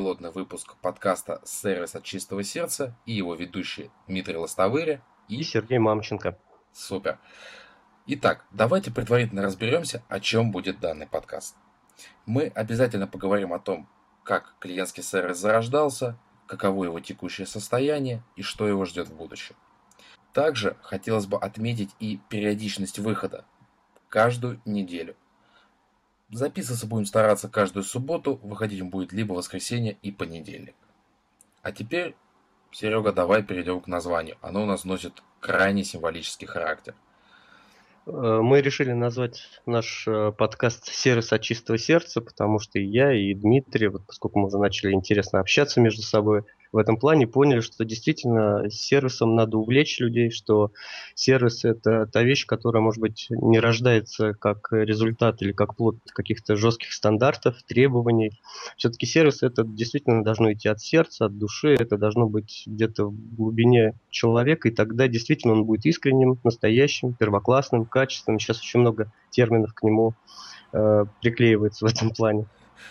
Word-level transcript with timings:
пилотный 0.00 0.30
выпуск 0.30 0.76
подкаста 0.80 1.42
«Сервис 1.44 1.94
от 1.94 2.04
чистого 2.04 2.42
сердца» 2.42 2.96
и 3.04 3.12
его 3.12 3.34
ведущие 3.34 3.90
Дмитрий 4.06 4.38
Лостовыря 4.38 5.02
и... 5.28 5.40
и 5.40 5.42
Сергей 5.42 5.76
Мамченко. 5.76 6.38
Супер. 6.72 7.18
Итак, 8.06 8.46
давайте 8.50 8.90
предварительно 8.90 9.42
разберемся, 9.42 10.02
о 10.08 10.18
чем 10.18 10.52
будет 10.52 10.80
данный 10.80 11.06
подкаст. 11.06 11.54
Мы 12.24 12.44
обязательно 12.54 13.06
поговорим 13.06 13.52
о 13.52 13.58
том, 13.58 13.90
как 14.24 14.54
клиентский 14.58 15.02
сервис 15.02 15.36
зарождался, 15.36 16.18
каково 16.46 16.84
его 16.84 17.00
текущее 17.00 17.46
состояние 17.46 18.22
и 18.36 18.42
что 18.42 18.66
его 18.66 18.86
ждет 18.86 19.08
в 19.08 19.14
будущем. 19.14 19.54
Также 20.32 20.78
хотелось 20.80 21.26
бы 21.26 21.36
отметить 21.36 21.90
и 21.98 22.18
периодичность 22.30 22.98
выхода. 22.98 23.44
Каждую 24.08 24.62
неделю. 24.64 25.14
Записываться 26.30 26.86
будем 26.86 27.06
стараться 27.06 27.48
каждую 27.48 27.82
субботу, 27.82 28.38
выходить 28.42 28.82
будет 28.82 29.12
либо 29.12 29.32
воскресенье 29.32 29.96
и 30.02 30.12
понедельник. 30.12 30.76
А 31.62 31.72
теперь, 31.72 32.14
Серега, 32.70 33.12
давай 33.12 33.42
перейдем 33.42 33.80
к 33.80 33.88
названию. 33.88 34.36
Оно 34.40 34.62
у 34.62 34.66
нас 34.66 34.84
носит 34.84 35.22
крайне 35.40 35.82
символический 35.82 36.46
характер. 36.46 36.94
Э, 38.06 38.40
мы 38.42 38.60
решили 38.60 38.92
назвать 38.92 39.60
наш 39.66 40.06
э, 40.06 40.30
подкаст 40.30 40.86
«Сервис 40.86 41.32
от 41.32 41.42
чистого 41.42 41.78
сердца», 41.78 42.20
потому 42.20 42.60
что 42.60 42.78
и 42.78 42.84
я, 42.84 43.12
и 43.12 43.34
Дмитрий, 43.34 43.88
вот 43.88 44.06
поскольку 44.06 44.38
мы 44.38 44.46
уже 44.46 44.58
начали 44.58 44.92
интересно 44.92 45.40
общаться 45.40 45.80
между 45.80 46.02
собой, 46.02 46.44
в 46.72 46.76
этом 46.76 46.96
плане 46.96 47.26
поняли, 47.26 47.60
что 47.60 47.84
действительно 47.84 48.70
сервисом 48.70 49.34
надо 49.34 49.58
увлечь 49.58 49.98
людей, 49.98 50.30
что 50.30 50.72
сервис 51.14 51.64
это 51.64 52.06
та 52.06 52.22
вещь, 52.22 52.46
которая, 52.46 52.82
может 52.82 53.00
быть, 53.00 53.26
не 53.30 53.58
рождается 53.58 54.34
как 54.34 54.68
результат 54.70 55.42
или 55.42 55.52
как 55.52 55.76
плод 55.76 55.96
каких-то 56.12 56.56
жестких 56.56 56.92
стандартов, 56.92 57.62
требований. 57.64 58.40
Все-таки 58.76 59.06
сервис 59.06 59.42
это 59.42 59.64
действительно 59.64 60.22
должно 60.22 60.52
идти 60.52 60.68
от 60.68 60.80
сердца, 60.80 61.26
от 61.26 61.38
души, 61.38 61.74
это 61.74 61.96
должно 61.96 62.28
быть 62.28 62.64
где-то 62.66 63.06
в 63.06 63.34
глубине 63.34 63.94
человека, 64.10 64.68
и 64.68 64.72
тогда 64.72 65.08
действительно 65.08 65.54
он 65.54 65.64
будет 65.64 65.86
искренним, 65.86 66.38
настоящим, 66.44 67.14
первоклассным, 67.14 67.84
качественным. 67.84 68.38
Сейчас 68.38 68.60
очень 68.60 68.80
много 68.80 69.12
терминов 69.30 69.74
к 69.74 69.82
нему 69.82 70.14
э, 70.72 71.04
приклеивается 71.20 71.86
в 71.86 71.88
этом 71.88 72.10
плане. 72.10 72.46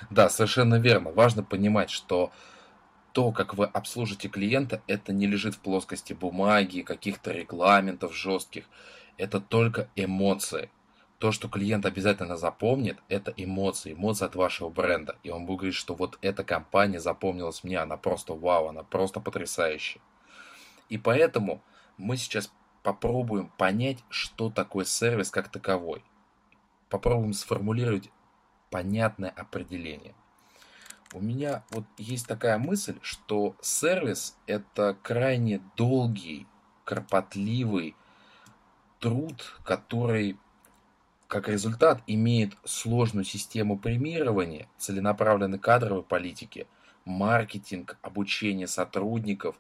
Да, 0.09 0.29
совершенно 0.29 0.75
верно. 0.75 1.11
Важно 1.11 1.43
понимать, 1.43 1.89
что 1.89 2.31
то, 3.11 3.31
как 3.31 3.53
вы 3.55 3.65
обслужите 3.65 4.29
клиента, 4.29 4.81
это 4.87 5.13
не 5.13 5.27
лежит 5.27 5.55
в 5.55 5.59
плоскости 5.59 6.13
бумаги, 6.13 6.81
каких-то 6.81 7.31
регламентов 7.31 8.15
жестких. 8.15 8.65
Это 9.17 9.39
только 9.39 9.89
эмоции. 9.95 10.69
То, 11.17 11.33
что 11.33 11.49
клиент 11.49 11.85
обязательно 11.85 12.37
запомнит, 12.37 12.97
это 13.09 13.33
эмоции, 13.35 13.93
эмоции 13.93 14.25
от 14.25 14.35
вашего 14.35 14.69
бренда. 14.69 15.17
И 15.23 15.29
он 15.29 15.45
будет 15.45 15.59
говорить, 15.59 15.75
что 15.75 15.93
вот 15.93 16.17
эта 16.21 16.43
компания 16.43 16.99
запомнилась 16.99 17.63
мне, 17.63 17.77
она 17.77 17.97
просто 17.97 18.33
вау, 18.33 18.67
она 18.67 18.83
просто 18.83 19.19
потрясающая. 19.19 20.01
И 20.87 20.97
поэтому 20.97 21.61
мы 21.97 22.15
сейчас 22.15 22.51
попробуем 22.83 23.51
понять, 23.57 23.99
что 24.09 24.49
такое 24.49 24.85
сервис 24.85 25.29
как 25.29 25.49
таковой. 25.49 26.03
Попробуем 26.89 27.33
сформулировать 27.33 28.09
понятное 28.69 29.29
определение. 29.29 30.15
У 31.13 31.19
меня 31.21 31.63
вот 31.71 31.85
есть 31.97 32.27
такая 32.27 32.59
мысль, 32.59 32.99
что 33.01 33.55
сервис 33.61 34.37
это 34.45 34.95
крайне 35.01 35.59
долгий, 35.75 36.45
кропотливый 36.83 37.95
труд, 38.99 39.59
который 39.63 40.37
как 41.27 41.47
результат 41.47 42.03
имеет 42.05 42.53
сложную 42.63 43.23
систему 43.23 43.77
премирования, 43.77 44.67
целенаправленной 44.77 45.59
кадровой 45.59 46.03
политики, 46.03 46.67
маркетинг, 47.05 47.97
обучение 48.01 48.67
сотрудников. 48.67 49.55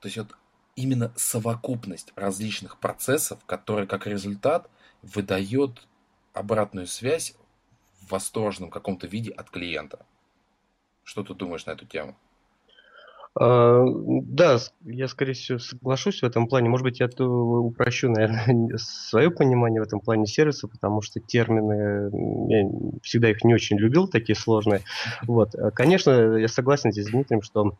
То 0.00 0.08
есть 0.08 0.18
вот 0.18 0.36
именно 0.76 1.12
совокупность 1.16 2.12
различных 2.14 2.78
процессов, 2.78 3.38
которые 3.46 3.86
как 3.86 4.06
результат 4.06 4.70
выдает 5.02 5.86
обратную 6.34 6.86
связь 6.86 7.34
в 8.00 8.12
восторженном 8.12 8.70
каком-то 8.70 9.06
виде 9.06 9.30
от 9.30 9.50
клиента. 9.50 10.04
Что 11.10 11.24
ты 11.24 11.34
думаешь 11.34 11.66
на 11.66 11.72
эту 11.72 11.86
тему? 11.86 12.14
А, 13.34 13.82
да, 13.84 14.58
я, 14.82 15.08
скорее 15.08 15.32
всего, 15.32 15.58
соглашусь 15.58 16.22
в 16.22 16.24
этом 16.24 16.46
плане. 16.46 16.68
Может 16.68 16.84
быть, 16.84 17.00
я 17.00 17.08
упрощу, 17.18 18.08
наверное, 18.08 18.70
свое 18.78 19.32
понимание 19.32 19.82
в 19.82 19.86
этом 19.88 19.98
плане 19.98 20.26
сервиса, 20.26 20.68
потому 20.68 21.02
что 21.02 21.18
термины, 21.18 22.12
я 22.48 23.00
всегда 23.02 23.28
их 23.28 23.42
не 23.42 23.54
очень 23.54 23.76
любил, 23.76 24.06
такие 24.06 24.36
сложные. 24.36 24.82
Вот. 25.22 25.56
Конечно, 25.74 26.36
я 26.36 26.46
согласен 26.46 26.92
здесь 26.92 27.06
с 27.06 27.10
Дмитрием, 27.10 27.42
что 27.42 27.76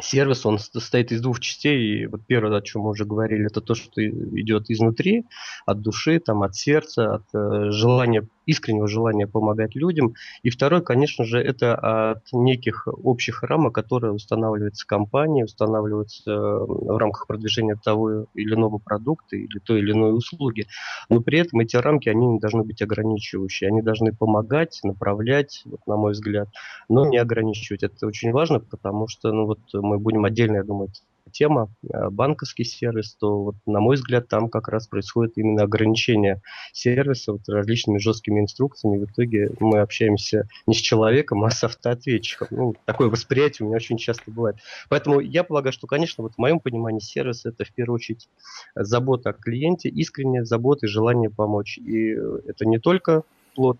сервис, 0.00 0.44
он 0.44 0.58
состоит 0.58 1.12
из 1.12 1.20
двух 1.20 1.38
частей. 1.38 2.02
И 2.02 2.06
вот 2.06 2.22
первое, 2.26 2.58
о 2.58 2.62
чем 2.62 2.82
мы 2.82 2.90
уже 2.90 3.04
говорили, 3.04 3.46
это 3.46 3.60
то, 3.60 3.76
что 3.76 4.04
идет 4.04 4.68
изнутри, 4.68 5.26
от 5.64 5.80
души, 5.80 6.18
там, 6.18 6.42
от 6.42 6.56
сердца, 6.56 7.14
от 7.14 7.24
э, 7.34 7.70
желания 7.70 8.26
искреннего 8.48 8.88
желания 8.88 9.26
помогать 9.26 9.76
людям. 9.76 10.14
И 10.42 10.48
второй, 10.48 10.82
конечно 10.82 11.24
же, 11.24 11.38
это 11.38 11.74
от 11.74 12.24
неких 12.32 12.88
общих 12.88 13.42
рамок, 13.42 13.74
которые 13.74 14.12
устанавливаются 14.12 14.86
компанией, 14.86 15.44
устанавливаются 15.44 16.30
э, 16.30 16.34
в 16.34 16.96
рамках 16.96 17.26
продвижения 17.26 17.76
того 17.76 18.26
или 18.34 18.54
иного 18.54 18.78
продукта 18.78 19.36
или 19.36 19.58
той 19.58 19.80
или 19.80 19.92
иной 19.92 20.16
услуги. 20.16 20.66
Но 21.10 21.20
при 21.20 21.40
этом 21.40 21.60
эти 21.60 21.76
рамки, 21.76 22.08
они 22.08 22.26
не 22.26 22.38
должны 22.38 22.62
быть 22.62 22.80
ограничивающие. 22.80 23.68
Они 23.68 23.82
должны 23.82 24.14
помогать, 24.14 24.80
направлять, 24.82 25.62
вот, 25.66 25.80
на 25.86 25.96
мой 25.96 26.12
взгляд, 26.12 26.48
но 26.88 27.06
не 27.06 27.18
ограничивать. 27.18 27.82
Это 27.82 28.06
очень 28.06 28.32
важно, 28.32 28.60
потому 28.60 29.08
что 29.08 29.30
ну, 29.30 29.44
вот 29.44 29.60
мы 29.74 29.98
будем 29.98 30.24
отдельно, 30.24 30.56
я 30.56 30.64
думаю, 30.64 30.88
тема, 31.28 31.70
э, 31.82 32.10
банковский 32.10 32.64
сервис, 32.64 33.14
то, 33.14 33.44
вот, 33.44 33.54
на 33.66 33.80
мой 33.80 33.96
взгляд, 33.96 34.28
там 34.28 34.48
как 34.48 34.68
раз 34.68 34.86
происходит 34.86 35.36
именно 35.36 35.62
ограничение 35.62 36.42
сервиса 36.72 37.32
вот, 37.32 37.48
различными 37.48 37.98
жесткими 37.98 38.40
инструкциями. 38.40 39.04
В 39.04 39.10
итоге 39.10 39.50
мы 39.60 39.80
общаемся 39.80 40.48
не 40.66 40.74
с 40.74 40.78
человеком, 40.78 41.44
а 41.44 41.50
с 41.50 41.62
автоответчиком. 41.64 42.48
Ну, 42.50 42.74
такое 42.84 43.08
восприятие 43.08 43.66
у 43.66 43.68
меня 43.68 43.76
очень 43.76 43.98
часто 43.98 44.30
бывает. 44.30 44.56
Поэтому 44.88 45.20
я 45.20 45.44
полагаю, 45.44 45.72
что, 45.72 45.86
конечно, 45.86 46.22
вот 46.22 46.34
в 46.34 46.38
моем 46.38 46.60
понимании 46.60 47.00
сервис 47.00 47.46
это 47.46 47.64
в 47.64 47.72
первую 47.72 47.96
очередь 47.96 48.28
забота 48.74 49.30
о 49.30 49.32
клиенте, 49.32 49.88
искренняя 49.88 50.44
забота 50.44 50.86
и 50.86 50.88
желание 50.88 51.30
помочь. 51.30 51.78
И 51.78 52.10
это 52.10 52.66
не 52.66 52.78
только 52.78 53.22
плод 53.54 53.78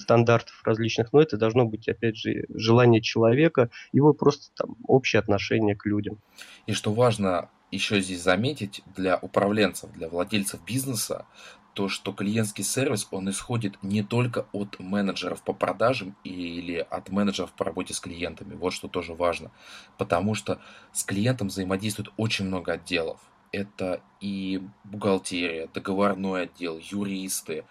стандартов 0.00 0.60
различных, 0.64 1.12
но 1.12 1.20
это 1.20 1.36
должно 1.36 1.64
быть, 1.64 1.88
опять 1.88 2.16
же, 2.16 2.46
желание 2.48 3.00
человека, 3.00 3.70
его 3.92 4.12
просто 4.12 4.52
там 4.54 4.76
общее 4.86 5.20
отношение 5.20 5.76
к 5.76 5.86
людям. 5.86 6.18
И 6.66 6.72
что 6.72 6.92
важно 6.92 7.50
еще 7.70 8.00
здесь 8.00 8.22
заметить 8.22 8.82
для 8.96 9.18
управленцев, 9.18 9.92
для 9.92 10.08
владельцев 10.08 10.64
бизнеса, 10.64 11.26
то, 11.74 11.88
что 11.88 12.12
клиентский 12.12 12.64
сервис, 12.64 13.06
он 13.12 13.30
исходит 13.30 13.80
не 13.82 14.02
только 14.02 14.46
от 14.52 14.80
менеджеров 14.80 15.44
по 15.44 15.52
продажам 15.52 16.16
или 16.24 16.84
от 16.90 17.10
менеджеров 17.10 17.52
по 17.52 17.64
работе 17.64 17.94
с 17.94 18.00
клиентами. 18.00 18.54
Вот 18.54 18.72
что 18.72 18.88
тоже 18.88 19.14
важно. 19.14 19.52
Потому 19.96 20.34
что 20.34 20.60
с 20.92 21.04
клиентом 21.04 21.48
взаимодействует 21.48 22.10
очень 22.16 22.46
много 22.46 22.72
отделов. 22.72 23.20
Это 23.52 24.02
и 24.20 24.60
бухгалтерия, 24.82 25.68
договорной 25.72 26.42
отдел, 26.44 26.78
юристы, 26.78 27.64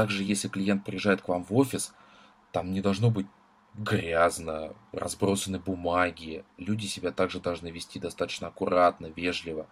также, 0.00 0.24
если 0.24 0.48
клиент 0.48 0.82
приезжает 0.82 1.20
к 1.20 1.28
вам 1.28 1.44
в 1.44 1.54
офис, 1.54 1.92
там 2.52 2.72
не 2.72 2.80
должно 2.80 3.10
быть 3.10 3.26
грязно, 3.74 4.72
разбросаны 4.92 5.58
бумаги. 5.58 6.42
Люди 6.56 6.86
себя 6.86 7.12
также 7.12 7.38
должны 7.38 7.68
вести 7.68 8.00
достаточно 8.00 8.46
аккуратно, 8.48 9.08
вежливо. 9.14 9.66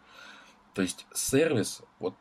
То 0.75 0.83
есть 0.83 1.07
сервис, 1.15 1.81
вот, 1.99 2.15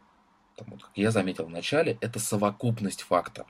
там, 0.55 0.69
вот 0.69 0.83
как 0.83 0.91
я 0.95 1.11
заметил 1.11 1.47
в 1.47 1.49
начале, 1.49 1.97
это 1.99 2.17
совокупность 2.17 3.01
факторов. 3.01 3.49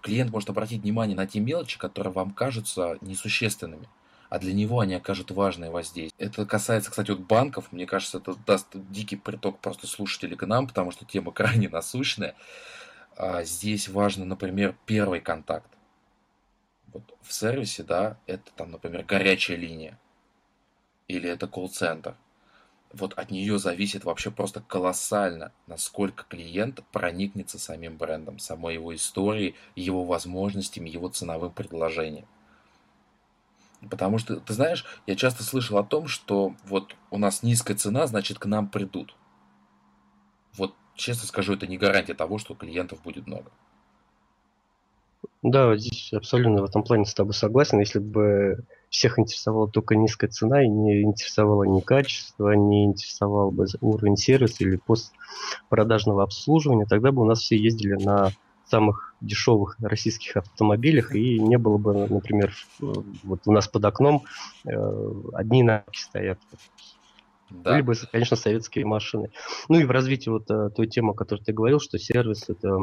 Клиент 0.00 0.30
может 0.30 0.48
обратить 0.48 0.82
внимание 0.82 1.16
на 1.16 1.26
те 1.26 1.40
мелочи, 1.40 1.76
которые 1.76 2.12
вам 2.12 2.30
кажутся 2.30 2.98
несущественными, 3.00 3.88
а 4.30 4.38
для 4.38 4.52
него 4.52 4.78
они 4.78 4.94
окажут 4.94 5.32
важное 5.32 5.72
воздействие. 5.72 6.28
Это 6.28 6.46
касается, 6.46 6.90
кстати, 6.90 7.10
вот 7.10 7.22
банков. 7.22 7.72
Мне 7.72 7.84
кажется, 7.84 8.18
это 8.18 8.36
даст 8.46 8.68
дикий 8.74 9.16
приток 9.16 9.58
просто 9.58 9.88
слушателей 9.88 10.36
к 10.36 10.46
нам, 10.46 10.68
потому 10.68 10.92
что 10.92 11.04
тема 11.04 11.32
крайне 11.38 11.68
насущная. 11.68 12.36
А 13.18 13.42
здесь 13.42 13.88
важно, 13.88 14.24
например, 14.24 14.76
первый 14.86 15.20
контакт. 15.20 15.68
Вот 16.92 17.02
в 17.20 17.32
сервисе, 17.32 17.82
да, 17.82 18.16
это 18.26 18.52
там, 18.54 18.70
например, 18.70 19.02
горячая 19.02 19.56
линия. 19.56 19.98
Или 21.08 21.28
это 21.28 21.48
колл-центр. 21.48 22.14
Вот 22.92 23.14
от 23.14 23.32
нее 23.32 23.58
зависит 23.58 24.04
вообще 24.04 24.30
просто 24.30 24.60
колоссально, 24.60 25.50
насколько 25.66 26.26
клиент 26.28 26.84
проникнется 26.92 27.58
самим 27.58 27.96
брендом, 27.96 28.38
самой 28.38 28.74
его 28.74 28.94
историей, 28.94 29.56
его 29.74 30.04
возможностями, 30.04 30.88
его 30.88 31.08
ценовым 31.08 31.50
предложением. 31.50 32.28
Потому 33.90 34.18
что, 34.18 34.36
ты 34.36 34.52
знаешь, 34.52 34.84
я 35.08 35.16
часто 35.16 35.42
слышал 35.42 35.78
о 35.78 35.84
том, 35.84 36.06
что 36.06 36.54
вот 36.66 36.94
у 37.10 37.18
нас 37.18 37.42
низкая 37.42 37.76
цена, 37.76 38.06
значит 38.06 38.38
к 38.38 38.46
нам 38.46 38.68
придут. 38.68 39.16
Вот 40.54 40.76
честно 40.98 41.26
скажу, 41.26 41.54
это 41.54 41.66
не 41.66 41.78
гарантия 41.78 42.14
того, 42.14 42.38
что 42.38 42.54
клиентов 42.54 43.02
будет 43.02 43.26
много. 43.26 43.50
Да, 45.42 45.76
здесь 45.76 46.12
абсолютно 46.12 46.62
в 46.62 46.64
этом 46.64 46.82
плане 46.82 47.04
с 47.04 47.14
тобой 47.14 47.32
согласен. 47.32 47.78
Если 47.78 48.00
бы 48.00 48.64
всех 48.90 49.18
интересовала 49.18 49.68
только 49.68 49.94
низкая 49.94 50.28
цена 50.28 50.64
и 50.64 50.68
не 50.68 51.02
интересовало 51.02 51.62
ни 51.62 51.80
качество, 51.80 52.50
не 52.52 52.84
интересовал 52.84 53.52
бы 53.52 53.66
уровень 53.80 54.16
сервиса 54.16 54.64
или 54.64 54.80
постпродажного 54.84 56.24
обслуживания, 56.24 56.86
тогда 56.86 57.12
бы 57.12 57.22
у 57.22 57.24
нас 57.24 57.40
все 57.40 57.56
ездили 57.56 57.94
на 57.94 58.32
самых 58.66 59.14
дешевых 59.20 59.76
российских 59.80 60.36
автомобилях 60.36 61.14
и 61.14 61.38
не 61.40 61.56
было 61.56 61.78
бы, 61.78 62.06
например, 62.08 62.54
вот 62.80 63.40
у 63.46 63.52
нас 63.52 63.66
под 63.68 63.84
окном 63.84 64.24
э, 64.64 64.70
одни 65.32 65.62
знаки 65.62 65.98
стоят. 65.98 66.38
Да. 67.50 67.72
Были 67.72 67.82
бы, 67.82 67.94
конечно, 68.10 68.36
советские 68.36 68.84
машины. 68.84 69.30
Ну 69.68 69.78
и 69.78 69.84
в 69.84 69.90
развитии 69.90 70.28
вот 70.28 70.50
э, 70.50 70.70
той 70.74 70.86
темы, 70.86 71.12
о 71.12 71.14
которой 71.14 71.40
ты 71.42 71.52
говорил, 71.52 71.80
что 71.80 71.98
сервис 71.98 72.48
это 72.48 72.76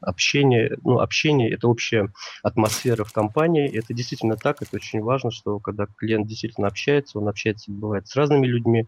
общение, 0.00 0.76
ну 0.84 1.00
общение 1.00 1.52
это 1.52 1.68
общая 1.68 2.12
атмосфера 2.42 3.04
в 3.04 3.12
компании. 3.12 3.68
Это 3.76 3.94
действительно 3.94 4.36
так, 4.36 4.62
это 4.62 4.76
очень 4.76 5.02
важно, 5.02 5.30
что 5.30 5.58
когда 5.58 5.86
клиент 5.86 6.26
действительно 6.26 6.68
общается, 6.68 7.18
он 7.18 7.28
общается, 7.28 7.70
бывает, 7.72 8.06
с 8.06 8.14
разными 8.14 8.46
людьми, 8.46 8.86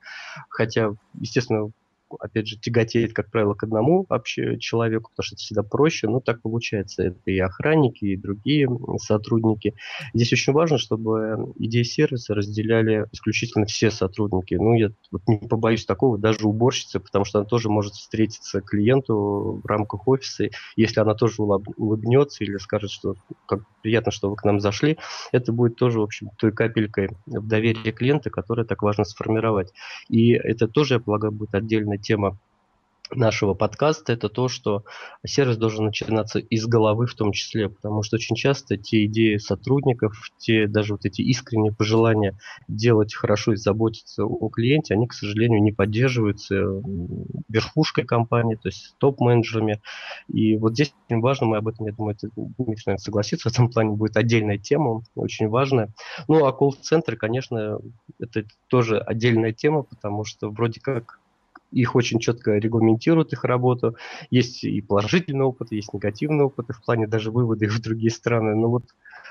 хотя, 0.49 0.95
естественно, 1.19 1.71
опять 2.19 2.49
же, 2.49 2.59
тяготеет, 2.59 3.12
как 3.12 3.31
правило, 3.31 3.55
к 3.55 3.62
одному 3.62 4.07
вообще 4.09 4.59
человеку, 4.59 5.11
потому 5.11 5.25
что 5.25 5.35
это 5.35 5.43
всегда 5.43 5.62
проще, 5.62 6.09
но 6.09 6.21
так 6.21 6.43
получается. 6.43 7.05
Это 7.05 7.31
и 7.31 7.39
охранники, 7.39 8.05
и 8.05 8.17
другие 8.17 8.69
сотрудники. 8.99 9.75
Здесь 10.15 10.33
очень 10.33 10.53
важно, 10.53 10.79
чтобы 10.79 11.53
идеи 11.57 11.83
сервиса 11.83 12.35
разделяли 12.35 13.07
исключительно 13.12 13.67
все 13.67 13.91
сотрудники. 13.91 14.55
Ну, 14.55 14.75
я 14.75 14.91
вот 15.11 15.23
не 15.27 15.39
побоюсь 15.39 15.85
такого, 15.85 16.19
даже 16.19 16.47
уборщица, 16.47 17.01
потому 17.01 17.25
что 17.25 17.39
она 17.39 17.47
тоже 17.47 17.69
может 17.69 17.95
встретиться 17.95 18.61
клиенту 18.61 19.61
в 19.62 19.67
рамках 19.67 20.09
офиса, 20.09 20.49
если 20.77 21.01
она 21.01 21.15
тоже 21.15 21.43
улыбнется 21.43 22.45
или 22.45 22.57
скажет, 22.59 22.91
что 22.91 23.15
как 23.47 23.61
приятно, 23.83 24.12
что 24.12 24.31
вы 24.31 24.37
к 24.37 24.45
нам 24.45 24.61
зашли, 24.61 24.99
это 25.33 25.53
будет 25.53 25.77
тоже, 25.77 26.01
в 26.01 26.05
общем, 26.05 26.31
той 26.39 26.53
капелькой 26.53 27.11
в 27.27 27.47
доверие 27.47 27.93
клиента, 27.93 28.31
которое 28.31 28.65
так 28.65 28.83
важно 28.83 29.05
сформировать. 29.05 29.73
И 30.09 30.33
это 30.33 30.69
тоже, 30.69 30.95
я 30.95 31.01
полагаю, 31.01 31.33
будет 31.33 31.55
отдельная 31.55 31.99
тема 32.00 32.38
нашего 33.14 33.55
подкаста, 33.55 34.12
это 34.12 34.29
то, 34.29 34.49
что 34.49 34.85
сервис 35.26 35.56
должен 35.56 35.87
начинаться 35.87 36.38
из 36.38 36.67
головы 36.67 37.06
в 37.06 37.14
том 37.14 37.32
числе, 37.32 37.69
потому 37.69 38.02
что 38.02 38.17
очень 38.17 38.37
часто 38.37 38.76
те 38.76 39.06
идеи 39.06 39.37
сотрудников, 39.37 40.31
те 40.38 40.67
даже 40.67 40.94
вот 40.94 41.05
эти 41.05 41.23
искренние 41.23 41.73
пожелания 41.73 42.38
делать 42.69 43.14
хорошо 43.14 43.52
и 43.52 43.56
заботиться 43.56 44.25
о 44.25 44.49
клиенте, 44.49 44.94
они, 44.94 45.06
к 45.06 45.12
сожалению, 45.12 45.62
не 45.62 45.73
поддерживаются 45.73 46.55
верхушкой 47.49 48.05
компании, 48.05 48.56
то 48.56 48.69
есть 48.69 48.94
топ-менеджерами. 48.99 49.81
И 50.29 50.56
вот 50.56 50.75
здесь 50.75 50.94
очень 51.08 51.20
важно, 51.20 51.47
мы 51.47 51.56
об 51.56 51.69
этом, 51.69 51.87
я 51.87 51.93
думаю, 51.93 52.14
это, 52.14 52.29
Дмитрий, 52.37 52.85
наверное, 52.87 52.99
согласится, 52.99 53.49
в 53.49 53.52
этом 53.52 53.70
плане 53.70 53.91
будет 53.91 54.17
отдельная 54.17 54.58
тема, 54.58 55.02
очень 55.14 55.49
важная. 55.49 55.93
Ну, 56.29 56.44
а 56.44 56.52
колл-центры, 56.52 57.17
конечно, 57.17 57.79
это 58.19 58.44
тоже 58.69 58.99
отдельная 58.99 59.52
тема, 59.52 59.82
потому 59.82 60.25
что 60.25 60.50
вроде 60.50 60.81
как 60.81 61.20
их 61.71 61.95
очень 61.95 62.19
четко 62.19 62.57
регламентируют, 62.57 63.33
их 63.33 63.45
работу. 63.45 63.97
Есть 64.31 64.65
и 64.65 64.81
положительный 64.81 65.45
опыт, 65.45 65.73
есть 65.73 65.93
негативный 65.93 66.45
опыт, 66.45 66.71
и 66.71 66.73
в 66.73 66.83
плане 66.83 67.07
даже 67.07 67.31
выводы 67.31 67.69
в 67.69 67.81
другие 67.81 68.11
страны. 68.11 68.55
Но 68.55 68.69
вот 68.69 68.85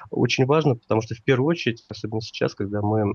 очень 0.09 0.45
важно, 0.45 0.75
потому 0.75 1.01
что 1.01 1.15
в 1.15 1.21
первую 1.23 1.47
очередь, 1.49 1.83
особенно 1.89 2.21
сейчас, 2.21 2.55
когда 2.55 2.81
мы 2.81 3.13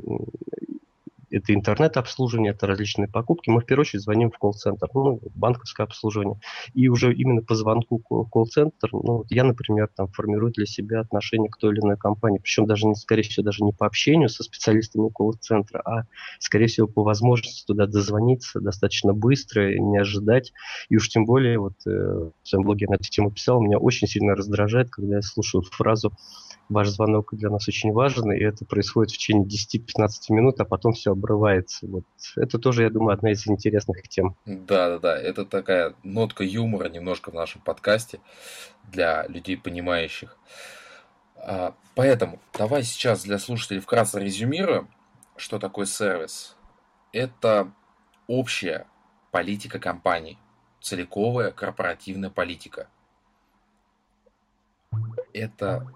это 1.31 1.55
интернет-обслуживание, 1.55 2.53
это 2.53 2.67
различные 2.67 3.09
покупки. 3.09 3.51
Мы 3.51 3.61
в 3.61 3.67
первую 3.67 3.83
очередь 3.83 4.03
звоним 4.03 4.31
в 4.31 4.39
колл-центр, 4.39 4.89
ну, 4.95 5.21
банковское 5.35 5.87
обслуживание. 5.87 6.39
И 6.75 6.89
уже 6.89 7.15
именно 7.15 7.43
по 7.43 7.55
звонку 7.55 8.03
в 8.09 8.29
колл-центр, 8.29 8.89
ну, 8.93 9.25
я, 9.31 9.45
например, 9.45 9.89
там 9.95 10.09
формирую 10.09 10.53
для 10.53 10.67
себя 10.67 11.01
отношение 11.01 11.51
к 11.51 11.57
той 11.57 11.73
или 11.73 11.81
иной 11.81 11.97
компании. 11.97 12.39
Причем 12.39 12.67
даже, 12.67 12.87
не, 12.87 12.95
скорее 12.95 13.23
всего, 13.23 13.45
даже 13.45 13.65
не 13.65 13.73
по 13.73 13.87
общению 13.87 14.29
со 14.29 14.43
специалистами 14.43 15.09
колл-центра, 15.09 15.81
а, 15.85 16.05
скорее 16.39 16.67
всего, 16.67 16.87
по 16.87 17.03
возможности 17.03 17.65
туда 17.67 17.87
дозвониться 17.87 18.61
достаточно 18.61 19.13
быстро, 19.13 19.79
не 19.79 19.99
ожидать. 19.99 20.53
И 20.89 20.97
уж 20.97 21.09
тем 21.09 21.25
более, 21.25 21.59
вот 21.59 21.75
э, 21.87 21.91
в 21.91 22.49
своем 22.49 22.65
блоге 22.65 22.87
на 22.89 22.95
эту 22.95 23.05
тему 23.05 23.31
писал, 23.31 23.61
меня 23.61 23.79
очень 23.79 24.07
сильно 24.09 24.35
раздражает, 24.35 24.91
когда 24.91 25.17
я 25.17 25.23
слушаю 25.23 25.63
фразу 25.63 26.13
ваш 26.69 26.89
звонок 26.89 27.35
для 27.35 27.51
нас 27.51 27.69
очень 27.69 27.93
важен, 27.93 28.33
и 28.33 28.43
это 28.43 28.65
происходит 28.65 29.13
в 29.13 29.19
течение 29.19 29.47
10-15 29.47 30.09
минут, 30.31 30.61
а 30.61 30.65
потом 30.65 30.93
все 30.93 31.13
обрывается. 31.13 31.87
Вот. 31.87 32.05
Это 32.37 32.59
тоже, 32.59 32.85
я 32.85 32.91
думаю, 32.91 33.15
одна 33.15 33.33
из 33.33 33.47
интересных 33.47 34.09
тем. 34.09 34.37
Да, 34.47 34.91
да, 34.91 34.99
да. 34.99 35.19
Это 35.19 35.45
такая 35.45 35.95
нотка 36.03 36.45
юмора 36.45 36.89
немножко 36.89 37.31
в 37.31 37.35
нашем 37.35 37.61
подкасте 37.61 38.21
для 38.85 39.27
людей, 39.27 39.57
понимающих. 39.57 40.37
А, 41.37 41.75
поэтому 41.95 42.41
давай 42.57 42.83
сейчас 42.83 43.23
для 43.25 43.39
слушателей 43.39 43.81
вкратце 43.81 44.21
резюмируем, 44.21 44.89
что 45.37 45.59
такое 45.59 45.87
сервис. 45.87 46.57
Это 47.13 47.73
общая 48.27 48.87
политика 49.31 49.79
компании, 49.79 50.39
целиковая 50.81 51.51
корпоративная 51.51 52.31
политика. 52.31 52.89
Это 55.33 55.93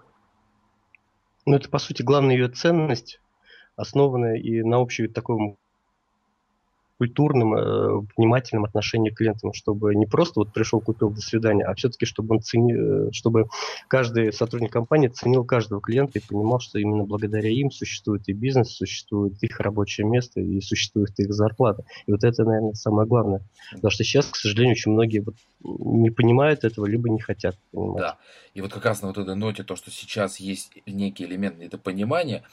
ну, 1.49 1.55
это, 1.55 1.67
по 1.67 1.79
сути, 1.79 2.03
главная 2.03 2.35
ее 2.35 2.47
ценность, 2.47 3.19
основанная 3.75 4.35
и 4.35 4.61
на 4.61 4.77
общей 4.77 5.07
таком 5.07 5.57
культурном, 6.99 7.55
э, 7.55 8.05
внимательном 8.17 8.65
отношении 8.65 9.09
к 9.09 9.15
клиентам, 9.15 9.53
чтобы 9.53 9.95
не 9.95 10.05
просто 10.05 10.41
вот 10.41 10.51
пришел, 10.51 10.81
купил, 10.81 11.09
до 11.09 11.21
свидания, 11.21 11.63
а 11.63 11.73
все-таки 11.73 12.05
чтобы 12.05 12.35
он 12.35 12.41
ценил, 12.41 13.07
э, 13.07 13.11
чтобы 13.13 13.47
каждый 13.87 14.33
сотрудник 14.33 14.73
компании 14.73 15.07
ценил 15.07 15.45
каждого 15.45 15.79
клиента 15.79 16.19
и 16.19 16.21
понимал, 16.21 16.59
что 16.59 16.77
именно 16.77 17.05
благодаря 17.05 17.49
им 17.49 17.71
существует 17.71 18.27
и 18.27 18.33
бизнес, 18.33 18.71
существует 18.71 19.41
их 19.41 19.61
рабочее 19.61 20.05
место 20.05 20.41
и 20.41 20.59
существует 20.59 21.17
их 21.19 21.33
зарплата. 21.33 21.85
И 22.05 22.11
вот 22.11 22.25
это, 22.25 22.43
наверное, 22.43 22.73
самое 22.73 23.07
главное. 23.07 23.41
Потому 23.71 23.91
что 23.91 24.03
сейчас, 24.03 24.25
к 24.25 24.35
сожалению, 24.35 24.73
очень 24.73 24.91
многие 24.91 25.19
вот 25.19 25.35
не 25.63 26.09
понимают 26.09 26.65
этого, 26.65 26.85
либо 26.85 27.09
не 27.09 27.21
хотят 27.21 27.55
понимать. 27.71 28.01
Да. 28.01 28.17
И 28.53 28.59
вот 28.59 28.73
как 28.73 28.83
раз 28.83 29.01
на 29.01 29.07
вот 29.07 29.17
этой 29.17 29.35
ноте, 29.35 29.63
то, 29.63 29.77
что 29.77 29.89
сейчас 29.89 30.37
есть 30.41 30.73
некий 30.85 31.23
элемент 31.23 31.59
недопонимания, 31.59 32.43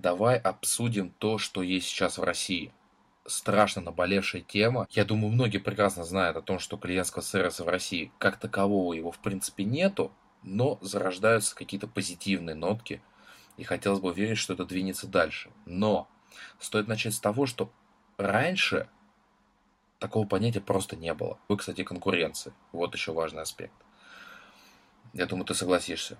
давай 0.00 0.38
обсудим 0.38 1.12
то, 1.18 1.38
что 1.38 1.62
есть 1.62 1.86
сейчас 1.86 2.18
в 2.18 2.24
России– 2.24 2.72
страшно 3.26 3.82
наболевшая 3.82 4.42
тема. 4.42 4.86
Я 4.90 5.04
думаю, 5.04 5.32
многие 5.32 5.58
прекрасно 5.58 6.04
знают 6.04 6.36
о 6.36 6.42
том, 6.42 6.58
что 6.58 6.76
клиентского 6.76 7.22
сервиса 7.22 7.64
в 7.64 7.68
России 7.68 8.12
как 8.18 8.38
такового 8.38 8.92
его 8.92 9.10
в 9.10 9.18
принципе 9.18 9.64
нету, 9.64 10.12
но 10.42 10.78
зарождаются 10.80 11.54
какие-то 11.54 11.86
позитивные 11.86 12.54
нотки, 12.54 13.00
и 13.56 13.64
хотелось 13.64 14.00
бы 14.00 14.12
верить, 14.12 14.38
что 14.38 14.54
это 14.54 14.64
двинется 14.64 15.06
дальше. 15.06 15.50
Но 15.66 16.08
стоит 16.58 16.88
начать 16.88 17.14
с 17.14 17.20
того, 17.20 17.46
что 17.46 17.70
раньше 18.16 18.88
такого 19.98 20.26
понятия 20.26 20.60
просто 20.60 20.96
не 20.96 21.14
было. 21.14 21.38
Вы, 21.48 21.58
кстати, 21.58 21.84
конкуренции. 21.84 22.52
Вот 22.72 22.94
еще 22.94 23.12
важный 23.12 23.42
аспект. 23.42 23.74
Я 25.12 25.26
думаю, 25.26 25.44
ты 25.44 25.54
согласишься. 25.54 26.18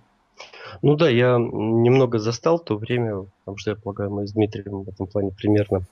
Ну 0.82 0.96
да, 0.96 1.08
я 1.08 1.36
немного 1.38 2.18
застал 2.18 2.58
то 2.58 2.76
время, 2.76 3.26
потому 3.40 3.56
что 3.56 3.70
я 3.70 3.76
полагаю, 3.76 4.10
мы 4.10 4.26
с 4.26 4.32
Дмитрием 4.32 4.82
в 4.82 4.88
этом 4.88 5.06
плане 5.06 5.30
примерно 5.30 5.86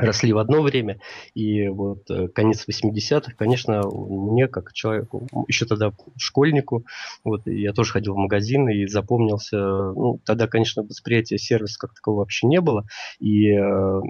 росли 0.00 0.32
в 0.32 0.38
одно 0.38 0.62
время, 0.62 1.00
и 1.34 1.68
вот 1.68 2.10
э, 2.10 2.28
конец 2.28 2.66
80-х, 2.68 3.32
конечно, 3.36 3.82
мне, 3.88 4.48
как 4.48 4.72
человеку, 4.72 5.26
еще 5.48 5.66
тогда 5.66 5.92
школьнику, 6.16 6.84
вот, 7.24 7.46
я 7.46 7.72
тоже 7.72 7.92
ходил 7.92 8.14
в 8.14 8.18
магазин 8.18 8.68
и 8.68 8.86
запомнился, 8.86 9.56
ну, 9.56 10.20
тогда, 10.24 10.46
конечно, 10.46 10.82
восприятия 10.82 11.38
сервиса 11.38 11.78
как 11.78 11.94
такового 11.94 12.20
вообще 12.20 12.46
не 12.46 12.60
было, 12.60 12.84
и 13.18 13.50
э, 13.50 14.00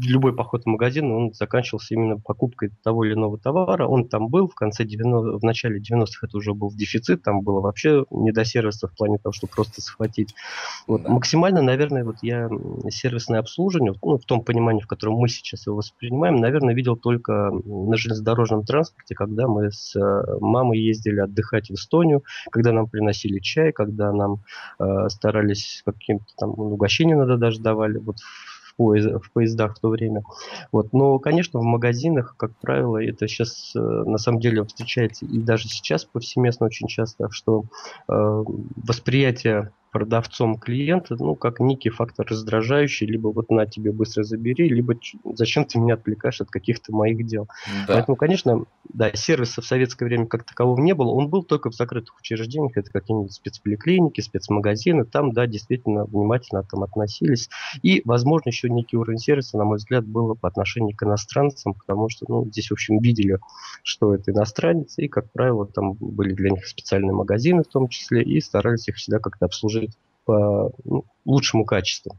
любой 0.00 0.34
поход 0.34 0.62
в 0.64 0.66
магазин, 0.66 1.10
он 1.10 1.32
заканчивался 1.32 1.94
именно 1.94 2.18
покупкой 2.18 2.70
того 2.82 3.04
или 3.04 3.14
иного 3.14 3.38
товара. 3.38 3.86
Он 3.86 4.08
там 4.08 4.28
был, 4.28 4.48
в 4.48 4.54
конце 4.54 4.84
90 4.84 5.38
в 5.38 5.42
начале 5.42 5.80
90-х 5.80 6.26
это 6.26 6.36
уже 6.36 6.54
был 6.54 6.72
дефицит, 6.72 7.22
там 7.22 7.42
было 7.42 7.60
вообще 7.60 8.04
не 8.10 8.32
до 8.32 8.44
сервиса 8.44 8.88
в 8.88 8.94
плане 8.94 9.18
того, 9.18 9.32
чтобы 9.32 9.52
просто 9.54 9.80
схватить. 9.80 10.34
Вот, 10.86 11.02
да. 11.02 11.10
Максимально, 11.10 11.62
наверное, 11.62 12.04
вот 12.04 12.16
я 12.22 12.48
сервисное 12.88 13.40
обслуживание, 13.40 13.94
ну, 14.02 14.18
в 14.18 14.24
том 14.24 14.42
понимании, 14.42 14.82
в 14.82 14.86
котором 14.86 15.14
мы 15.14 15.28
сейчас 15.28 15.66
его 15.66 15.76
воспринимаем, 15.76 16.36
наверное, 16.36 16.74
видел 16.74 16.96
только 16.96 17.50
на 17.50 17.96
железнодорожном 17.96 18.64
транспорте, 18.64 19.14
когда 19.14 19.46
мы 19.46 19.70
с 19.70 19.94
э, 19.96 20.38
мамой 20.40 20.78
ездили 20.78 21.20
отдыхать 21.20 21.68
в 21.68 21.74
Эстонию, 21.74 22.22
когда 22.50 22.72
нам 22.72 22.88
приносили 22.88 23.38
чай, 23.40 23.72
когда 23.72 24.12
нам 24.12 24.42
э, 24.78 25.08
старались 25.08 25.82
каким-то 25.84 26.26
там 26.38 26.50
угощения 26.50 27.16
надо 27.16 27.36
даже 27.36 27.60
давали. 27.60 27.98
Вот 27.98 28.18
в, 28.18 28.61
поезд, 28.76 29.08
в 29.22 29.32
поездах 29.32 29.76
в 29.76 29.80
то 29.80 29.88
время. 29.88 30.22
Вот. 30.70 30.92
Но, 30.92 31.18
конечно, 31.18 31.60
в 31.60 31.64
магазинах, 31.64 32.34
как 32.36 32.52
правило, 32.60 33.02
это 33.02 33.28
сейчас 33.28 33.72
э, 33.74 33.78
на 33.78 34.18
самом 34.18 34.40
деле 34.40 34.64
встречается 34.64 35.26
и 35.26 35.38
даже 35.38 35.68
сейчас 35.68 36.04
повсеместно 36.04 36.66
очень 36.66 36.88
часто, 36.88 37.28
что 37.30 37.64
э, 38.08 38.44
восприятие 38.76 39.72
продавцом 39.92 40.58
клиента, 40.58 41.16
ну, 41.18 41.36
как 41.36 41.60
некий 41.60 41.90
фактор 41.90 42.26
раздражающий, 42.26 43.06
либо 43.06 43.28
вот 43.28 43.50
на 43.50 43.66
тебе 43.66 43.92
быстро 43.92 44.24
забери, 44.24 44.68
либо 44.68 44.94
зачем 45.34 45.66
ты 45.66 45.78
меня 45.78 45.94
отвлекаешь 45.94 46.40
от 46.40 46.50
каких-то 46.50 46.94
моих 46.94 47.24
дел. 47.26 47.46
Да. 47.86 47.94
Поэтому, 47.94 48.16
конечно, 48.16 48.64
да, 48.92 49.12
сервиса 49.12 49.60
в 49.60 49.66
советское 49.66 50.06
время 50.06 50.26
как 50.26 50.44
такового 50.44 50.80
не 50.80 50.94
было, 50.94 51.10
он 51.10 51.28
был 51.28 51.44
только 51.44 51.70
в 51.70 51.74
закрытых 51.74 52.18
учреждениях, 52.18 52.76
это 52.76 52.90
какие-нибудь 52.90 53.32
спецполиклиники, 53.32 54.22
спецмагазины, 54.22 55.04
там, 55.04 55.32
да, 55.32 55.46
действительно 55.46 56.06
внимательно 56.06 56.62
там 56.62 56.82
относились. 56.82 57.50
И, 57.82 58.00
возможно, 58.06 58.48
еще 58.48 58.70
некий 58.70 58.96
уровень 58.96 59.18
сервиса, 59.18 59.58
на 59.58 59.64
мой 59.64 59.76
взгляд, 59.76 60.06
был 60.06 60.34
по 60.36 60.48
отношению 60.48 60.96
к 60.96 61.02
иностранцам, 61.02 61.74
потому 61.74 62.08
что, 62.08 62.24
ну, 62.28 62.46
здесь, 62.46 62.68
в 62.70 62.72
общем, 62.72 62.98
видели, 62.98 63.38
что 63.82 64.14
это 64.14 64.30
иностранец, 64.30 64.94
и, 64.96 65.06
как 65.06 65.30
правило, 65.32 65.66
там 65.66 65.92
были 65.92 66.32
для 66.32 66.48
них 66.48 66.66
специальные 66.66 67.12
магазины 67.12 67.62
в 67.62 67.68
том 67.68 67.88
числе, 67.88 68.22
и 68.22 68.40
старались 68.40 68.88
их 68.88 68.96
всегда 68.96 69.18
как-то 69.18 69.44
обслужить 69.44 69.81
по 70.24 70.72
ну, 70.84 71.04
лучшему 71.24 71.64
качеству. 71.64 72.16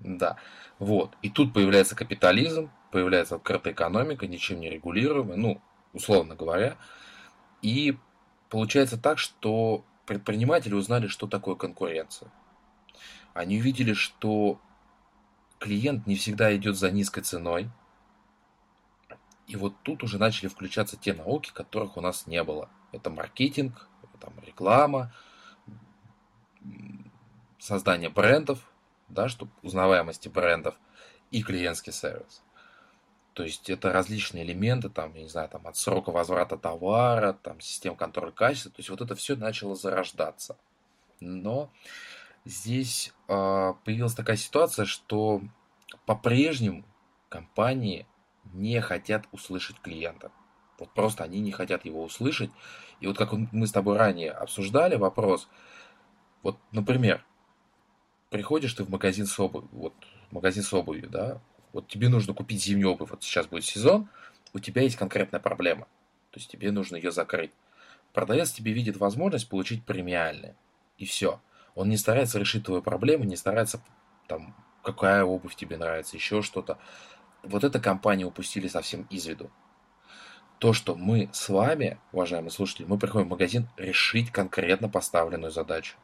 Да, 0.00 0.36
вот. 0.78 1.16
И 1.22 1.30
тут 1.30 1.52
появляется 1.52 1.96
капитализм, 1.96 2.70
появляется 2.90 3.36
открытая 3.36 3.72
экономика, 3.72 4.26
ничем 4.26 4.60
не 4.60 4.70
регулируемая, 4.70 5.36
ну, 5.36 5.60
условно 5.92 6.34
говоря. 6.34 6.76
И 7.62 7.98
получается 8.48 8.96
так, 8.96 9.18
что 9.18 9.84
предприниматели 10.06 10.74
узнали, 10.74 11.06
что 11.06 11.26
такое 11.26 11.56
конкуренция. 11.56 12.30
Они 13.34 13.58
увидели, 13.58 13.92
что 13.92 14.60
клиент 15.58 16.06
не 16.06 16.16
всегда 16.16 16.54
идет 16.56 16.76
за 16.76 16.90
низкой 16.90 17.22
ценой. 17.22 17.68
И 19.46 19.56
вот 19.56 19.74
тут 19.82 20.02
уже 20.02 20.18
начали 20.18 20.48
включаться 20.48 20.96
те 20.96 21.14
науки, 21.14 21.50
которых 21.52 21.96
у 21.96 22.00
нас 22.00 22.26
не 22.26 22.42
было. 22.44 22.68
Это 22.92 23.10
маркетинг, 23.10 23.88
там, 24.20 24.32
реклама, 24.44 25.12
создание 27.58 28.08
брендов, 28.08 28.58
да, 29.08 29.28
чтобы 29.28 29.50
узнаваемости 29.62 30.28
брендов 30.28 30.74
и 31.30 31.42
клиентский 31.42 31.92
сервис. 31.92 32.42
То 33.34 33.44
есть 33.44 33.70
это 33.70 33.92
различные 33.92 34.44
элементы, 34.44 34.88
там, 34.88 35.14
я 35.14 35.22
не 35.22 35.28
знаю, 35.28 35.48
там, 35.48 35.66
от 35.66 35.76
срока 35.76 36.10
возврата 36.10 36.56
товара, 36.56 37.32
там, 37.32 37.60
систем 37.60 37.94
контроля 37.94 38.32
качества. 38.32 38.72
То 38.72 38.80
есть 38.80 38.90
вот 38.90 39.00
это 39.00 39.14
все 39.14 39.36
начало 39.36 39.76
зарождаться. 39.76 40.56
Но 41.20 41.70
здесь 42.44 43.12
э, 43.28 43.74
появилась 43.84 44.14
такая 44.14 44.36
ситуация, 44.36 44.86
что 44.86 45.40
по-прежнему 46.04 46.84
компании 47.28 48.06
не 48.52 48.80
хотят 48.80 49.26
услышать 49.30 49.78
клиента. 49.80 50.32
Вот 50.78 50.90
просто 50.90 51.24
они 51.24 51.40
не 51.40 51.52
хотят 51.52 51.84
его 51.84 52.02
услышать. 52.02 52.50
И 53.00 53.06
вот 53.06 53.18
как 53.18 53.32
мы 53.32 53.66
с 53.66 53.72
тобой 53.72 53.98
ранее 53.98 54.32
обсуждали 54.32 54.96
вопрос, 54.96 55.48
вот, 56.42 56.58
например, 56.72 57.24
приходишь 58.30 58.74
ты 58.74 58.84
в 58.84 58.90
магазин 58.90 59.26
с 59.26 59.38
обувью, 59.38 59.68
вот, 59.72 59.94
магазин 60.30 60.62
с 60.62 60.72
обувью, 60.72 61.08
да, 61.08 61.40
вот 61.72 61.88
тебе 61.88 62.08
нужно 62.08 62.34
купить 62.34 62.62
зимнюю 62.62 62.92
обувь, 62.92 63.10
вот 63.10 63.22
сейчас 63.22 63.46
будет 63.46 63.64
сезон, 63.64 64.08
у 64.52 64.58
тебя 64.58 64.82
есть 64.82 64.96
конкретная 64.96 65.40
проблема, 65.40 65.86
то 66.30 66.38
есть 66.38 66.50
тебе 66.50 66.70
нужно 66.70 66.96
ее 66.96 67.10
закрыть. 67.10 67.52
Продавец 68.12 68.52
тебе 68.52 68.72
видит 68.72 68.96
возможность 68.96 69.48
получить 69.48 69.84
премиальное, 69.84 70.56
и 70.96 71.04
все. 71.04 71.40
Он 71.74 71.88
не 71.88 71.96
старается 71.96 72.38
решить 72.38 72.64
твою 72.64 72.82
проблему, 72.82 73.24
не 73.24 73.36
старается 73.36 73.82
там, 74.26 74.56
какая 74.82 75.24
обувь 75.24 75.54
тебе 75.54 75.76
нравится, 75.76 76.16
еще 76.16 76.42
что-то. 76.42 76.78
Вот 77.42 77.64
эта 77.64 77.78
компания 77.78 78.24
упустили 78.24 78.66
совсем 78.68 79.02
из 79.10 79.26
виду. 79.26 79.50
То, 80.58 80.72
что 80.72 80.96
мы 80.96 81.30
с 81.32 81.48
вами, 81.48 82.00
уважаемые 82.10 82.50
слушатели, 82.50 82.84
мы 82.86 82.98
приходим 82.98 83.26
в 83.26 83.30
магазин 83.30 83.68
решить 83.76 84.32
конкретно 84.32 84.88
поставленную 84.88 85.52
задачу. 85.52 85.96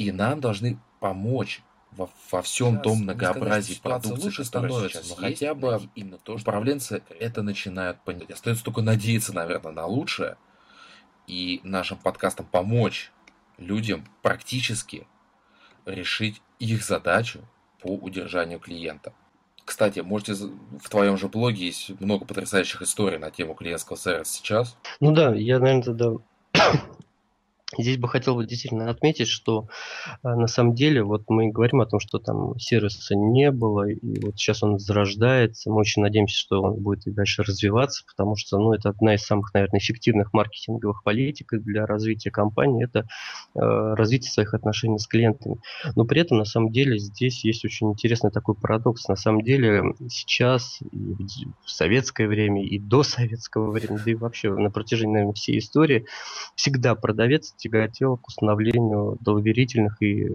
И 0.00 0.12
нам 0.12 0.40
должны 0.40 0.78
помочь 0.98 1.60
во, 1.92 2.08
во 2.30 2.40
всем 2.40 2.76
сейчас, 2.76 2.84
том 2.84 3.02
многообразии 3.02 3.78
продукции, 3.82 4.24
лучше 4.24 4.44
становится, 4.46 5.02
но 5.06 5.14
хотя 5.14 5.54
бы 5.54 5.78
именно 5.94 6.16
то, 6.16 6.38
что 6.38 6.48
управленцы 6.48 7.02
это 7.18 7.42
начинают 7.42 8.00
понимать. 8.00 8.30
Остается 8.30 8.64
только 8.64 8.80
надеяться, 8.80 9.34
наверное, 9.34 9.72
на 9.72 9.84
лучшее 9.84 10.38
и 11.26 11.60
нашим 11.64 11.98
подкастам 11.98 12.46
помочь 12.46 13.12
людям 13.58 14.06
практически 14.22 15.06
решить 15.84 16.40
их 16.58 16.82
задачу 16.82 17.40
по 17.82 17.88
удержанию 17.88 18.58
клиента. 18.58 19.12
Кстати, 19.66 20.00
можете 20.00 20.32
в 20.32 20.88
твоем 20.88 21.18
же 21.18 21.28
блоге 21.28 21.66
есть 21.66 22.00
много 22.00 22.24
потрясающих 22.24 22.80
историй 22.80 23.18
на 23.18 23.30
тему 23.30 23.52
клиентского 23.52 23.98
сервиса 23.98 24.32
сейчас. 24.32 24.78
Ну 24.98 25.12
да, 25.12 25.34
я, 25.34 25.58
наверное, 25.58 25.82
тогда 25.82 26.12
Здесь 27.78 27.98
бы 27.98 28.08
хотел 28.08 28.34
бы 28.34 28.46
действительно 28.46 28.90
отметить, 28.90 29.28
что 29.28 29.68
э, 30.24 30.28
на 30.28 30.48
самом 30.48 30.74
деле 30.74 31.04
вот 31.04 31.24
мы 31.28 31.50
говорим 31.50 31.80
о 31.80 31.86
том, 31.86 32.00
что 32.00 32.18
там 32.18 32.58
сервиса 32.58 33.14
не 33.14 33.52
было, 33.52 33.88
и 33.88 34.20
вот 34.20 34.36
сейчас 34.36 34.64
он 34.64 34.80
зарождается. 34.80 35.70
Мы 35.70 35.76
очень 35.76 36.02
надеемся, 36.02 36.36
что 36.36 36.62
он 36.62 36.82
будет 36.82 37.06
и 37.06 37.12
дальше 37.12 37.44
развиваться, 37.44 38.04
потому 38.06 38.34
что 38.34 38.58
ну, 38.58 38.72
это 38.72 38.88
одна 38.88 39.14
из 39.14 39.22
самых, 39.22 39.54
наверное, 39.54 39.78
эффективных 39.78 40.32
маркетинговых 40.32 41.04
политик 41.04 41.52
для 41.52 41.86
развития 41.86 42.32
компании, 42.32 42.84
это 42.84 43.06
э, 43.54 43.60
развитие 43.60 44.32
своих 44.32 44.52
отношений 44.54 44.98
с 44.98 45.06
клиентами. 45.06 45.60
Но 45.94 46.04
при 46.04 46.22
этом, 46.22 46.38
на 46.38 46.44
самом 46.44 46.72
деле, 46.72 46.98
здесь 46.98 47.44
есть 47.44 47.64
очень 47.64 47.90
интересный 47.90 48.32
такой 48.32 48.56
парадокс. 48.56 49.06
На 49.06 49.16
самом 49.16 49.42
деле 49.42 49.94
сейчас 50.08 50.80
и 50.90 51.46
в 51.64 51.70
советское 51.70 52.26
время, 52.26 52.64
и 52.64 52.80
до 52.80 53.04
советского 53.04 53.70
времени, 53.70 54.00
да 54.04 54.10
и 54.10 54.14
вообще 54.14 54.52
на 54.52 54.72
протяжении, 54.72 55.12
наверное, 55.12 55.34
всей 55.34 55.58
истории 55.58 56.06
всегда 56.56 56.96
продавец 56.96 57.54
тяготел 57.60 58.16
к 58.16 58.28
установлению 58.28 59.18
доверительных 59.20 60.00
и 60.02 60.28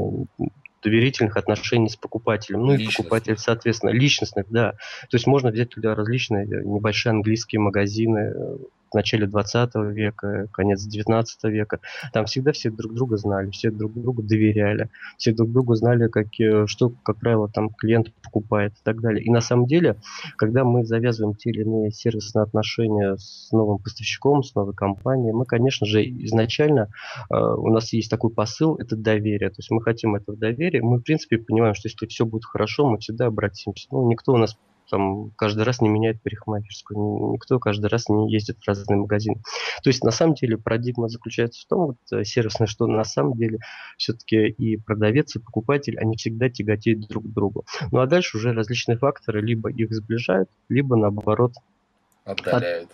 доверительных 0.85 1.35
отношений 1.35 1.89
с 1.89 1.95
покупателем. 1.95 2.61
Ну 2.61 2.75
и 2.75 2.85
покупатель, 2.85 3.37
соответственно, 3.37 3.89
личностных, 3.89 4.45
да. 4.49 4.73
То 5.09 5.17
есть 5.17 5.25
можно 5.25 5.49
взять 5.49 5.69
туда 5.69 5.95
различные 5.95 6.45
небольшие 6.45 7.11
английские 7.11 7.59
магазины, 7.59 8.33
начале 8.95 9.27
20 9.27 9.75
века, 9.75 10.47
конец 10.51 10.81
19 10.81 11.43
века. 11.45 11.79
Там 12.13 12.25
всегда 12.25 12.53
все 12.53 12.71
друг 12.71 12.93
друга 12.93 13.17
знали, 13.17 13.51
все 13.51 13.69
друг 13.69 13.93
другу 13.93 14.23
доверяли, 14.23 14.89
все 15.17 15.33
друг 15.33 15.51
другу 15.51 15.75
знали, 15.75 16.07
как, 16.07 16.27
что, 16.67 16.93
как 17.03 17.17
правило, 17.17 17.47
там 17.47 17.69
клиент 17.69 18.11
покупает 18.23 18.73
и 18.73 18.83
так 18.83 19.01
далее. 19.01 19.23
И 19.23 19.29
на 19.29 19.41
самом 19.41 19.67
деле, 19.67 19.97
когда 20.37 20.63
мы 20.63 20.85
завязываем 20.85 21.35
те 21.35 21.51
или 21.51 21.61
иные 21.61 21.91
сервисные 21.91 22.43
отношения 22.43 23.17
с 23.17 23.51
новым 23.51 23.77
поставщиком, 23.77 24.41
с 24.41 24.55
новой 24.55 24.73
компанией, 24.73 25.33
мы, 25.33 25.45
конечно 25.45 25.85
же, 25.85 26.03
изначально 26.03 26.89
э, 27.29 27.35
у 27.35 27.69
нас 27.71 27.93
есть 27.93 28.09
такой 28.09 28.31
посыл, 28.31 28.75
это 28.75 28.95
доверие. 28.95 29.49
То 29.49 29.57
есть 29.59 29.69
мы 29.69 29.81
хотим 29.81 30.15
этого 30.15 30.37
доверия. 30.37 30.74
Мы, 30.81 30.99
в 30.99 31.01
принципе, 31.01 31.37
понимаем, 31.37 31.75
что 31.75 31.87
если 31.87 32.05
все 32.07 32.25
будет 32.25 32.45
хорошо, 32.45 32.89
мы 32.89 32.97
всегда 32.99 33.27
обратимся. 33.27 33.87
Ну, 33.91 34.09
никто 34.09 34.33
у 34.33 34.37
нас 34.37 34.57
там 34.89 35.31
каждый 35.31 35.63
раз 35.63 35.81
не 35.81 35.89
меняет 35.89 36.21
парикмахерскую, 36.21 37.33
никто 37.33 37.59
каждый 37.59 37.87
раз 37.87 38.09
не 38.09 38.31
ездит 38.31 38.57
в 38.59 38.67
разные 38.67 38.97
магазины. 38.97 39.41
То 39.83 39.89
есть 39.89 40.03
на 40.03 40.11
самом 40.11 40.35
деле 40.35 40.57
парадигма 40.57 41.07
заключается 41.07 41.61
в 41.63 41.65
том, 41.67 41.79
вот 41.87 41.97
э, 42.11 42.23
сервисное, 42.23 42.67
что 42.67 42.87
на 42.87 43.03
самом 43.03 43.33
деле 43.33 43.59
все-таки 43.97 44.47
и 44.47 44.77
продавец, 44.77 45.35
и 45.35 45.39
покупатель, 45.39 45.97
они 45.97 46.17
всегда 46.17 46.49
тяготеют 46.49 47.07
друг 47.07 47.25
к 47.25 47.33
другу. 47.33 47.65
Ну 47.91 47.99
а 47.99 48.07
дальше 48.07 48.37
уже 48.37 48.53
различные 48.53 48.97
факторы 48.97 49.41
либо 49.41 49.71
их 49.71 49.93
сближают, 49.93 50.49
либо 50.69 50.95
наоборот 50.95 51.53
Отдаляют. 52.25 52.89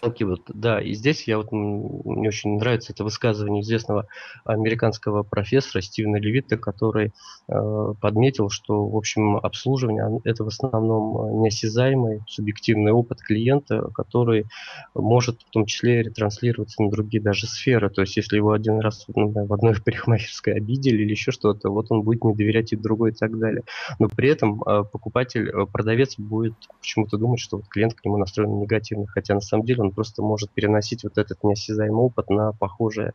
Да. 0.54 0.82
И 0.82 0.94
здесь 0.94 1.26
я 1.26 1.38
вот, 1.38 1.54
мне 1.54 2.28
очень 2.28 2.58
нравится 2.58 2.92
это 2.92 3.06
высказывание 3.06 3.62
известного 3.62 4.08
американского 4.44 5.24
профессора 5.24 5.82
Стивена 5.82 6.20
Левита, 6.20 6.58
который 6.58 7.14
э, 7.48 7.94
подметил, 8.02 8.50
что, 8.50 8.86
в 8.86 8.98
общем, 8.98 9.38
обслуживание 9.38 10.20
это 10.26 10.44
в 10.44 10.48
основном 10.48 11.42
неосязаемый 11.42 12.24
субъективный 12.28 12.92
опыт 12.92 13.22
клиента, 13.22 13.90
который 13.96 14.48
может 14.94 15.42
в 15.44 15.50
том 15.50 15.66
числе 15.66 16.02
ретранслироваться 16.02 16.84
на 16.84 16.92
другие 16.92 17.24
даже 17.24 17.48
сферы. 17.48 17.90
То 17.90 18.02
есть, 18.02 18.18
если 18.18 18.36
его 18.36 18.52
один 18.52 18.82
раз 18.82 19.06
ну, 19.16 19.30
в 19.30 19.54
одной 19.54 19.76
парикмахерской 19.86 20.56
обидели 20.56 21.04
или 21.04 21.12
еще 21.12 21.32
что-то, 21.32 21.70
вот 21.70 21.86
он 21.90 22.02
будет 22.02 22.26
не 22.26 22.36
доверять 22.36 22.74
и 22.74 22.76
другой 22.76 23.12
и 23.12 23.14
так 23.14 23.40
далее. 23.40 23.64
Но 23.98 24.10
при 24.10 24.28
этом 24.28 24.62
э, 24.64 24.84
покупатель, 24.84 25.48
э, 25.48 25.66
продавец 25.72 26.16
будет 26.18 26.56
почему-то 26.82 27.16
думать, 27.16 27.40
что 27.40 27.56
вот 27.56 27.70
клиент 27.70 27.94
к 27.94 28.04
нему 28.04 28.18
настроен 28.18 28.60
негативно 28.60 29.06
хотя 29.22 29.36
на 29.36 29.42
самом 29.42 29.66
деле 29.66 29.82
он 29.82 29.92
просто 29.92 30.24
может 30.24 30.50
переносить 30.50 31.04
вот 31.04 31.18
этот 31.20 31.44
неосязаемый 31.44 32.06
опыт 32.06 32.30
на 32.32 32.54
похожие, 32.54 33.14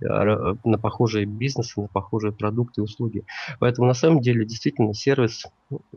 э, 0.00 0.06
на 0.64 0.78
похожие 0.78 1.26
бизнесы, 1.26 1.80
на 1.80 1.88
похожие 1.88 2.32
продукты 2.32 2.80
и 2.80 2.84
услуги. 2.84 3.24
Поэтому 3.60 3.86
на 3.86 3.94
самом 3.94 4.20
деле 4.20 4.46
действительно 4.46 4.94
сервис, 4.94 5.44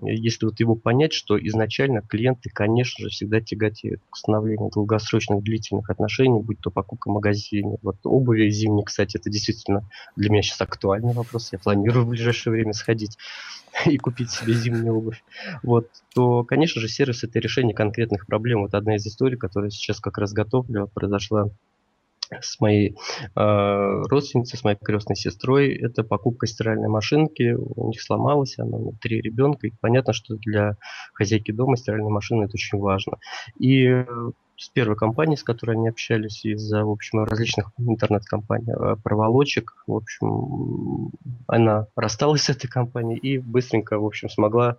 если 0.01 0.45
вот 0.45 0.59
его 0.59 0.75
понять, 0.75 1.13
что 1.13 1.37
изначально 1.47 2.01
клиенты, 2.01 2.49
конечно 2.49 3.03
же, 3.03 3.09
всегда 3.09 3.39
тяготеют 3.39 4.01
к 4.09 4.15
установлению 4.15 4.71
долгосрочных 4.73 5.41
длительных 5.41 5.89
отношений, 5.89 6.41
будь 6.41 6.59
то 6.59 6.69
покупка 6.69 7.09
в 7.09 7.13
магазине, 7.13 7.77
вот 7.81 7.95
обуви 8.03 8.49
зимней, 8.49 8.83
кстати, 8.83 9.15
это 9.15 9.29
действительно 9.29 9.89
для 10.17 10.29
меня 10.29 10.41
сейчас 10.41 10.59
актуальный 10.59 11.13
вопрос, 11.13 11.53
я 11.53 11.59
планирую 11.59 12.05
в 12.05 12.09
ближайшее 12.09 12.51
время 12.51 12.73
сходить 12.73 13.17
и 13.85 13.97
купить 13.97 14.31
себе 14.31 14.53
зимнюю 14.53 14.97
обувь, 14.97 15.23
вот, 15.63 15.87
то, 16.13 16.43
конечно 16.43 16.81
же, 16.81 16.87
сервис 16.87 17.23
это 17.23 17.39
решение 17.39 17.75
конкретных 17.75 18.25
проблем. 18.25 18.61
Вот 18.61 18.73
одна 18.73 18.95
из 18.95 19.05
историй, 19.05 19.37
которую 19.47 19.71
сейчас 19.71 19.99
как 19.99 20.17
раз 20.17 20.33
готовлю, 20.33 20.89
произошла 20.93 21.49
с 22.31 22.59
моей 22.59 22.95
э, 23.35 24.01
родственницей, 24.09 24.57
с 24.57 24.63
моей 24.63 24.77
крестной 24.77 25.15
сестрой. 25.15 25.75
Это 25.75 26.03
покупка 26.03 26.47
стиральной 26.47 26.89
машинки. 26.89 27.55
У 27.55 27.89
них 27.89 28.01
сломалась, 28.01 28.57
она 28.57 28.77
у 28.77 28.93
три 28.93 29.21
ребенка. 29.21 29.67
И 29.67 29.73
понятно, 29.79 30.13
что 30.13 30.35
для 30.37 30.75
хозяйки 31.13 31.51
дома 31.51 31.77
стиральная 31.77 32.09
машина 32.09 32.45
это 32.45 32.53
очень 32.53 32.79
важно. 32.79 33.17
И 33.59 34.05
с 34.57 34.69
первой 34.69 34.95
компанией, 34.95 35.37
с 35.37 35.43
которой 35.43 35.71
они 35.71 35.89
общались, 35.89 36.45
из-за, 36.45 36.85
в 36.85 36.89
общем, 36.89 37.23
различных 37.23 37.71
интернет-компаний, 37.77 38.71
э, 38.71 38.95
проволочек. 39.03 39.83
В 39.87 39.95
общем, 39.95 41.11
она 41.47 41.87
рассталась 41.95 42.43
с 42.43 42.49
этой 42.49 42.67
компанией 42.67 43.17
и 43.17 43.37
быстренько, 43.37 43.99
в 43.99 44.05
общем, 44.05 44.29
смогла 44.29 44.77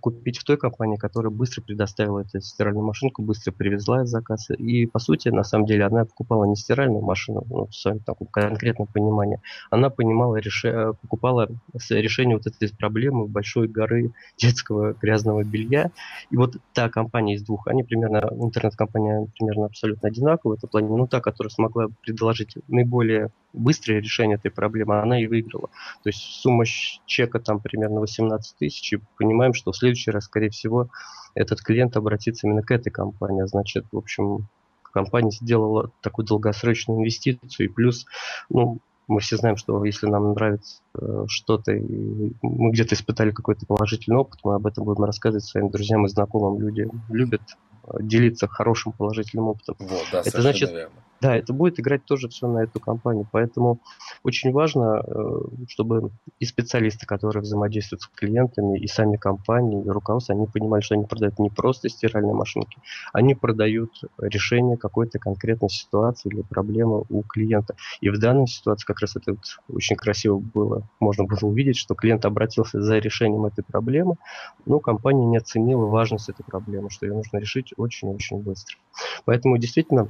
купить 0.00 0.38
в 0.38 0.44
той 0.44 0.56
компании, 0.56 0.96
которая 0.96 1.30
быстро 1.30 1.62
предоставила 1.62 2.20
эту 2.20 2.40
стиральную 2.40 2.84
машинку, 2.84 3.22
быстро 3.22 3.52
привезла 3.52 4.02
из 4.02 4.08
заказа. 4.08 4.54
И, 4.54 4.86
по 4.86 4.98
сути, 4.98 5.28
на 5.30 5.44
самом 5.44 5.66
деле, 5.66 5.84
она 5.84 6.04
покупала 6.04 6.44
не 6.44 6.56
стиральную 6.56 7.02
машину, 7.02 7.44
ну, 7.48 7.66
в 7.66 7.74
своем 7.74 8.00
таком 8.00 8.26
конкретном 8.26 8.88
понимании. 8.88 9.40
Она 9.70 9.90
понимала, 9.90 10.36
реш... 10.36 10.64
покупала 11.00 11.48
решение 11.90 12.36
вот 12.36 12.46
этой 12.46 12.74
проблемы 12.76 13.26
большой 13.26 13.68
горы 13.68 14.12
детского 14.36 14.92
грязного 14.92 15.44
белья. 15.44 15.90
И 16.30 16.36
вот 16.36 16.56
та 16.72 16.88
компания 16.88 17.34
из 17.34 17.42
двух, 17.42 17.68
они 17.68 17.82
примерно, 17.82 18.28
интернет-компания 18.32 19.13
примерно 19.38 19.66
абсолютно 19.66 20.08
одинаковые. 20.08 20.56
Это 20.56 20.66
плане, 20.66 20.88
ну, 20.88 21.06
та, 21.06 21.20
которая 21.20 21.50
смогла 21.50 21.86
предложить 22.02 22.56
наиболее 22.68 23.30
быстрое 23.52 24.00
решение 24.00 24.36
этой 24.36 24.50
проблемы, 24.50 25.00
она 25.00 25.20
и 25.20 25.26
выиграла. 25.26 25.68
То 26.02 26.08
есть 26.08 26.20
сумма 26.20 26.64
чека 27.06 27.40
там 27.40 27.60
примерно 27.60 28.00
18 28.00 28.56
тысяч, 28.58 28.92
и 28.92 29.00
понимаем, 29.18 29.54
что 29.54 29.72
в 29.72 29.76
следующий 29.76 30.10
раз, 30.10 30.24
скорее 30.24 30.50
всего, 30.50 30.88
этот 31.34 31.60
клиент 31.60 31.96
обратится 31.96 32.46
именно 32.46 32.62
к 32.62 32.70
этой 32.70 32.90
компании. 32.90 33.42
А 33.42 33.46
значит, 33.46 33.86
в 33.92 33.96
общем, 33.96 34.48
компания 34.82 35.30
сделала 35.30 35.90
такую 36.00 36.26
долгосрочную 36.26 37.00
инвестицию, 37.00 37.66
и 37.66 37.72
плюс, 37.72 38.06
ну, 38.48 38.80
мы 39.06 39.20
все 39.20 39.36
знаем, 39.36 39.56
что 39.56 39.84
если 39.84 40.06
нам 40.06 40.32
нравится 40.32 40.80
э, 40.98 41.24
что-то, 41.28 41.72
и 41.72 42.32
мы 42.42 42.70
где-то 42.70 42.94
испытали 42.94 43.32
какой-то 43.32 43.66
положительный 43.66 44.16
опыт, 44.16 44.40
мы 44.44 44.54
об 44.54 44.66
этом 44.66 44.84
будем 44.84 45.04
рассказывать 45.04 45.44
своим 45.44 45.68
друзьям 45.68 46.06
и 46.06 46.08
знакомым. 46.08 46.60
Люди 46.60 46.88
любят 47.10 47.42
делиться 48.00 48.48
хорошим 48.48 48.92
положительным 48.92 49.48
опытом. 49.48 49.76
Вот, 49.78 50.06
да, 50.12 50.20
это 50.20 50.40
значит, 50.40 50.70
верно. 50.70 50.94
Да, 51.24 51.34
это 51.36 51.54
будет 51.54 51.80
играть 51.80 52.04
тоже 52.04 52.28
все 52.28 52.46
на 52.48 52.64
эту 52.64 52.80
компанию. 52.80 53.26
Поэтому 53.32 53.80
очень 54.24 54.52
важно, 54.52 55.02
э, 55.06 55.40
чтобы 55.68 56.10
и 56.38 56.44
специалисты, 56.44 57.06
которые 57.06 57.40
взаимодействуют 57.40 58.02
с 58.02 58.08
клиентами, 58.08 58.78
и 58.78 58.86
сами 58.86 59.16
компании, 59.16 59.82
и 59.82 59.88
руководство, 59.88 60.34
они 60.34 60.46
понимали, 60.46 60.82
что 60.82 60.96
они 60.96 61.06
продают 61.06 61.38
не 61.38 61.48
просто 61.48 61.88
стиральные 61.88 62.34
машинки, 62.34 62.76
они 63.14 63.34
продают 63.34 64.02
решение 64.18 64.76
какой-то 64.76 65.18
конкретной 65.18 65.70
ситуации 65.70 66.28
или 66.28 66.42
проблемы 66.42 67.04
у 67.08 67.22
клиента. 67.22 67.74
И 68.02 68.10
в 68.10 68.18
данной 68.18 68.46
ситуации 68.46 68.84
как 68.84 69.00
раз 69.00 69.16
это 69.16 69.30
вот 69.32 69.74
очень 69.74 69.96
красиво 69.96 70.38
было, 70.38 70.86
можно 71.00 71.24
было 71.24 71.38
увидеть, 71.48 71.78
что 71.78 71.94
клиент 71.94 72.26
обратился 72.26 72.82
за 72.82 72.98
решением 72.98 73.46
этой 73.46 73.64
проблемы, 73.64 74.16
но 74.66 74.78
компания 74.78 75.24
не 75.24 75.38
оценила 75.38 75.86
важность 75.86 76.28
этой 76.28 76.44
проблемы, 76.44 76.90
что 76.90 77.06
ее 77.06 77.14
нужно 77.14 77.38
решить 77.38 77.72
очень-очень 77.78 78.42
быстро. 78.42 78.76
Поэтому 79.24 79.56
действительно 79.56 80.08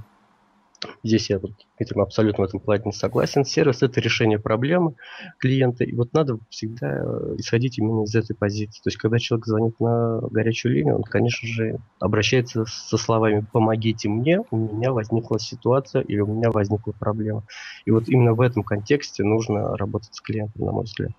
Здесь 1.02 1.30
я 1.30 1.38
вот, 1.38 1.52
Дмитрий, 1.78 2.00
абсолютно 2.00 2.44
в 2.44 2.48
этом 2.48 2.60
плане 2.60 2.92
согласен. 2.92 3.44
Сервис– 3.44 3.82
это 3.82 4.00
решение 4.00 4.38
проблемы 4.38 4.94
клиента. 5.38 5.84
И 5.84 5.94
вот 5.94 6.12
надо 6.12 6.38
всегда 6.50 6.98
э, 6.98 7.34
исходить 7.38 7.78
именно 7.78 8.04
из 8.04 8.14
этой 8.14 8.34
позиции. 8.34 8.80
То 8.82 8.88
есть, 8.88 8.96
когда 8.96 9.18
человек 9.18 9.46
звонит 9.46 9.80
на 9.80 10.20
горячую 10.30 10.74
линию, 10.74 10.96
он, 10.96 11.02
конечно 11.02 11.48
же, 11.48 11.78
обращается 12.00 12.64
со 12.66 12.96
словами 12.96 13.44
«помогите 13.52 14.08
мне, 14.08 14.40
у 14.50 14.56
меня 14.56 14.92
возникла 14.92 15.38
ситуация 15.38 16.02
или 16.02 16.20
у 16.20 16.26
меня 16.26 16.50
возникла 16.50 16.92
проблема». 16.92 17.44
И 17.84 17.90
вот 17.90 18.08
именно 18.08 18.34
в 18.34 18.40
этом 18.40 18.62
контексте 18.62 19.24
нужно 19.24 19.76
работать 19.76 20.14
с 20.14 20.20
клиентом, 20.20 20.64
на 20.64 20.72
мой 20.72 20.84
взгляд. 20.84 21.12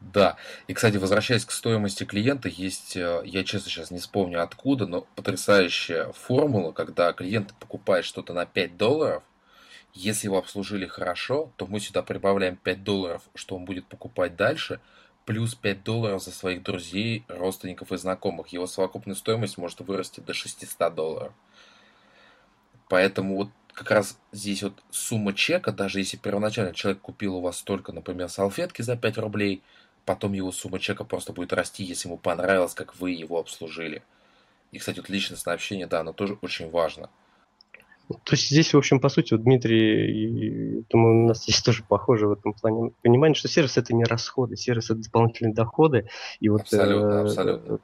Да. 0.00 0.36
И, 0.66 0.72
кстати, 0.72 0.96
возвращаясь 0.96 1.44
к 1.44 1.50
стоимости 1.50 2.04
клиента, 2.04 2.48
есть, 2.48 2.96
э, 2.96 3.22
я 3.24 3.44
честно 3.44 3.70
сейчас 3.70 3.90
не 3.90 3.98
вспомню 3.98 4.42
откуда, 4.42 4.86
но 4.86 5.02
потрясающая 5.14 6.10
формула, 6.12 6.72
когда 6.72 7.12
клиент 7.12 7.54
покупает 7.60 8.06
что-то 8.06 8.32
на 8.32 8.46
5 8.46 8.76
долларов, 8.78 9.22
если 9.92 10.28
его 10.28 10.38
обслужили 10.38 10.86
хорошо, 10.86 11.52
то 11.56 11.66
мы 11.66 11.80
сюда 11.80 12.02
прибавляем 12.02 12.56
5 12.56 12.82
долларов, 12.82 13.22
что 13.34 13.56
он 13.56 13.66
будет 13.66 13.86
покупать 13.86 14.36
дальше, 14.36 14.80
плюс 15.26 15.54
5 15.54 15.84
долларов 15.84 16.22
за 16.22 16.30
своих 16.30 16.62
друзей, 16.62 17.24
родственников 17.28 17.92
и 17.92 17.98
знакомых. 17.98 18.48
Его 18.48 18.66
совокупная 18.66 19.14
стоимость 19.14 19.58
может 19.58 19.80
вырасти 19.80 20.20
до 20.20 20.32
600 20.32 20.94
долларов. 20.94 21.32
Поэтому 22.88 23.36
вот 23.36 23.48
как 23.74 23.90
раз 23.90 24.18
здесь 24.32 24.62
вот 24.62 24.74
сумма 24.90 25.34
чека, 25.34 25.72
даже 25.72 25.98
если 25.98 26.16
первоначально 26.16 26.72
человек 26.72 27.02
купил 27.02 27.36
у 27.36 27.40
вас 27.40 27.60
только, 27.62 27.92
например, 27.92 28.30
салфетки 28.30 28.80
за 28.80 28.96
5 28.96 29.18
рублей– 29.18 29.62
потом 30.04 30.32
его 30.32 30.52
сумма 30.52 30.78
чека 30.78 31.04
просто 31.04 31.32
будет 31.32 31.52
расти, 31.52 31.84
если 31.84 32.08
ему 32.08 32.18
понравилось, 32.18 32.74
как 32.74 32.96
вы 32.96 33.12
его 33.12 33.38
обслужили. 33.38 34.02
И, 34.72 34.78
кстати, 34.78 34.98
вот 34.98 35.08
личностное 35.08 35.54
общение, 35.54 35.86
да, 35.86 36.00
оно 36.00 36.12
тоже 36.12 36.38
очень 36.42 36.70
важно. 36.70 37.10
То 38.24 38.32
есть 38.32 38.48
здесь, 38.48 38.74
в 38.74 38.78
общем, 38.78 38.98
по 38.98 39.08
сути, 39.08 39.34
вот 39.34 39.44
Дмитрий, 39.44 40.84
думаю, 40.90 41.24
у 41.24 41.28
нас 41.28 41.44
здесь 41.44 41.62
тоже 41.62 41.84
похоже 41.86 42.26
в 42.26 42.32
этом 42.32 42.54
плане. 42.54 42.90
Понимание, 43.02 43.36
что 43.36 43.46
сервис 43.46 43.76
это 43.76 43.94
не 43.94 44.04
расходы, 44.04 44.56
сервис 44.56 44.86
это 44.86 44.96
дополнительные 44.96 45.54
доходы. 45.54 46.08
И 46.40 46.48
вот, 46.48 46.62
абсолютно, 46.62 47.06
э, 47.06 47.22
абсолютно. 47.22 47.78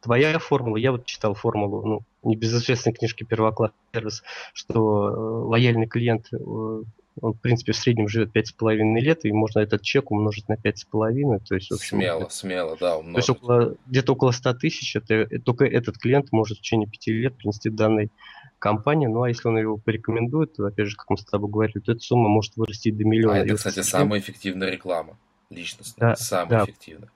Твоя 0.00 0.38
формула, 0.40 0.76
я 0.76 0.90
вот 0.90 1.04
читал 1.04 1.34
формулу, 1.34 1.86
ну, 1.86 2.00
не 2.24 2.34
без 2.34 2.52
известной 2.52 2.92
книжки 2.92 3.22
первокласс 3.22 3.70
сервис, 3.94 4.24
что 4.54 5.08
э, 5.08 5.12
лояльный 5.46 5.86
клиент 5.86 6.26
э, 6.32 6.82
он, 7.20 7.34
в 7.34 7.40
принципе, 7.40 7.72
в 7.72 7.76
среднем 7.76 8.08
живет 8.08 8.34
5,5 8.34 9.00
лет, 9.00 9.24
и 9.24 9.32
можно 9.32 9.60
этот 9.60 9.82
чек 9.82 10.10
умножить 10.10 10.48
на 10.48 10.54
5,5. 10.54 11.40
То 11.46 11.54
есть, 11.54 11.70
в 11.70 11.74
общем, 11.74 11.98
смело, 11.98 12.22
это, 12.22 12.32
смело, 12.32 12.76
да, 12.78 12.96
умножить. 12.96 13.26
То 13.26 13.32
есть 13.32 13.42
около, 13.42 13.76
где-то 13.86 14.12
около 14.12 14.30
100 14.30 14.54
тысяч, 14.54 14.96
это, 14.96 15.14
это, 15.14 15.40
только 15.40 15.64
этот 15.64 15.98
клиент 15.98 16.32
может 16.32 16.58
в 16.58 16.60
течение 16.62 16.88
5 16.88 17.06
лет 17.08 17.36
принести 17.36 17.70
данной 17.70 18.10
компании. 18.58 19.06
Ну, 19.06 19.22
а 19.22 19.28
если 19.28 19.48
он 19.48 19.58
его 19.58 19.76
порекомендует, 19.76 20.54
то, 20.56 20.64
опять 20.64 20.88
же, 20.88 20.96
как 20.96 21.10
мы 21.10 21.18
с 21.18 21.24
тобой 21.24 21.50
говорили, 21.50 21.80
то 21.80 21.92
эта 21.92 22.00
сумма 22.00 22.28
может 22.28 22.56
вырасти 22.56 22.90
до 22.90 23.04
миллиона. 23.04 23.40
А 23.40 23.44
это, 23.44 23.56
кстати, 23.56 23.80
самая 23.80 24.20
эффективная 24.20 24.70
реклама 24.70 25.18
личностная, 25.52 26.10
да, 26.10 26.16
самая 26.16 26.48
да. 26.48 26.64
эффективная. 26.64 27.10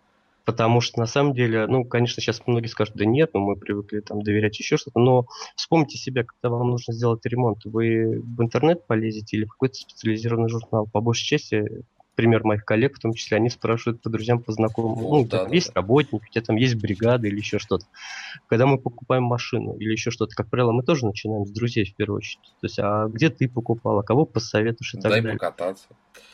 Потому 0.47 0.81
что 0.81 1.01
на 1.01 1.07
самом 1.07 1.35
деле, 1.35 1.67
ну, 1.67 1.85
конечно, 1.85 2.23
сейчас 2.23 2.41
многие 2.47 2.69
скажут, 2.69 2.95
да 2.95 3.05
нет, 3.05 3.31
ну, 3.35 3.41
мы 3.41 3.57
привыкли 3.57 3.99
там 3.99 4.23
доверять 4.23 4.57
еще 4.61 4.77
что-то, 4.77 5.01
но 5.01 5.27
вспомните 5.57 5.99
себя, 5.99 6.23
когда 6.23 6.51
вам 6.55 6.71
нужно 6.71 6.95
сделать 6.95 7.27
ремонт, 7.27 7.65
вы 7.65 8.21
в 8.21 8.41
интернет 8.41 8.87
полезете 8.87 9.37
или 9.37 9.45
в 9.45 9.51
какой-то 9.51 9.75
специализированный 9.75 10.49
журнал. 10.49 10.87
По 10.87 11.01
большей 11.01 11.25
части 11.25 11.85
пример 12.17 12.43
моих 12.45 12.65
коллег, 12.65 12.97
в 12.97 13.01
том 13.01 13.13
числе, 13.13 13.37
они 13.37 13.51
спрашивают 13.51 14.03
по 14.03 14.11
друзьям, 14.11 14.43
по 14.43 14.51
знакомым, 14.51 14.99
ну, 15.01 15.25
да, 15.25 15.39
там 15.39 15.49
да, 15.49 15.55
есть 15.55 15.69
да. 15.69 15.81
работник, 15.81 16.23
у 16.23 16.33
тебя 16.33 16.43
там 16.43 16.57
есть 16.57 16.75
бригада 16.75 17.29
или 17.29 17.37
еще 17.37 17.59
что-то. 17.59 17.87
Когда 18.49 18.67
мы 18.67 18.79
покупаем 18.79 19.23
машину 19.23 19.77
или 19.77 19.93
еще 19.93 20.11
что-то, 20.11 20.35
как 20.35 20.49
правило, 20.49 20.73
мы 20.73 20.83
тоже 20.83 21.07
начинаем 21.07 21.47
с 21.47 21.51
друзей 21.51 21.85
в 21.85 21.95
первую 21.95 22.19
очередь. 22.19 22.55
То 22.61 22.67
есть, 22.67 22.79
а 22.79 23.07
где 23.07 23.29
ты 23.29 23.49
покупал, 23.49 23.99
а 23.99 24.03
кого 24.03 24.25
посоветуешь 24.25 24.95
и 24.95 24.97
так 24.99 25.13
Дай 25.13 25.21
далее. 25.21 25.39
покататься. 25.39 25.89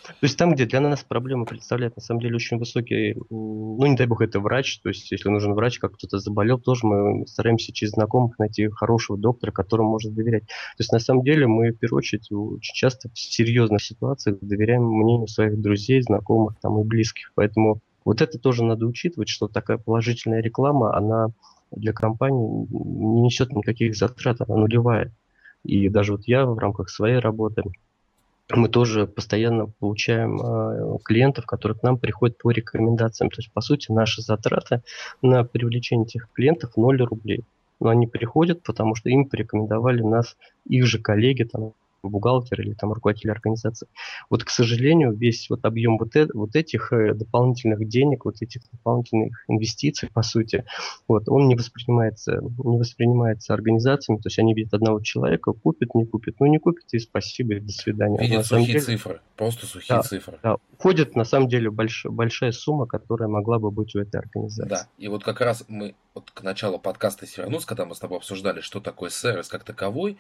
То 0.07 0.25
есть 0.25 0.37
там, 0.37 0.55
где 0.55 0.67
для 0.67 0.81
нас 0.81 1.05
проблема 1.05 1.45
представляет 1.45 1.97
на 1.97 2.03
самом 2.03 2.21
деле 2.21 2.37
очень 2.37 2.59
высокий, 2.59 3.17
ну 3.31 3.85
не 3.87 3.97
дай 3.97 4.07
бог 4.07 4.21
это 4.21 4.41
врач, 4.41 4.81
то 4.81 4.89
есть 4.89 5.11
если 5.11 5.29
нужен 5.29 5.55
врач, 5.55 5.79
как 5.79 5.95
кто-то 5.95 6.19
заболел, 6.19 6.59
тоже 6.59 6.87
мы 6.87 7.27
стараемся 7.27 7.73
через 7.73 7.93
знакомых 7.93 8.39
найти 8.39 8.69
хорошего 8.69 9.19
доктора, 9.19 9.53
которому 9.53 9.91
можно 9.91 10.13
доверять. 10.13 10.47
То 10.47 10.81
есть 10.81 10.93
на 10.93 10.99
самом 10.99 11.23
деле 11.25 11.47
мы 11.47 11.71
в 11.71 11.79
первую 11.79 11.99
очередь 11.99 12.31
очень 12.31 12.75
часто 12.75 13.09
в 13.11 13.19
серьезных 13.19 13.83
ситуациях 13.83 14.39
доверяем 14.41 14.85
мнению 14.85 15.29
своих 15.29 15.61
друзей, 15.61 15.72
знакомых 15.77 16.57
там 16.61 16.81
и 16.81 16.85
близких. 16.85 17.33
Поэтому 17.35 17.81
вот 18.05 18.21
это 18.21 18.39
тоже 18.39 18.65
надо 18.65 18.87
учитывать, 18.87 19.29
что 19.29 19.49
такая 19.49 19.79
положительная 19.79 20.43
реклама, 20.43 20.97
она 20.97 21.29
для 21.71 21.93
компании 21.93 22.67
не 22.71 23.23
несет 23.23 23.53
никаких 23.53 23.97
затрат, 23.97 24.41
она 24.41 24.57
нулевая. 24.57 25.13
И 25.65 25.89
даже 25.89 26.13
вот 26.13 26.23
я 26.27 26.45
в 26.45 26.59
рамках 26.59 26.91
своей 26.91 27.19
работы 27.19 27.63
мы 28.51 28.69
тоже 28.69 29.07
постоянно 29.07 29.67
получаем 29.79 30.41
э, 30.41 30.99
клиентов, 31.05 31.47
которые 31.47 31.79
к 31.79 31.83
нам 31.83 31.97
приходят 31.99 32.37
по 32.39 32.51
рекомендациям. 32.51 33.31
То 33.31 33.39
есть, 33.39 33.53
по 33.53 33.61
сути, 33.61 33.91
наши 33.93 34.21
затраты 34.21 34.83
на 35.23 35.45
привлечение 35.45 36.07
этих 36.07 36.29
клиентов 36.33 36.77
0 36.77 37.03
рублей. 37.03 37.45
Но 37.81 37.89
они 37.89 38.07
приходят, 38.07 38.63
потому 38.63 38.95
что 38.95 39.09
им 39.09 39.27
порекомендовали 39.27 40.03
нас 40.03 40.37
их 40.69 40.87
же 40.87 40.99
коллеги, 40.99 41.45
там, 41.45 41.73
бухгалтер 42.09 42.61
или 42.61 42.75
там 42.75 42.93
руководитель 42.93 43.31
организации. 43.31 43.89
Вот, 44.31 44.45
к 44.45 44.51
сожалению, 44.51 45.13
весь 45.13 45.49
вот 45.51 45.65
объем 45.65 45.99
вот, 45.99 46.15
э, 46.17 46.29
вот 46.33 46.57
этих 46.57 46.93
э, 46.93 47.15
дополнительных 47.15 47.87
денег, 47.89 48.25
вот 48.25 48.37
этих 48.41 48.63
дополнительных 48.71 49.45
инвестиций, 49.49 50.09
по 50.13 50.23
сути, 50.23 50.65
вот, 51.09 51.29
он 51.29 51.49
не 51.49 51.55
воспринимается, 51.55 52.41
не 52.65 52.79
воспринимается 52.79 53.55
организациями, 53.55 54.19
то 54.19 54.29
есть 54.29 54.39
они 54.39 54.55
видят 54.55 54.75
одного 54.75 55.01
человека, 55.01 55.53
купит, 55.53 55.95
не 55.95 56.07
купит, 56.07 56.37
ну 56.41 56.47
не 56.47 56.59
купит 56.59 56.85
и 56.93 56.99
спасибо, 56.99 57.55
и 57.55 57.61
до 57.61 57.73
свидания. 57.73 58.19
Видят 58.19 58.47
сухие 58.47 58.67
деле, 58.67 58.81
цифры, 58.81 59.21
просто 59.37 59.67
сухие 59.67 59.97
да, 59.97 60.03
цифры. 60.03 60.39
Да, 60.43 60.57
уходит 60.73 61.17
на 61.17 61.25
самом 61.25 61.49
деле 61.49 61.71
больш, 61.71 62.05
большая 62.07 62.53
сумма, 62.53 62.87
которая 62.87 63.29
могла 63.29 63.59
бы 63.59 63.71
быть 63.71 63.95
у 63.95 64.01
этой 64.01 64.21
организации. 64.21 64.69
Да, 64.69 64.87
и 64.99 65.09
вот 65.09 65.25
как 65.25 65.41
раз 65.41 65.65
мы 65.69 65.95
вот 66.15 66.31
к 66.31 66.43
началу 66.43 66.79
подкаста 66.79 67.27
вернусь, 67.37 67.65
когда 67.65 67.85
мы 67.85 67.95
с 67.95 67.99
тобой 67.99 68.19
обсуждали, 68.19 68.61
что 68.61 68.81
такое 68.81 69.11
сервис 69.11 69.49
как 69.49 69.65
таковой, 69.65 70.13
а, 70.13 70.17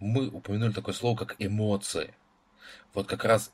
мы 0.00 0.28
упомянули 0.28 0.72
такое 0.72 0.94
слово, 0.94 1.16
как 1.16 1.36
эмоции. 1.38 2.14
Вот 2.92 3.06
как 3.06 3.24
раз 3.24 3.52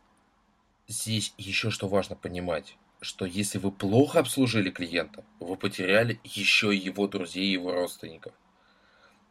здесь 0.89 1.33
еще 1.39 1.71
что 1.71 1.89
важно 1.89 2.17
понимать, 2.17 2.77
что 3.01 3.27
если 3.27 3.59
вы 3.59 3.71
плохо 3.71 4.21
обслужили 4.21 4.71
клиента, 4.71 5.25
вы 5.41 5.57
потеряли 5.57 6.21
еще 6.25 6.75
и 6.75 6.79
его 6.79 7.07
друзей, 7.07 7.47
и 7.47 7.53
его 7.53 7.73
родственников. 7.73 8.33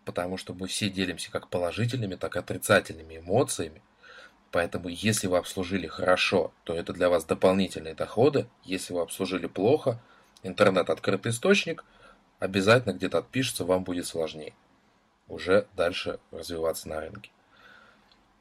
Потому 0.06 0.38
что 0.38 0.54
мы 0.54 0.68
все 0.68 0.90
делимся 0.90 1.32
как 1.32 1.50
положительными, 1.50 2.16
так 2.16 2.36
и 2.36 2.40
отрицательными 2.40 3.18
эмоциями. 3.18 3.82
Поэтому 4.52 4.88
если 4.88 5.28
вы 5.28 5.38
обслужили 5.38 5.88
хорошо, 5.88 6.54
то 6.64 6.74
это 6.74 6.94
для 6.94 7.10
вас 7.10 7.26
дополнительные 7.26 7.96
доходы. 7.96 8.48
Если 8.64 8.94
вы 8.94 9.02
обслужили 9.02 9.48
плохо, 9.48 10.00
интернет 10.44 10.90
открытый 10.90 11.32
источник, 11.32 11.84
обязательно 12.40 12.94
где-то 12.94 13.18
отпишется, 13.18 13.66
вам 13.66 13.84
будет 13.84 14.06
сложнее 14.06 14.54
уже 15.28 15.68
дальше 15.76 16.20
развиваться 16.32 16.90
на 16.90 17.00
рынке. 17.02 17.32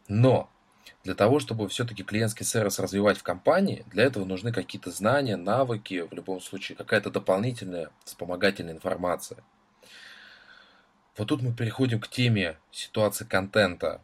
Но 0.09 0.51
для 1.03 1.15
того, 1.15 1.41
чтобы 1.41 1.69
все-таки 1.69 2.03
клиентский 2.03 2.45
сервис 2.45 2.79
развивать 2.79 3.19
в 3.19 3.23
компании, 3.23 3.85
для 3.91 4.05
этого 4.05 4.25
нужны 4.25 4.53
какие-то 4.53 4.91
знания, 4.91 5.37
навыки, 5.37 6.03
в 6.03 6.13
любом 6.13 6.41
случае 6.41 6.77
какая-то 6.77 7.11
дополнительная 7.11 7.91
вспомогательная 8.05 8.75
информация. 8.75 9.43
Вот 11.17 11.29
тут 11.29 11.43
мы 11.43 11.55
переходим 11.55 12.01
к 12.01 12.09
теме 12.09 12.59
ситуации 12.71 13.25
контента, 13.25 14.03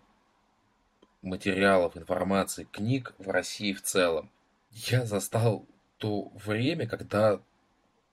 материалов, 1.22 1.96
информации, 1.96 2.68
книг 2.70 3.14
в 3.18 3.28
России 3.28 3.72
в 3.72 3.82
целом. 3.82 4.30
Я 4.70 5.04
застал 5.04 5.66
то 5.98 6.30
время, 6.30 6.86
когда 6.86 7.40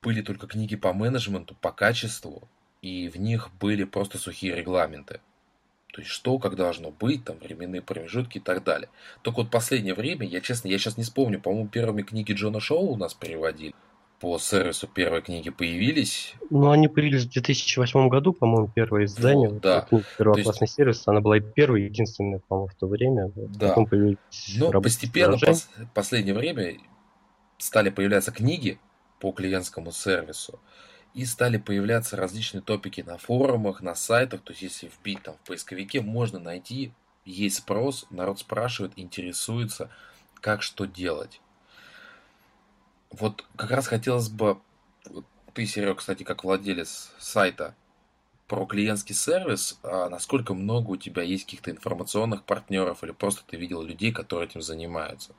были 0.02 0.22
только 0.22 0.48
книги 0.48 0.76
по 0.76 0.94
менеджменту, 0.94 1.56
по 1.56 1.72
качеству, 1.72 2.50
и 2.88 3.10
в 3.10 3.18
них 3.18 3.50
были 3.60 3.84
просто 3.84 4.18
сухие 4.18 4.56
регламенты. 4.56 5.20
То 5.94 6.02
есть 6.02 6.12
что, 6.12 6.38
как 6.38 6.56
должно 6.56 6.92
быть, 6.92 7.26
там 7.26 7.38
временные 7.40 7.82
промежутки 7.82 8.38
и 8.38 8.42
так 8.42 8.64
далее. 8.64 8.90
Только 9.24 9.38
вот 9.42 9.52
последнее 9.52 9.94
время, 9.94 10.26
я 10.28 10.42
честно, 10.42 10.68
я 10.70 10.78
сейчас 10.78 10.96
не 10.98 11.04
вспомню, 11.04 11.42
по-моему, 11.42 11.68
первыми 11.68 12.04
книги 12.04 12.34
Джона 12.34 12.60
Шоу 12.60 12.92
у 12.94 12.96
нас 12.96 13.14
переводили. 13.14 13.74
По 14.20 14.40
сервису 14.40 14.88
первые 14.88 15.22
книги 15.22 15.50
появились. 15.50 16.34
Ну, 16.50 16.72
они 16.72 16.88
появились 16.88 17.26
в 17.26 17.32
2008 17.32 18.10
году, 18.10 18.34
по-моему, 18.34 18.72
первое 18.74 19.06
издание. 19.06 19.50
Вот, 19.50 19.62
да. 19.62 19.88
Первоклассный 20.18 20.66
есть... 20.66 20.76
сервис, 20.76 21.04
она 21.08 21.22
была 21.22 21.38
и 21.38 21.42
первой, 21.42 21.84
единственной, 21.84 22.40
по-моему, 22.40 22.70
в 22.70 22.76
то 22.76 22.88
время. 22.88 23.32
Да. 23.36 23.70
Потом 23.70 23.86
появились 23.86 24.18
Но 24.58 24.82
постепенно, 24.82 25.36
пос- 25.36 25.68
последнее 25.94 26.34
время 26.34 26.78
стали 27.60 27.90
появляться 27.90 28.32
книги 28.32 28.80
по 29.20 29.32
клиентскому 29.32 29.92
сервису 29.92 30.60
и 31.14 31.26
стали 31.26 31.58
появляться 31.58 32.16
различные 32.16 32.62
топики 32.62 33.02
на 33.02 33.18
форумах, 33.18 33.82
на 33.82 33.96
сайтах. 33.96 34.42
То 34.42 34.52
есть, 34.52 34.62
если 34.62 34.88
вбить 34.88 35.24
там 35.24 35.36
в 35.36 35.48
поисковике, 35.48 36.02
можно 36.02 36.40
найти, 36.40 36.92
есть 37.26 37.58
спрос, 37.58 38.06
народ 38.10 38.40
спрашивает, 38.40 38.94
интересуется, 38.96 39.90
как 40.36 40.62
что 40.62 40.86
делать. 40.86 41.42
Вот 43.10 43.46
как 43.56 43.72
раз 43.72 43.88
хотелось 43.88 44.30
бы, 44.30 44.60
ты, 45.54 45.66
Серег, 45.66 46.00
кстати, 46.00 46.24
как 46.24 46.44
владелец 46.44 47.12
сайта 47.20 47.76
про 48.48 48.66
клиентский 48.66 49.16
сервис, 49.16 49.80
а 49.84 50.10
насколько 50.10 50.54
много 50.54 50.92
у 50.92 50.98
тебя 50.98 51.24
есть 51.24 51.46
каких-то 51.46 51.72
информационных 51.72 52.44
партнеров 52.44 53.04
или 53.04 53.12
просто 53.12 53.44
ты 53.46 53.58
видел 53.58 53.82
людей, 53.82 54.12
которые 54.12 54.48
этим 54.48 54.62
занимаются? 54.62 55.34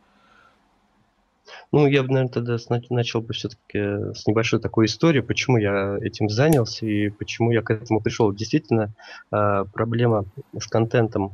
Ну, 1.72 1.86
я 1.86 2.02
бы, 2.02 2.08
наверное, 2.08 2.32
тогда 2.32 2.56
начал 2.90 3.20
бы 3.20 3.34
все-таки 3.34 3.78
с 4.14 4.26
небольшой 4.26 4.60
такой 4.60 4.86
истории, 4.86 5.20
почему 5.20 5.58
я 5.58 5.98
этим 6.00 6.28
занялся 6.28 6.86
и 6.86 7.10
почему 7.10 7.50
я 7.50 7.62
к 7.62 7.70
этому 7.70 8.00
пришел. 8.00 8.32
Действительно, 8.32 8.92
а, 9.30 9.64
проблема 9.64 10.24
с 10.58 10.66
контентом 10.66 11.32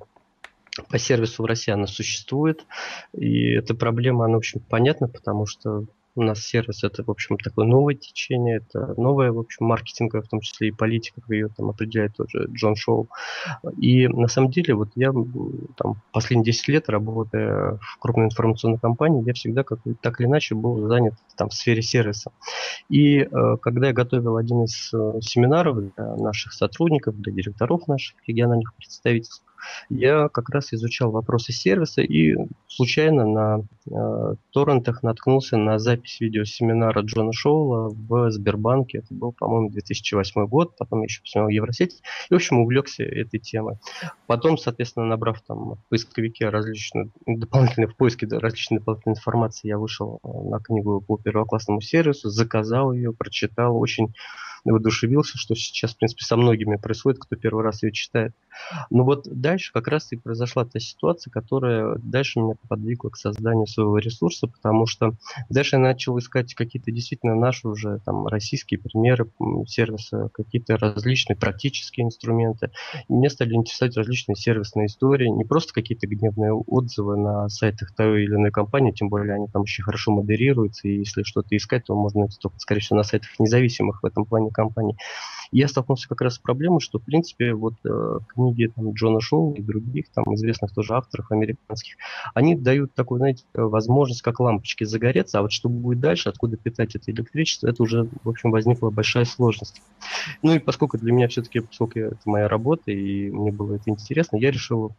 по 0.89 0.99
сервису 0.99 1.43
в 1.43 1.47
России 1.47 1.73
она 1.73 1.87
существует, 1.87 2.67
и 3.13 3.53
эта 3.53 3.75
проблема, 3.75 4.25
она, 4.25 4.35
в 4.35 4.39
общем, 4.39 4.61
понятна, 4.61 5.09
потому 5.09 5.47
что 5.47 5.85
у 6.17 6.23
нас 6.23 6.41
сервис 6.41 6.85
это, 6.85 7.03
в 7.03 7.11
общем, 7.11 7.39
такое 7.39 7.67
новое 7.67 7.95
течение, 7.95 8.59
это 8.59 8.95
новая, 9.01 9.33
в 9.33 9.39
общем, 9.39 9.67
маркетинговая, 9.67 10.23
в 10.23 10.29
том 10.29 10.41
числе 10.41 10.69
и 10.69 10.73
политика, 10.73 11.21
как 11.21 11.31
ее 11.31 11.49
там 11.49 11.71
определяет 11.71 12.17
тоже 12.17 12.49
Джон 12.53 12.77
Шоу. 12.77 13.09
И 13.79 14.07
на 14.09 14.29
самом 14.29 14.51
деле, 14.51 14.75
вот 14.75 14.91
я 14.95 15.13
там 15.77 15.97
последние 16.13 16.47
10 16.47 16.69
лет, 16.69 16.89
работая 16.89 17.79
в 17.81 17.99
крупной 17.99 18.27
информационной 18.27 18.79
компании, 18.79 19.25
я 19.27 19.33
всегда 19.35 19.65
как 19.65 19.81
так 20.01 20.21
или 20.21 20.27
иначе 20.27 20.55
был 20.55 20.87
занят 20.89 21.15
там 21.37 21.49
в 21.49 21.55
сфере 21.55 21.83
сервиса. 21.83 22.31
И 22.89 23.19
э, 23.19 23.57
когда 23.61 23.89
я 23.89 23.93
готовил 23.93 24.37
один 24.37 24.65
из 24.65 24.93
э, 24.93 25.21
семинаров 25.21 25.79
для 25.79 26.17
наших 26.17 26.53
сотрудников, 26.53 27.17
для 27.17 27.33
директоров 27.33 27.89
наших 27.89 28.17
региональных 28.27 28.75
представительств, 28.75 29.45
я 29.89 30.29
как 30.29 30.51
раз 30.51 30.73
изучал 30.73 31.11
вопросы 31.11 31.53
сервиса 31.53 32.03
и 32.03 32.37
случайно 32.69 33.27
на 33.27 33.61
э, 33.91 34.35
торрентах 34.53 35.03
наткнулся 35.03 35.57
на 35.57 35.79
запись 35.79 36.21
видеосеминара 36.21 37.03
Джона 37.03 37.33
Шоула 37.33 37.89
в 37.91 38.31
Сбербанке. 38.31 38.99
Это 38.99 39.15
был, 39.15 39.33
по-моему, 39.33 39.71
2008 39.71 40.47
год. 40.47 40.77
Потом 40.77 41.03
еще 41.03 41.23
посмотрел 41.23 41.49
Евросеть. 41.49 42.03
И, 42.31 42.35
в 42.35 42.37
общем, 42.37 42.59
увлекся 42.59 43.05
этой 43.05 43.39
темой. 43.39 43.77
Потом, 44.27 44.59
соответственно, 44.59 45.07
набрав 45.07 45.41
там 45.43 45.75
в 45.75 45.89
поисковике 45.89 46.49
различные 46.49 47.11
дополнительные 47.27 47.89
в 47.89 47.97
поиске 47.97 48.27
различной 48.27 48.79
дополнительной 48.79 49.15
информации, 49.15 49.69
я 49.69 49.79
вышел 49.79 50.21
на 50.23 50.59
книгу 50.59 51.01
по 51.01 51.17
первоклассному 51.17 51.81
сервису, 51.81 52.31
заказал 52.31 52.93
ее, 52.93 53.13
прочитал. 53.13 53.77
Очень 53.79 54.15
воодушевился, 54.73 55.37
что 55.39 55.55
сейчас, 55.55 55.95
в 55.95 55.99
принципе, 55.99 56.25
со 56.25 56.37
многими 56.37 56.77
происходит, 56.77 57.21
кто 57.21 57.37
первый 57.37 57.65
раз 57.65 57.83
ее 57.83 57.93
читает. 57.93 58.35
Но 58.91 59.05
вот 59.05 59.27
дальше 59.31 59.73
как 59.73 59.89
раз 59.89 60.13
и 60.13 60.17
произошла 60.17 60.65
та 60.65 60.79
ситуация, 60.79 61.31
которая 61.31 61.97
дальше 61.99 62.41
меня 62.41 62.55
подвигла 62.69 63.11
к 63.11 63.17
созданию 63.17 63.67
своего 63.67 63.99
ресурса, 63.99 64.47
потому 64.47 64.87
что 64.87 65.15
дальше 65.51 65.77
я 65.77 65.83
начал 65.83 66.19
искать 66.19 66.55
какие-то 66.55 66.91
действительно 66.91 67.35
наши 67.35 67.69
уже 67.69 68.01
там 68.05 68.27
российские 68.27 68.81
примеры 68.81 69.29
сервиса, 69.67 70.31
какие-то 70.33 70.77
различные 70.77 71.37
практические 71.37 72.07
инструменты. 72.07 72.71
И 73.09 73.13
мне 73.13 73.31
стали 73.31 73.55
интересовать 73.55 73.97
различные 73.97 74.37
сервисные 74.37 74.87
истории, 74.87 75.29
не 75.29 75.45
просто 75.45 75.73
какие-то 75.73 76.07
гневные 76.07 76.53
отзывы 76.53 77.17
на 77.17 77.49
сайтах 77.49 77.95
той 77.95 78.25
или 78.25 78.35
иной 78.35 78.51
компании, 78.51 78.93
тем 78.93 79.09
более 79.09 79.35
они 79.35 79.49
там 79.49 79.63
очень 79.63 79.85
хорошо 79.85 80.13
модерируются, 80.13 80.89
и 80.89 80.99
если 80.99 81.23
что-то 81.23 81.57
искать, 81.57 81.85
то 81.85 81.95
можно 81.95 82.25
это 82.25 82.39
только, 82.39 82.59
скорее 82.59 82.81
всего, 82.81 82.99
на 82.99 83.03
сайтах 83.03 83.31
независимых 83.39 84.03
в 84.03 84.07
этом 84.07 84.25
плане 84.25 84.51
компаний. 84.55 84.97
И 85.53 85.59
я 85.59 85.69
столкнулся 85.69 86.09
как 86.09 86.21
раз 86.21 86.35
с 86.35 86.39
проблемой, 86.39 86.81
что, 86.81 86.99
в 86.99 87.03
принципе, 87.03 87.55
вот 87.55 87.75
э, 87.85 88.19
книги 88.29 88.73
там, 88.75 88.93
Джона 88.93 89.21
Шоу 89.21 89.55
и 89.55 89.63
других 89.63 90.07
там 90.11 90.25
известных 90.35 90.73
тоже 90.73 90.95
авторов 90.95 91.31
американских, 91.31 91.97
они 92.35 92.57
дают 92.57 92.95
такую, 92.95 93.19
знаете, 93.19 93.45
возможность 93.53 94.23
как 94.23 94.41
лампочки 94.41 94.85
загореться, 94.85 95.39
а 95.39 95.43
вот 95.43 95.53
что 95.53 95.69
будет 95.69 96.01
дальше, 96.01 96.29
откуда 96.29 96.57
питать 96.57 96.97
это 96.97 97.11
электричество, 97.11 97.69
это 97.69 97.83
уже, 97.83 98.09
в 98.23 98.29
общем, 98.29 98.51
возникла 98.51 98.91
большая 98.91 99.25
сложность. 99.25 99.83
Ну 100.43 100.55
и 100.55 100.59
поскольку 100.59 100.99
для 100.99 101.13
меня 101.13 101.29
все-таки, 101.29 101.61
поскольку 101.61 101.99
это 101.99 102.19
моя 102.25 102.49
работа, 102.49 102.91
и 102.91 103.31
мне 103.31 103.53
было 103.53 103.75
это 103.75 103.91
интересно, 103.91 104.37
я 104.37 104.51
решил 104.51 104.93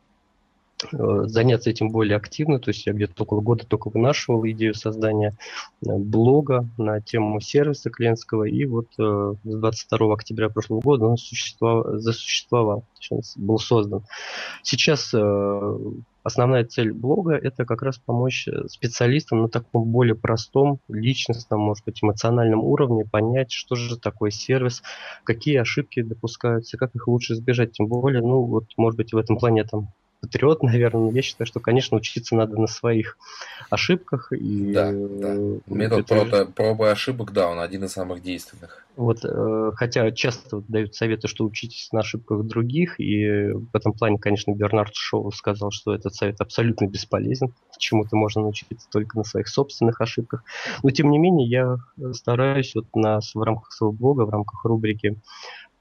заняться 0.92 1.70
этим 1.70 1.90
более 1.90 2.18
активно. 2.18 2.60
То 2.60 2.70
есть 2.70 2.86
я 2.86 2.94
где-то 2.94 3.24
около 3.24 3.42
года 3.42 3.66
только 3.66 3.90
вынашивал 3.90 4.46
идею 4.48 4.74
создания 4.74 5.38
э, 5.86 5.96
блога 5.98 6.68
на 6.78 7.02
тему 7.02 7.40
сервиса 7.40 7.90
клиентского. 7.90 8.44
И 8.44 8.66
вот 8.66 8.88
э, 9.00 9.34
с 9.44 9.56
22 9.56 10.14
октября 10.14 10.50
прошлого 10.50 10.82
года 10.82 11.06
он 11.06 11.18
существовал, 11.18 12.00
засуществовал, 12.00 12.86
был 13.36 13.60
создан. 13.60 14.04
Сейчас 14.64 15.14
основная 16.26 16.66
цель 16.66 16.92
блога– 16.92 17.34
это 17.42 17.66
как 17.66 17.84
раз 17.84 18.00
помочь 18.00 18.48
специалистам 18.68 19.44
на 19.44 19.50
таком 19.50 19.86
более 19.86 20.16
простом, 20.16 20.80
личностном, 20.90 21.60
может 21.60 21.86
быть, 21.86 22.04
эмоциональном 22.04 22.64
уровне 22.64 23.06
понять, 23.06 23.52
что 23.52 23.76
же 23.76 23.98
такое 23.98 24.32
сервис, 24.32 24.82
какие 25.24 25.58
ошибки 25.58 26.02
допускаются, 26.02 26.78
как 26.78 26.96
их 26.96 27.08
лучше 27.08 27.34
избежать. 27.34 27.74
Тем 27.74 27.86
более, 27.88 28.22
ну 28.22 28.42
вот, 28.42 28.66
может 28.76 28.98
быть, 28.98 29.14
в 29.14 29.18
этом 29.18 29.38
плане 29.38 29.64
там 29.66 29.90
патриот, 30.26 30.64
наверное, 30.64 31.12
я 31.12 31.22
считаю, 31.22 31.46
что, 31.46 31.60
конечно, 31.60 31.98
учиться 31.98 32.36
надо 32.36 32.60
на 32.60 32.68
своих 32.68 33.18
ошибках. 33.70 34.32
И, 34.32 34.74
да, 34.74 34.92
да. 34.92 35.36
Метод 35.68 36.12
это... 36.12 36.46
пробы 36.46 36.90
ошибок, 36.90 37.32
да, 37.32 37.48
он 37.48 37.60
один 37.60 37.84
из 37.84 37.92
самых 37.92 38.22
действенных. 38.22 38.84
Вот, 38.96 39.20
э, 39.26 39.72
хотя 39.76 40.10
часто 40.12 40.64
дают 40.68 40.96
советы, 40.96 41.28
что 41.28 41.46
учитесь 41.46 41.90
на 41.92 42.00
ошибках 42.00 42.46
других, 42.46 43.00
и 43.00 43.52
в 43.52 43.76
этом 43.76 43.92
плане, 43.94 44.18
конечно, 44.18 44.52
Бернард 44.54 44.96
Шоу 44.96 45.32
сказал, 45.32 45.72
что 45.72 45.94
этот 45.94 46.16
совет 46.16 46.40
абсолютно 46.40 46.88
бесполезен, 46.88 47.54
чему-то 47.78 48.16
можно 48.16 48.42
научиться 48.42 48.88
только 48.90 49.18
на 49.18 49.26
своих 49.26 49.50
собственных 49.50 50.00
ошибках. 50.00 50.44
Но, 50.82 50.92
тем 50.92 51.12
не 51.12 51.20
менее, 51.20 51.48
я 51.48 51.78
стараюсь 52.14 52.74
вот 52.74 52.88
на, 52.96 53.20
в 53.20 53.42
рамках 53.42 53.74
своего 53.74 53.92
блога, 53.92 54.26
в 54.26 54.30
рамках 54.30 54.64
рубрики 54.64 55.18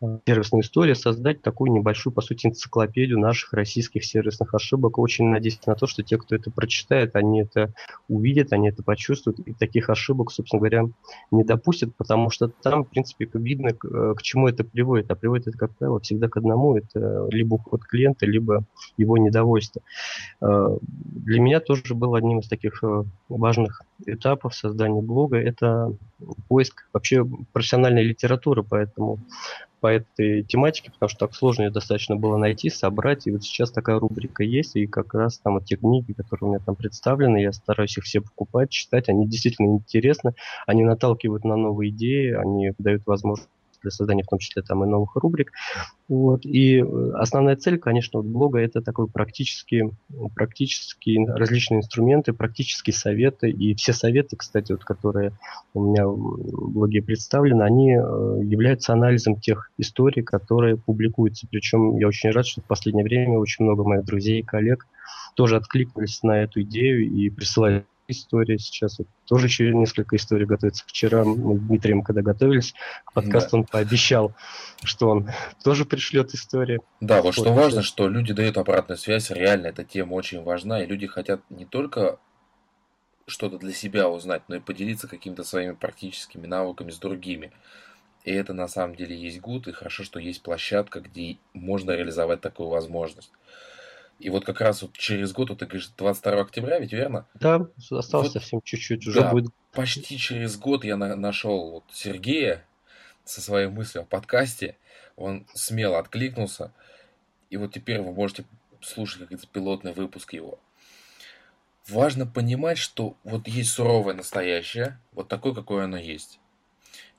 Э, 0.05 0.19
сервисную 0.27 0.63
историю, 0.63 0.97
создать 0.97 1.43
такую 1.43 1.73
небольшую, 1.73 2.13
по 2.13 2.21
сути, 2.21 2.47
энциклопедию 2.47 3.19
наших 3.19 3.53
российских 3.53 4.05
сервисных 4.05 4.55
ошибок. 4.55 4.99
Очень 4.99 5.27
надеюсь 5.27 5.61
на 5.67 5.75
то, 5.75 5.87
что 5.87 6.03
те, 6.03 6.19
кто 6.19 6.35
это 6.35 6.51
прочитает, 6.51 7.17
они 7.17 7.43
это 7.43 7.73
увидят, 8.09 8.53
они 8.53 8.69
это 8.69 8.83
почувствуют, 8.83 9.41
и 9.41 9.53
таких 9.53 9.91
ошибок, 9.91 10.31
собственно 10.31 10.61
говоря, 10.61 10.85
не 11.31 11.45
допустят, 11.45 11.95
потому 11.97 12.31
что 12.31 12.49
там, 12.49 12.85
в 12.85 12.89
принципе, 12.89 13.29
видно, 13.35 13.73
к, 13.73 13.85
э, 13.85 14.15
к 14.17 14.23
чему 14.23 14.49
это 14.49 14.65
приводит. 14.65 15.11
А 15.11 15.15
приводит 15.15 15.49
это, 15.49 15.59
как 15.59 15.77
правило, 15.77 16.01
всегда 16.01 16.29
к 16.29 16.37
одному. 16.37 16.77
Это 16.77 17.29
либо 17.31 17.55
уход 17.55 17.85
клиента, 17.85 18.27
либо 18.27 18.65
его 18.97 19.17
недовольство. 19.19 19.83
Э, 20.41 20.79
для 20.81 21.41
меня 21.41 21.61
тоже 21.61 21.95
был 21.95 22.15
одним 22.15 22.41
из 22.41 22.49
таких 22.49 22.83
важных 23.29 23.83
этапов 24.07 24.55
создания 24.55 25.03
блога. 25.03 25.37
Это 25.39 25.93
поиск 26.49 26.89
вообще 26.93 27.27
профессиональной 27.53 28.03
литературы, 28.03 28.63
поэтому 28.63 29.21
по 29.85 29.89
этой 29.89 30.43
тематике, 30.45 30.91
потому 30.91 31.11
что 31.11 31.27
так 31.27 31.35
сложно 31.35 31.65
ее 31.65 31.71
достаточно 31.71 32.17
было 32.17 32.39
найти, 32.39 32.71
собрать. 32.71 33.27
И 33.27 33.31
вот 33.31 33.45
сейчас 33.45 33.71
такая 33.71 33.99
рубрика 33.99 34.43
есть, 34.43 34.77
и 34.77 34.87
как 34.87 35.13
раз 35.13 35.37
там 35.37 35.53
вот 35.55 35.67
те 35.67 35.77
книги, 35.77 36.15
которые 36.15 36.49
у 36.49 36.53
меня 36.53 36.65
там 36.65 36.75
представлены, 36.75 37.43
я 37.43 37.53
стараюсь 37.53 37.99
их 37.99 38.05
все 38.05 38.23
покупать, 38.23 38.71
читать. 38.71 39.11
Они 39.11 39.29
действительно 39.29 39.75
интересны, 39.75 40.33
они 40.67 40.85
наталкивают 40.85 41.45
на 41.45 41.57
новые 41.57 41.91
идеи, 41.91 42.33
они 42.33 42.73
дают 42.79 43.03
возможность 43.05 43.51
для 43.85 43.91
создания 43.91 44.23
в 44.23 44.29
том 44.29 44.39
числе 44.39 44.63
там 44.63 44.83
и 44.83 44.89
новых 44.89 45.15
рубрик. 45.17 45.53
Вот. 46.09 46.45
И 46.45 46.79
э, 46.79 47.13
основная 47.15 47.57
цель, 47.57 47.79
конечно, 47.79 48.21
вот 48.21 48.27
блога 48.27 48.59
это 48.59 48.81
такой 48.81 49.09
практически, 49.09 49.91
практически 50.35 51.19
различные 51.27 51.79
инструменты, 51.79 52.33
практические 52.33 52.95
советы. 52.95 53.51
И 53.51 53.75
все 53.75 53.93
советы, 53.93 54.37
кстати, 54.37 54.73
вот, 54.73 54.85
которые 54.85 55.33
у 55.75 55.85
меня 55.85 56.07
в 56.07 56.73
блоге 56.73 57.03
представлены, 57.03 57.63
они 57.63 57.93
э, 57.93 57.99
являются 58.43 58.93
анализом 58.93 59.41
тех 59.41 59.71
историй, 59.79 60.23
которые 60.23 60.77
публикуются. 60.77 61.47
Причем 61.51 61.97
я 61.99 62.09
очень 62.09 62.31
рад, 62.31 62.47
что 62.47 62.61
в 62.61 62.65
последнее 62.65 63.05
время 63.05 63.39
очень 63.39 63.65
много 63.65 63.85
моих 63.85 64.05
друзей 64.05 64.41
и 64.41 64.45
коллег 64.45 64.87
тоже 65.35 65.57
откликнулись 65.57 66.23
на 66.23 66.43
эту 66.43 66.63
идею 66.63 67.05
и 67.07 67.29
присылают 67.31 67.87
история 68.09 68.59
сейчас. 68.59 68.99
Вот 68.99 69.09
тоже 69.27 69.47
еще 69.47 69.73
несколько 69.73 70.17
историй 70.17 70.47
готовится. 70.47 70.85
Вчера 70.87 71.25
мы 71.25 71.57
с 71.57 71.61
Дмитрием, 71.61 72.03
когда 72.03 72.23
готовились 72.23 72.75
к 73.05 73.13
подкасту, 73.13 73.51
да. 73.53 73.59
он 73.59 73.65
пообещал, 73.65 74.35
что 74.83 75.09
он 75.09 75.31
тоже 75.63 75.85
пришлет 75.85 76.35
истории. 76.35 76.81
Да, 77.01 77.23
вот, 77.23 77.35
что 77.35 77.53
важно, 77.53 77.83
что 77.83 78.09
люди 78.09 78.33
дают 78.33 78.59
обратную 78.59 78.99
связь. 78.99 79.31
Реально 79.31 79.69
эта 79.69 79.85
тема 79.85 80.15
очень 80.15 80.43
важна, 80.43 80.83
и 80.83 80.87
люди 80.87 81.07
хотят 81.07 81.41
не 81.51 81.65
только 81.65 82.19
что-то 83.27 83.59
для 83.59 83.73
себя 83.73 84.09
узнать, 84.09 84.43
но 84.49 84.57
и 84.57 84.61
поделиться 84.61 85.09
какими-то 85.09 85.45
своими 85.45 85.73
практическими 85.73 86.47
навыками 86.47 86.91
с 86.91 86.99
другими. 86.99 87.53
И 88.25 88.33
это 88.33 88.55
на 88.55 88.69
самом 88.69 88.97
деле 88.97 89.17
есть 89.17 89.41
гуд, 89.41 89.69
и 89.69 89.73
хорошо, 89.73 90.03
что 90.03 90.19
есть 90.19 90.43
площадка, 90.43 91.01
где 91.01 91.37
можно 91.53 91.93
реализовать 91.93 92.41
такую 92.41 92.69
возможность. 92.69 93.31
И 94.19 94.31
вот 94.31 94.45
как 94.45 94.61
раз 94.61 94.83
вот 94.83 94.93
через 94.93 95.33
год, 95.33 95.51
вот 95.51 95.59
ты 95.59 95.67
говоришь, 95.67 95.91
22 95.97 96.41
октября, 96.41 96.79
ведь 96.79 96.93
верно? 96.93 97.27
Да, 97.35 97.67
осталось 97.91 98.29
вот, 98.29 98.33
совсем 98.33 98.61
чуть-чуть, 98.63 99.07
уже 99.07 99.21
да, 99.21 99.31
будет. 99.31 99.53
Почти 99.73 100.17
через 100.17 100.57
год 100.57 100.85
я 100.85 100.97
на 100.97 101.17
нашел 101.17 101.71
вот 101.71 101.85
Сергея 101.93 102.65
со 103.25 103.41
своей 103.41 103.69
мыслью 103.69 104.03
о 104.03 104.07
подкасте. 104.07 104.77
Он 105.17 105.47
смело 105.55 105.99
откликнулся. 105.99 106.73
И 107.51 107.57
вот 107.57 107.73
теперь 107.73 108.01
вы 108.01 108.13
можете 108.13 108.45
слушать 108.81 109.21
какой-то 109.21 109.47
пилотный 109.47 109.93
выпуск 109.93 110.33
его. 110.33 110.59
Важно 111.89 112.27
понимать, 112.27 112.79
что 112.79 113.17
вот 113.25 113.47
есть 113.47 113.71
суровое 113.71 114.15
настоящее, 114.15 114.99
вот 115.13 115.29
такое, 115.29 115.55
какое 115.55 115.85
оно 115.85 115.99
есть. 115.99 116.41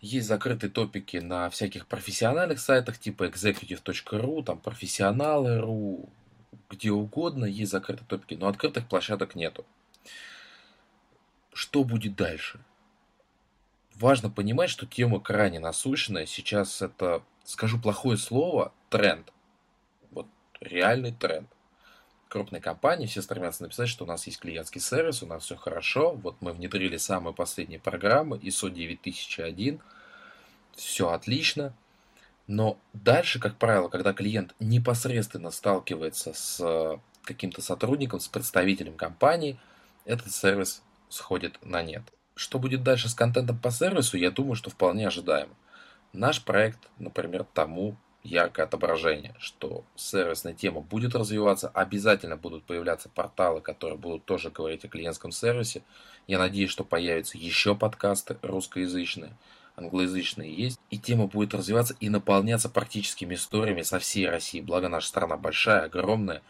Есть 0.01 0.27
закрытые 0.27 0.71
топики 0.71 1.17
на 1.17 1.49
всяких 1.49 1.88
профессиональных 1.88 2.60
сайтах 2.60 2.97
типа 2.97 3.25
executive.ru, 3.25 4.43
там 4.43 4.60
профессионалы.ру, 4.60 6.10
где 6.70 6.91
угодно 6.91 7.46
есть 7.46 7.72
закрытые 7.72 8.08
топики, 8.08 8.36
но 8.36 8.48
открытых 8.48 8.88
площадок 8.88 9.36
нету. 9.36 9.65
Что 11.54 11.84
будет 11.84 12.15
дальше? 12.15 12.60
Важно 13.96 14.30
понимать, 14.30 14.70
что 14.70 14.86
тема 14.86 15.22
крайне 15.22 15.60
насущная. 15.60 16.26
Сейчас 16.26 16.82
это, 16.82 17.24
скажу 17.46 17.80
плохое 17.80 18.18
слово, 18.18 18.74
тренд. 18.89 19.32
Вот 20.12 20.28
реальный 20.60 21.13
тренд. 21.13 21.50
Крупные 22.28 22.62
компании 22.62 23.06
все 23.06 23.22
стремятся 23.22 23.63
написать, 23.63 23.88
что 23.88 24.04
у 24.04 24.08
нас 24.08 24.26
есть 24.28 24.39
клиентский 24.39 24.82
сервис, 24.82 25.24
у 25.24 25.28
нас 25.28 25.44
все 25.44 25.56
хорошо. 25.56 26.12
Вот 26.12 26.36
мы 26.41 26.52
внедрили 26.52 26.98
самые 26.98 27.34
последние 27.34 27.80
программы 27.80 28.38
ISO 28.38 28.70
9001. 28.70 29.80
Все 30.76 31.10
отлично. 31.10 31.74
Но 32.47 32.77
дальше, 32.93 33.39
как 33.39 33.58
правило, 33.58 33.89
когда 33.89 34.13
клиент 34.13 34.53
непосредственно 34.60 35.49
сталкивается 35.49 36.34
с 36.34 36.60
э, 36.60 36.97
каким-то 37.23 37.62
сотрудником, 37.62 38.19
с 38.19 38.27
представителем 38.27 38.93
компании, 38.93 39.60
этот 40.05 40.31
сервис 40.31 40.84
сходит 41.10 41.58
на 41.65 41.81
нет. 41.81 42.03
Что 42.36 42.60
будет 42.60 42.84
дальше 42.84 43.10
с 43.10 43.15
контентом 43.15 43.58
по 43.58 43.71
сервису, 43.71 44.17
я 44.17 44.29
думаю, 44.29 44.55
что 44.55 44.69
вполне 44.69 45.08
ожидаемо. 45.08 45.53
Наш 46.13 46.43
проект, 46.43 46.79
например, 46.99 47.45
тому 47.53 47.97
яркое 48.23 48.65
отображение, 48.65 49.36
что 49.39 49.84
сервисная 49.95 50.53
тема 50.53 50.81
будет 50.81 51.15
развиваться, 51.15 51.69
обязательно 51.69 52.38
будут 52.38 52.63
появляться 52.63 53.10
порталы, 53.10 53.62
которые 53.62 53.97
будут 53.97 54.25
тоже 54.25 54.49
говорить 54.51 54.86
о 54.86 54.88
клиентском 54.88 55.31
сервисе. 55.31 55.81
Я 56.27 56.39
надеюсь, 56.39 56.71
что 56.71 56.84
появятся 56.84 57.38
еще 57.38 57.75
подкасты 57.75 58.38
русскоязычные 58.41 59.36
англоязычные 59.75 60.53
есть, 60.53 60.74
и 60.89 60.98
тема 60.98 61.28
будет 61.28 61.54
развиваться 61.54 61.95
и 62.00 62.10
наполняться 62.10 62.69
практическими 62.69 63.36
историями 63.36 63.82
со 63.82 64.00
всей 64.00 64.30
России. 64.30 64.62
Благо 64.62 64.89
наша 64.89 65.08
страна 65.08 65.38
большая, 65.38 65.86
огромная, 65.86 66.41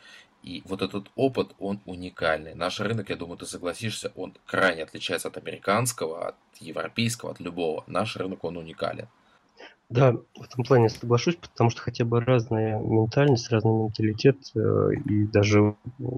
и 0.44 0.62
вот 0.66 0.84
этот 0.84 1.10
опыт, 1.16 1.56
он 1.58 1.80
уникальный. 1.86 2.54
Наш 2.54 2.80
рынок, 2.80 3.10
я 3.10 3.16
думаю, 3.16 3.38
ты 3.38 3.48
согласишься, 3.48 4.12
он 4.16 4.36
крайне 4.46 4.84
отличается 4.84 5.30
от 5.30 5.38
американского, 5.38 6.28
от 6.30 6.36
европейского, 6.60 7.32
от 7.32 7.40
любого. 7.40 7.84
Наш 7.88 8.16
рынок, 8.16 8.44
он 8.44 8.58
уникален. 8.58 9.08
Да, 9.90 10.14
в 10.14 10.44
этом 10.44 10.64
плане 10.64 10.90
соглашусь, 10.90 11.36
потому 11.36 11.70
что 11.70 11.82
хотя 11.82 12.06
бы 12.06 12.20
разная 12.20 12.80
ментальность, 12.80 13.52
разный 13.52 13.72
менталитет 13.72 14.38
э, 14.56 14.90
и 15.06 15.28
даже 15.28 15.76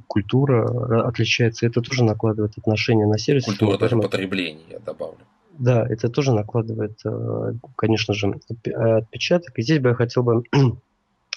культура 0.08 1.06
отличается. 1.06 1.66
Это 1.66 1.82
тоже 1.82 2.04
накладывает 2.04 2.58
отношение 2.58 3.08
на 3.08 3.18
сервис. 3.18 3.46
Культура 3.46 3.78
даже 3.78 3.98
потребления, 3.98 4.64
я 4.70 4.80
добавлю. 4.80 5.20
Да, 5.60 5.86
это 5.88 6.10
тоже 6.10 6.34
накладывает, 6.34 7.00
э, 7.04 7.54
конечно 7.76 8.14
же, 8.14 8.28
отпечаток. 8.64 9.58
И 9.58 9.62
здесь 9.64 9.80
бы 9.80 9.90
я 9.90 9.96
хотел 9.96 10.24
бы 10.24 10.44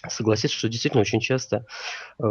согласиться, 0.08 0.56
что 0.56 0.68
действительно 0.68 1.02
очень 1.02 1.20
часто 1.20 1.66
э, 2.18 2.24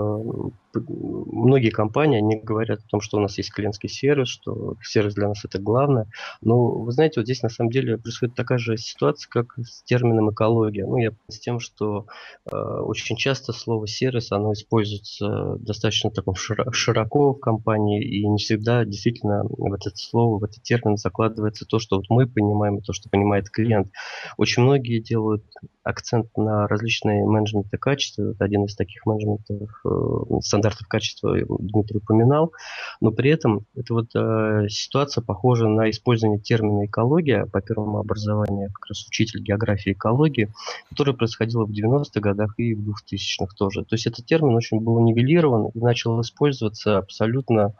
многие 0.73 1.69
компании, 1.69 2.17
они 2.17 2.39
говорят 2.39 2.79
о 2.79 2.87
том, 2.87 3.01
что 3.01 3.17
у 3.17 3.19
нас 3.19 3.37
есть 3.37 3.51
клиентский 3.51 3.89
сервис, 3.89 4.29
что 4.29 4.75
сервис 4.83 5.13
для 5.13 5.27
нас 5.27 5.45
это 5.45 5.59
главное. 5.59 6.07
Но 6.41 6.69
вы 6.69 6.91
знаете, 6.91 7.19
вот 7.19 7.25
здесь 7.25 7.43
на 7.43 7.49
самом 7.49 7.69
деле 7.69 7.97
происходит 7.97 8.35
такая 8.35 8.57
же 8.57 8.77
ситуация, 8.77 9.29
как 9.29 9.57
с 9.59 9.83
термином 9.83 10.31
экология. 10.31 10.85
Ну, 10.85 10.97
я 10.97 11.11
с 11.27 11.39
тем, 11.39 11.59
что 11.59 12.07
э, 12.51 12.55
очень 12.55 13.15
часто 13.15 13.53
слово 13.53 13.87
сервис, 13.87 14.31
оно 14.31 14.53
используется 14.53 15.57
достаточно 15.59 16.11
таком 16.11 16.35
широко 16.35 17.33
в 17.33 17.39
компании, 17.39 18.03
и 18.03 18.27
не 18.27 18.37
всегда 18.37 18.85
действительно 18.85 19.43
в 19.43 19.73
это 19.73 19.91
слово, 19.95 20.39
в 20.39 20.43
этот 20.43 20.63
термин 20.63 20.97
закладывается 20.97 21.65
то, 21.65 21.79
что 21.79 21.97
вот 21.97 22.05
мы 22.09 22.27
понимаем, 22.27 22.77
и 22.77 22.81
то, 22.81 22.93
что 22.93 23.09
понимает 23.09 23.49
клиент. 23.49 23.89
Очень 24.37 24.63
многие 24.63 24.99
делают 24.99 25.43
акцент 25.89 26.27
на 26.37 26.67
различные 26.67 27.25
менеджменты 27.25 27.77
качества. 27.77 28.31
Это 28.31 28.45
один 28.45 28.65
из 28.65 28.75
таких 28.75 29.05
менеджментов, 29.05 29.69
э, 29.85 30.39
стандартов 30.41 30.87
качества 30.87 31.35
Дмитрий 31.59 31.97
упоминал. 31.97 32.53
Но 33.01 33.11
при 33.11 33.31
этом 33.31 33.65
это 33.75 33.93
вот 33.93 34.07
э, 34.15 34.67
ситуация 34.69 35.23
похожа 35.23 35.67
на 35.67 35.89
использование 35.89 36.39
термина 36.39 36.85
экология 36.85 37.45
по 37.45 37.61
первому 37.61 37.99
образованию, 37.99 38.71
как 38.71 38.87
раз 38.89 39.05
учитель 39.07 39.41
географии 39.41 39.89
и 39.89 39.93
экологии, 39.93 40.51
которое 40.89 41.13
происходило 41.13 41.65
в 41.65 41.71
90-х 41.71 42.19
годах 42.19 42.53
и 42.57 42.73
в 42.73 42.89
2000-х 42.89 43.53
тоже. 43.57 43.83
То 43.83 43.95
есть 43.95 44.07
этот 44.07 44.25
термин 44.25 44.55
очень 44.55 44.79
был 44.79 44.99
нивелирован 44.99 45.71
и 45.73 45.79
начал 45.79 46.19
использоваться 46.21 46.97
абсолютно 46.97 47.73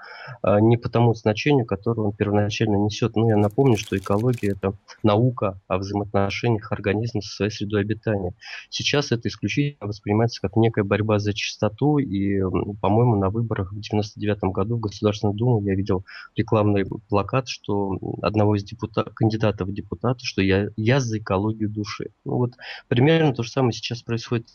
э, 0.44 0.60
не 0.60 0.78
по 0.78 0.90
тому 0.90 1.14
значению, 1.14 1.66
которое 1.66 2.02
он 2.02 2.14
первоначально 2.14 2.76
несет. 2.76 3.16
Ну, 3.16 3.30
я 3.30 3.38
напомню, 3.38 3.78
что 3.78 3.98
экология– 3.98 4.52
это 4.58 4.74
наука 5.04 5.60
о 5.68 5.78
взаимоотношениях 5.78 6.72
организма 6.72 7.22
со 7.22 7.36
своей 7.36 7.52
средой 7.52 7.82
обитания 7.82 7.99
питания. 8.00 8.34
Сейчас 8.70 9.12
это 9.12 9.28
исключительно 9.28 9.88
воспринимается 9.88 10.42
как 10.42 10.56
некая 10.56 10.84
борьба 10.84 11.20
за 11.20 11.34
чистоту, 11.34 11.98
и, 11.98 12.42
по-моему, 12.82 13.16
на 13.16 13.30
выборах 13.30 13.72
в 13.72 13.80
99 13.80 14.40
году 14.54 14.78
в 14.78 14.82
Государственную 14.82 15.36
Думу 15.36 15.62
я 15.66 15.76
видел 15.76 16.06
рекламный 16.36 16.86
плакат, 17.10 17.48
что 17.48 17.98
одного 18.22 18.56
из 18.56 18.64
депутат, 18.64 19.10
кандидатов 19.14 19.68
в 19.68 19.74
депутаты, 19.74 20.26
что 20.26 20.42
я, 20.42 20.70
я 20.78 21.00
за 21.00 21.20
экологию 21.20 21.70
души. 21.70 22.12
Ну 22.26 22.38
вот 22.38 22.54
примерно 22.88 23.34
то 23.34 23.44
же 23.44 23.52
самое 23.52 23.74
сейчас 23.74 24.02
происходит 24.02 24.48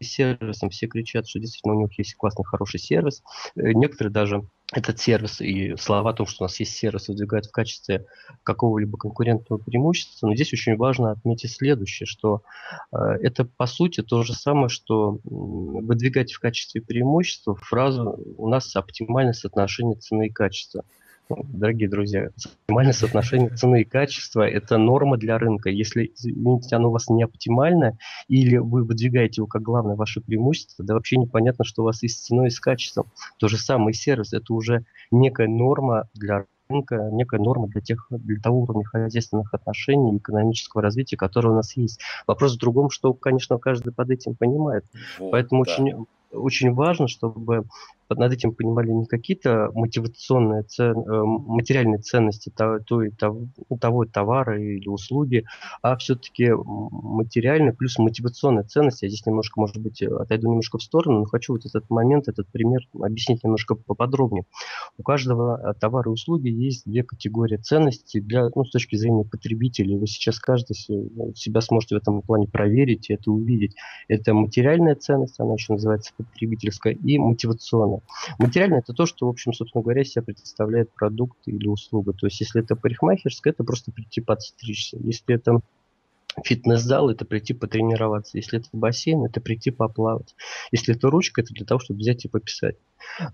сервисом. 0.00 0.70
Все 0.70 0.86
кричат, 0.86 1.28
что 1.28 1.40
действительно 1.40 1.74
у 1.74 1.80
них 1.80 1.98
есть 1.98 2.14
классный, 2.14 2.44
хороший 2.44 2.80
сервис. 2.80 3.22
Э, 3.56 3.72
некоторые 3.72 4.12
даже 4.12 4.42
этот 4.72 5.00
сервис 5.00 5.40
и 5.40 5.76
слова 5.76 6.10
о 6.10 6.12
том, 6.12 6.26
что 6.26 6.44
у 6.44 6.46
нас 6.46 6.60
есть 6.60 6.76
сервис, 6.76 7.08
выдвигают 7.08 7.46
в 7.46 7.52
качестве 7.52 8.04
какого-либо 8.42 8.98
конкурентного 8.98 9.58
преимущества. 9.58 10.26
Но 10.26 10.34
здесь 10.34 10.52
очень 10.52 10.76
важно 10.76 11.12
отметить 11.12 11.52
следующее, 11.52 12.06
что 12.06 12.42
э, 12.92 12.96
это 13.22 13.46
по 13.46 13.66
сути 13.66 14.02
то 14.02 14.22
же 14.22 14.34
самое, 14.34 14.68
что 14.68 15.20
выдвигать 15.24 16.32
в 16.32 16.40
качестве 16.40 16.82
преимущества 16.82 17.54
фразу 17.54 18.18
«у 18.36 18.48
нас 18.48 18.76
оптимальное 18.76 19.32
соотношение 19.32 19.96
цены 19.96 20.26
и 20.26 20.32
качества». 20.32 20.84
Дорогие 21.28 21.90
друзья, 21.90 22.30
оптимальное 22.64 22.94
соотношение 22.94 23.50
цены 23.50 23.82
и 23.82 23.84
качества– 23.84 24.48
это 24.48 24.78
норма 24.78 25.18
для 25.18 25.38
рынка. 25.38 25.68
Если, 25.68 26.10
извините, 26.14 26.74
оно 26.74 26.88
у 26.88 26.92
вас 26.92 27.10
не 27.10 27.22
оптимальное, 27.22 27.98
или 28.28 28.56
вы 28.56 28.82
выдвигаете 28.82 29.40
его 29.40 29.46
как 29.46 29.60
главное 29.60 29.94
ваше 29.94 30.22
преимущество, 30.22 30.86
да 30.86 30.94
вообще 30.94 31.18
непонятно, 31.18 31.66
что 31.66 31.82
у 31.82 31.84
вас 31.84 32.02
есть 32.02 32.18
с 32.18 32.26
ценой 32.26 32.46
и 32.46 32.50
с 32.50 32.60
качеством. 32.60 33.12
То 33.38 33.48
же 33.48 33.58
самое 33.58 33.90
и 33.90 33.94
сервис– 33.94 34.32
это 34.34 34.54
уже 34.54 34.84
некая 35.10 35.48
норма 35.48 36.08
для 36.14 36.46
рынка, 36.70 37.10
некая 37.12 37.40
норма 37.40 37.68
для, 37.68 37.82
тех, 37.82 38.06
для 38.08 38.40
того 38.40 38.62
уровня 38.62 38.84
хозяйственных 38.84 39.52
отношений, 39.52 40.16
экономического 40.16 40.82
развития, 40.82 41.18
которое 41.18 41.50
у 41.50 41.56
нас 41.56 41.76
есть. 41.76 42.00
Вопрос 42.26 42.56
в 42.56 42.58
другом, 42.58 42.88
что, 42.88 43.12
конечно, 43.12 43.58
каждый 43.58 43.92
под 43.92 44.08
этим 44.10 44.34
понимает. 44.34 44.86
Вот, 45.18 45.32
Поэтому 45.32 45.64
да. 45.64 45.72
очень 45.72 46.06
очень 46.32 46.72
важно, 46.72 47.08
чтобы 47.08 47.64
над 48.16 48.32
этим 48.32 48.54
понимали 48.54 48.90
не 48.90 49.06
какие-то 49.06 49.70
мотивационные, 49.74 50.62
цен, 50.62 50.98
э, 50.98 51.22
материальные 51.24 51.98
ценности 51.98 52.50
того, 52.50 52.78
того, 53.18 53.48
того 53.80 54.04
товара 54.06 54.60
или 54.60 54.88
услуги, 54.88 55.44
а 55.82 55.96
все-таки 55.96 56.50
материальные 56.52 57.74
плюс 57.74 57.98
мотивационные 57.98 58.64
ценности. 58.64 59.04
Я 59.04 59.10
здесь 59.10 59.26
немножко, 59.26 59.60
может 59.60 59.78
быть, 59.78 60.02
отойду 60.02 60.48
немножко 60.48 60.78
в 60.78 60.82
сторону, 60.82 61.20
но 61.20 61.24
хочу 61.26 61.52
вот 61.52 61.66
этот 61.66 61.88
момент, 61.90 62.28
этот 62.28 62.48
пример 62.48 62.80
объяснить 63.00 63.44
немножко 63.44 63.74
поподробнее. 63.74 64.44
У 64.96 65.02
каждого 65.02 65.60
э, 65.60 65.74
товара 65.74 66.10
и 66.10 66.12
услуги 66.12 66.48
есть 66.48 66.84
две 66.86 67.02
категории 67.02 67.56
ценностей 67.56 68.20
для, 68.20 68.48
ну, 68.54 68.64
с 68.64 68.70
точки 68.70 68.96
зрения 68.96 69.24
потребителей. 69.24 69.96
Вы 69.96 70.06
сейчас 70.06 70.38
каждый 70.38 70.74
себя 71.34 71.60
сможете 71.60 71.96
в 71.96 71.98
этом 71.98 72.22
плане 72.22 72.48
проверить 72.48 73.10
и 73.10 73.14
это 73.14 73.30
увидеть. 73.30 73.74
Это 74.08 74.34
материальная 74.34 74.94
ценность, 74.94 75.38
она 75.40 75.54
еще 75.54 75.74
называется 75.74 76.12
потребительская, 76.16 76.94
и 76.94 77.18
мотивационная. 77.18 77.97
Материально 78.38 78.76
это 78.76 78.92
то, 78.92 79.06
что, 79.06 79.26
в 79.26 79.30
общем, 79.30 79.52
собственно 79.52 79.82
говоря, 79.82 80.04
себя 80.04 80.22
представляет 80.22 80.92
продукт 80.92 81.38
или 81.46 81.66
услуга. 81.66 82.12
То 82.12 82.26
есть, 82.26 82.40
если 82.40 82.62
это 82.62 82.76
парикмахерская, 82.76 83.52
это 83.52 83.64
просто 83.64 83.92
прийти 83.92 84.20
подстричься. 84.20 84.98
Если 85.00 85.34
это 85.34 85.60
фитнес-зал, 86.44 87.10
это 87.10 87.24
прийти 87.24 87.54
потренироваться. 87.54 88.38
Если 88.38 88.58
это 88.58 88.68
бассейн, 88.72 89.24
это 89.24 89.40
прийти 89.40 89.70
поплавать. 89.70 90.34
Если 90.72 90.94
это 90.94 91.10
ручка, 91.10 91.40
это 91.40 91.52
для 91.54 91.64
того, 91.66 91.80
чтобы 91.80 92.00
взять 92.00 92.24
и 92.24 92.28
пописать. 92.28 92.76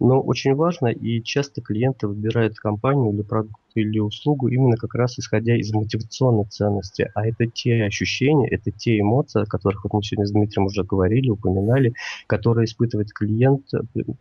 Но 0.01 0.21
очень 0.21 0.55
важно, 0.55 0.89
и 0.89 1.23
часто 1.23 1.61
клиенты 1.61 2.07
выбирают 2.07 2.59
компанию 2.59 3.13
или 3.13 3.23
продукт 3.23 3.61
или 3.75 3.99
услугу 3.99 4.49
именно 4.49 4.77
как 4.77 4.95
раз 4.95 5.19
исходя 5.19 5.57
из 5.57 5.73
мотивационной 5.73 6.45
ценности. 6.45 7.11
А 7.15 7.27
это 7.27 7.47
те 7.47 7.85
ощущения, 7.85 8.49
это 8.49 8.71
те 8.71 9.01
эмоции, 9.01 9.43
о 9.43 9.47
которых 9.47 9.85
вот 9.85 9.93
мы 9.95 10.03
сегодня 10.03 10.27
с 10.27 10.33
Дмитрием 10.33 10.67
уже 10.67 10.85
говорили, 10.85 11.31
упоминали, 11.31 11.95
которые 12.27 12.67
испытывает 12.67 13.13
клиент, 13.13 13.67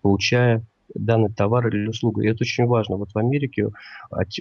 получая 0.02 0.66
данный 0.96 1.34
товар 1.34 1.68
или 1.68 1.88
услугу. 1.88 2.22
И 2.22 2.28
это 2.28 2.40
очень 2.42 2.66
важно. 2.66 2.98
Вот 2.98 3.12
в 3.14 3.18
Америке 3.18 3.70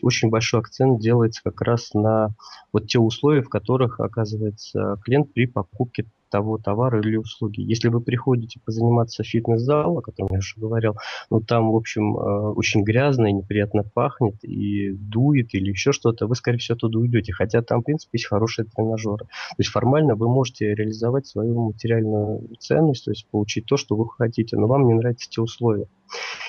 очень 0.02 0.30
большой 0.30 0.60
акцент 0.60 1.00
делается 1.00 1.42
как 1.44 1.60
раз 1.62 1.94
на 1.94 2.34
вот 2.72 2.88
те 2.88 2.98
условия, 2.98 3.42
в 3.42 3.48
которых 3.48 4.00
оказывается 4.00 4.98
клиент 5.04 5.32
при 5.32 5.46
покупке 5.46 6.06
того 6.32 6.58
товара 6.58 6.98
или 7.00 7.16
услуги. 7.16 7.60
Если 7.60 7.88
вы 7.88 8.00
приходите 8.00 8.58
позаниматься 8.64 9.22
фитнес-зал, 9.22 9.98
о 9.98 10.02
котором 10.02 10.30
я 10.32 10.38
уже 10.38 10.58
говорил, 10.58 10.96
ну 11.30 11.40
там, 11.40 11.70
в 11.70 11.76
общем, 11.76 12.16
э, 12.16 12.52
очень 12.54 12.82
грязно 12.82 13.26
и 13.26 13.32
неприятно 13.32 13.84
пахнет, 13.84 14.42
и 14.42 14.92
дует, 14.92 15.54
или 15.54 15.68
еще 15.68 15.92
что-то, 15.92 16.26
вы, 16.26 16.34
скорее 16.34 16.58
всего, 16.58 16.78
туда 16.78 16.98
уйдете. 16.98 17.34
Хотя 17.34 17.60
там, 17.60 17.82
в 17.82 17.84
принципе, 17.84 18.10
есть 18.14 18.26
хорошие 18.26 18.64
тренажеры. 18.64 19.26
То 19.26 19.58
есть 19.58 19.70
формально 19.70 20.14
вы 20.14 20.28
можете 20.28 20.74
реализовать 20.74 21.26
свою 21.26 21.66
материальную 21.66 22.48
ценность, 22.58 23.04
то 23.04 23.10
есть 23.10 23.28
получить 23.30 23.66
то, 23.66 23.76
что 23.76 23.94
вы 23.94 24.08
хотите, 24.08 24.56
но 24.56 24.66
вам 24.66 24.86
не 24.86 24.94
нравятся 24.94 25.28
те 25.28 25.42
условия. 25.42 25.86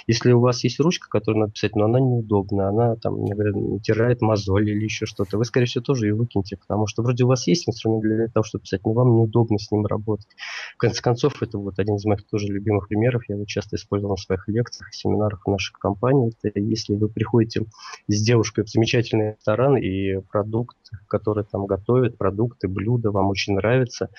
Если 0.07 0.31
у 0.31 0.39
вас 0.39 0.63
есть 0.63 0.79
ручка, 0.79 1.07
которую 1.09 1.41
надо 1.41 1.53
писать, 1.53 1.75
но 1.75 1.85
она 1.85 1.99
неудобная, 1.99 2.69
она 2.69 2.95
там, 2.95 3.15
мне 3.15 3.33
говорят, 3.33 3.55
натирает 3.55 4.21
мозоль 4.21 4.69
или 4.69 4.83
еще 4.83 5.05
что-то, 5.05 5.37
вы, 5.37 5.45
скорее 5.45 5.65
всего, 5.65 5.83
тоже 5.83 6.07
ее 6.07 6.15
выкинете, 6.15 6.57
потому 6.57 6.87
что 6.87 7.03
вроде 7.03 7.23
у 7.23 7.27
вас 7.27 7.47
есть 7.47 7.67
инструмент 7.67 8.03
для 8.03 8.27
того, 8.27 8.43
чтобы 8.43 8.63
писать, 8.63 8.85
но 8.85 8.93
вам 8.93 9.15
неудобно 9.15 9.57
с 9.57 9.71
ним 9.71 9.85
работать. 9.85 10.27
В 10.75 10.77
конце 10.77 11.01
концов, 11.01 11.41
это 11.41 11.57
вот 11.57 11.79
один 11.79 11.95
из 11.95 12.05
моих 12.05 12.25
тоже 12.27 12.47
любимых 12.47 12.87
примеров, 12.87 13.23
я 13.29 13.35
его 13.35 13.45
часто 13.45 13.75
использовал 13.75 14.15
в 14.15 14.21
своих 14.21 14.47
лекциях, 14.47 14.93
семинарах 14.93 15.41
в 15.45 15.49
нашей 15.49 15.73
компании. 15.73 16.33
Это 16.43 16.59
если 16.59 16.95
вы 16.95 17.09
приходите 17.09 17.65
с 18.07 18.21
девушкой 18.21 18.65
в 18.65 18.69
замечательный 18.69 19.31
ресторан, 19.31 19.77
и 19.77 20.19
продукт, 20.31 20.77
который 21.07 21.43
там 21.43 21.65
готовят, 21.65 22.17
продукты, 22.17 22.67
блюда 22.67 23.11
вам 23.11 23.27
очень 23.27 23.53
нравится, 23.53 24.09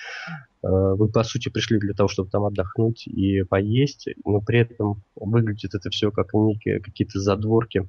вы, 0.67 1.09
по 1.09 1.23
сути, 1.23 1.49
пришли 1.49 1.79
для 1.79 1.93
того, 1.93 2.09
чтобы 2.09 2.29
там 2.29 2.43
отдохнуть 2.43 3.07
и 3.07 3.43
поесть, 3.43 4.07
но 4.25 4.41
при 4.41 4.59
этом 4.59 5.03
выглядит 5.15 5.75
это 5.75 5.89
все 5.91 6.11
как 6.11 6.33
некие 6.33 6.79
какие-то 6.79 7.19
задворки 7.19 7.87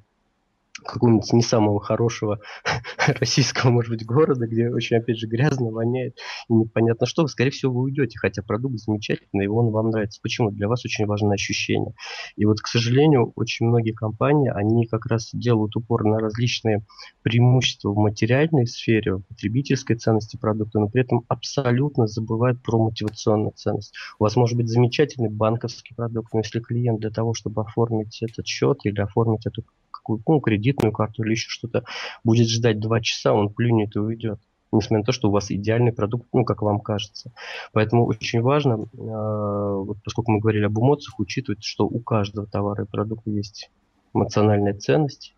какого-нибудь 0.83 1.31
не 1.33 1.41
самого 1.41 1.79
хорошего 1.79 2.39
российского, 3.19 3.71
может 3.71 3.91
быть, 3.91 4.05
города, 4.05 4.47
где 4.47 4.69
очень, 4.69 4.97
опять 4.97 5.17
же, 5.17 5.27
грязно, 5.27 5.71
воняет, 5.71 6.17
и 6.49 6.53
непонятно 6.53 7.05
что, 7.05 7.23
вы, 7.23 7.29
скорее 7.29 7.51
всего, 7.51 7.73
вы 7.73 7.81
уйдете, 7.81 8.17
хотя 8.19 8.43
продукт 8.43 8.77
замечательный, 8.77 9.45
и 9.45 9.47
он 9.47 9.71
вам 9.71 9.89
нравится. 9.89 10.19
Почему? 10.21 10.51
Для 10.51 10.67
вас 10.67 10.85
очень 10.85 11.05
важно 11.05 11.33
ощущение. 11.33 11.93
И 12.35 12.45
вот, 12.45 12.61
к 12.61 12.67
сожалению, 12.67 13.33
очень 13.35 13.67
многие 13.67 13.91
компании, 13.91 14.51
они 14.53 14.85
как 14.87 15.05
раз 15.05 15.29
делают 15.33 15.75
упор 15.75 16.03
на 16.05 16.19
различные 16.19 16.85
преимущества 17.23 17.91
в 17.91 17.97
материальной 17.97 18.67
сфере, 18.67 19.15
в 19.15 19.21
потребительской 19.23 19.95
ценности 19.95 20.37
продукта, 20.37 20.79
но 20.79 20.89
при 20.89 21.01
этом 21.01 21.23
абсолютно 21.27 22.07
забывают 22.07 22.61
про 22.61 22.77
мотивационную 22.77 23.53
ценность. 23.55 23.93
У 24.19 24.23
вас 24.23 24.35
может 24.35 24.57
быть 24.57 24.67
замечательный 24.67 25.29
банковский 25.29 25.95
продукт, 25.95 26.33
но 26.33 26.39
если 26.39 26.59
клиент 26.59 26.99
для 26.99 27.09
того, 27.09 27.33
чтобы 27.33 27.61
оформить 27.61 28.21
этот 28.21 28.47
счет 28.47 28.79
или 28.83 28.99
оформить 28.99 29.45
эту 29.45 29.63
ну, 30.07 30.39
кредитную 30.39 30.91
карту 30.91 31.23
или 31.23 31.31
еще 31.31 31.49
что-то, 31.49 31.83
будет 32.23 32.49
ждать 32.49 32.79
два 32.79 33.01
часа, 33.01 33.33
он 33.33 33.49
плюнет 33.49 33.95
и 33.95 33.99
уйдет 33.99 34.39
несмотря 34.71 34.99
на 34.99 35.05
то, 35.05 35.11
что 35.11 35.29
у 35.29 35.31
вас 35.31 35.51
идеальный 35.51 35.93
продукт, 35.93 36.27
ну, 36.33 36.43
как 36.43 36.61
вам 36.61 36.79
кажется. 36.79 37.31
Поэтому 37.71 38.05
очень 38.05 38.41
важно, 38.41 38.73
э, 38.73 38.85
вот 38.97 39.97
поскольку 40.03 40.31
мы 40.31 40.39
говорили 40.39 40.65
об 40.65 40.77
эмоциях, 40.77 41.19
учитывать, 41.19 41.63
что 41.63 41.85
у 41.85 41.99
каждого 41.99 42.47
товара 42.47 42.83
и 42.83 42.87
продукта 42.87 43.29
есть 43.29 43.69
эмоциональная 44.17 44.73
ценность, 44.73 45.35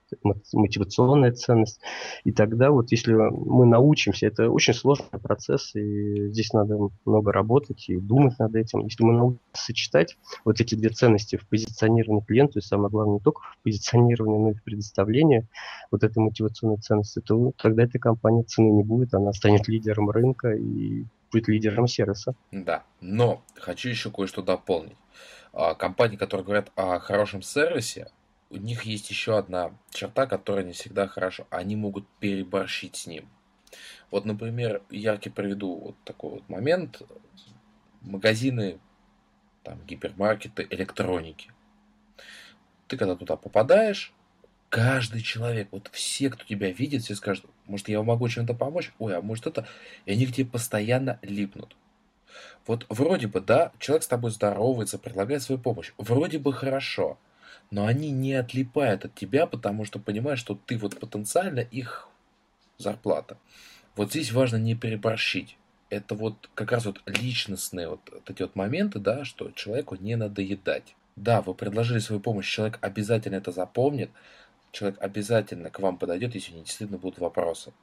мотивационная 0.53 1.31
ценность. 1.31 1.79
И 2.23 2.31
тогда 2.31 2.71
вот 2.71 2.91
если 2.91 3.13
мы 3.13 3.65
научимся, 3.65 4.27
это 4.27 4.49
очень 4.49 4.73
сложный 4.73 5.19
процесс, 5.19 5.75
и 5.75 6.29
здесь 6.29 6.53
надо 6.53 6.77
много 7.05 7.31
работать 7.31 7.89
и 7.89 7.97
думать 7.97 8.39
над 8.39 8.55
этим. 8.55 8.81
Если 8.81 9.03
мы 9.03 9.13
научимся 9.13 9.43
сочетать 9.53 10.17
вот 10.45 10.59
эти 10.59 10.75
две 10.75 10.89
ценности 10.89 11.35
в 11.35 11.47
позиционировании 11.47 12.23
клиента, 12.23 12.59
и 12.59 12.61
самое 12.61 12.89
главное 12.89 13.15
не 13.15 13.19
только 13.19 13.41
в 13.41 13.57
позиционировании, 13.63 14.39
но 14.39 14.49
и 14.51 14.53
в 14.53 14.63
предоставлении 14.63 15.47
вот 15.91 16.03
этой 16.03 16.19
мотивационной 16.19 16.77
ценности, 16.77 17.19
то 17.19 17.51
тогда 17.57 17.83
эта 17.83 17.99
компания 17.99 18.43
цены 18.43 18.71
не 18.71 18.83
будет, 18.83 19.13
она 19.13 19.33
станет 19.33 19.67
лидером 19.67 20.09
рынка 20.09 20.53
и 20.53 21.05
будет 21.31 21.47
лидером 21.47 21.87
сервиса. 21.87 22.33
Да, 22.51 22.83
но 23.01 23.41
хочу 23.55 23.89
еще 23.89 24.09
кое-что 24.09 24.41
дополнить. 24.41 24.97
А, 25.53 25.73
компании, 25.75 26.15
которые 26.15 26.45
говорят 26.45 26.71
о 26.75 26.99
хорошем 26.99 27.41
сервисе, 27.41 28.09
у 28.49 28.57
них 28.57 28.83
есть 28.83 29.09
еще 29.09 29.37
одна 29.37 29.73
черта, 29.91 30.25
которая 30.25 30.65
не 30.65 30.73
всегда 30.73 31.07
хорошо. 31.07 31.47
Они 31.49 31.75
могут 31.75 32.07
переборщить 32.19 32.95
с 32.95 33.07
ним. 33.07 33.29
Вот, 34.11 34.25
например, 34.25 34.81
яркий 34.89 35.29
приведу 35.29 35.75
вот 35.75 35.95
такой 36.03 36.31
вот 36.31 36.49
момент. 36.49 37.01
Магазины, 38.01 38.79
там, 39.63 39.79
гипермаркеты, 39.85 40.65
электроники. 40.69 41.51
Ты 42.87 42.97
когда 42.97 43.15
туда 43.15 43.35
попадаешь, 43.35 44.13
каждый 44.69 45.21
человек, 45.21 45.67
вот 45.71 45.89
все, 45.93 46.31
кто 46.31 46.43
тебя 46.43 46.71
видит, 46.71 47.03
все 47.03 47.15
скажут, 47.15 47.45
может, 47.67 47.87
я 47.87 47.99
вам 47.99 48.07
могу 48.07 48.27
чем-то 48.27 48.55
помочь? 48.55 48.91
Ой, 48.97 49.15
а 49.15 49.21
может 49.21 49.45
это? 49.45 49.67
И 50.05 50.11
они 50.11 50.25
к 50.25 50.33
тебе 50.33 50.47
постоянно 50.47 51.19
липнут. 51.21 51.75
Вот 52.65 52.87
вроде 52.89 53.27
бы, 53.27 53.41
да, 53.41 53.71
человек 53.77 54.03
с 54.03 54.07
тобой 54.07 54.31
здоровается, 54.31 54.97
предлагает 54.97 55.43
свою 55.43 55.61
помощь. 55.61 55.91
Вроде 55.97 56.39
бы 56.39 56.51
хорошо 56.53 57.19
но 57.71 57.85
они 57.85 58.11
не 58.11 58.33
отлипают 58.33 59.05
от 59.05 59.15
тебя, 59.15 59.45
потому 59.45 59.85
что 59.85 59.99
понимают, 59.99 60.39
что 60.39 60.59
ты 60.65 60.77
вот 60.77 60.99
потенциально 60.99 61.59
их 61.59 62.07
зарплата. 62.77 63.37
Вот 63.95 64.11
здесь 64.11 64.31
важно 64.31 64.57
не 64.57 64.75
переборщить. 64.75 65.57
Это 65.89 66.15
вот 66.15 66.49
как 66.53 66.71
раз 66.71 66.85
вот 66.85 67.01
личностные 67.05 67.89
вот, 67.89 68.01
вот 68.11 68.29
эти 68.29 68.41
вот 68.41 68.55
моменты, 68.55 68.99
да, 68.99 69.25
что 69.25 69.51
человеку 69.51 69.95
не 69.95 70.15
надоедать. 70.15 70.95
Да, 71.15 71.41
вы 71.41 71.53
предложили 71.53 71.99
свою 71.99 72.21
помощь, 72.21 72.49
человек 72.49 72.77
обязательно 72.81 73.35
это 73.35 73.51
запомнит, 73.51 74.09
человек 74.71 75.01
обязательно 75.01 75.69
к 75.69 75.79
вам 75.79 75.97
подойдет, 75.97 76.35
если 76.35 76.53
него 76.53 76.63
действительно 76.63 76.99
будут 76.99 77.19
вопросы. 77.19 77.73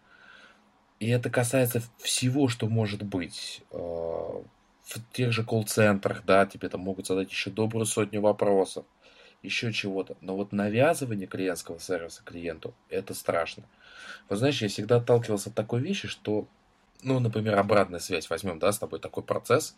И 1.01 1.09
это 1.11 1.29
касается 1.29 1.83
всего, 1.99 2.49
что 2.49 2.69
может 2.69 3.03
быть. 3.03 3.63
Э, 3.73 3.77
в 3.77 5.13
тех 5.13 5.33
же 5.33 5.45
колл-центрах, 5.45 6.25
да, 6.25 6.47
тебе 6.47 6.69
там 6.71 6.81
могут 6.81 7.07
задать 7.07 7.31
еще 7.31 7.51
добрую 7.51 7.85
сотню 7.85 8.21
вопросов 8.23 8.87
еще 9.43 9.73
чего-то. 9.73 10.17
Но 10.21 10.37
вот 10.37 10.53
навязывание 10.53 11.27
клиентского 11.27 11.79
сервиса 11.79 12.23
клиенту– 12.25 12.75
это 12.89 13.15
страшно. 13.15 13.65
Вы 14.29 14.37
знаете, 14.37 14.65
я 14.65 14.69
всегда 14.69 14.97
отталкивался 14.97 15.51
от 15.51 15.55
такой 15.55 15.81
вещи, 15.81 16.09
что, 16.09 16.47
ну, 17.03 17.21
например, 17.21 17.59
обратная 17.59 18.01
связь, 18.01 18.29
возьмем, 18.29 18.59
да, 18.59 18.73
с 18.73 18.79
тобой 18.79 19.01
такой 19.01 19.23
процесс 19.23 19.77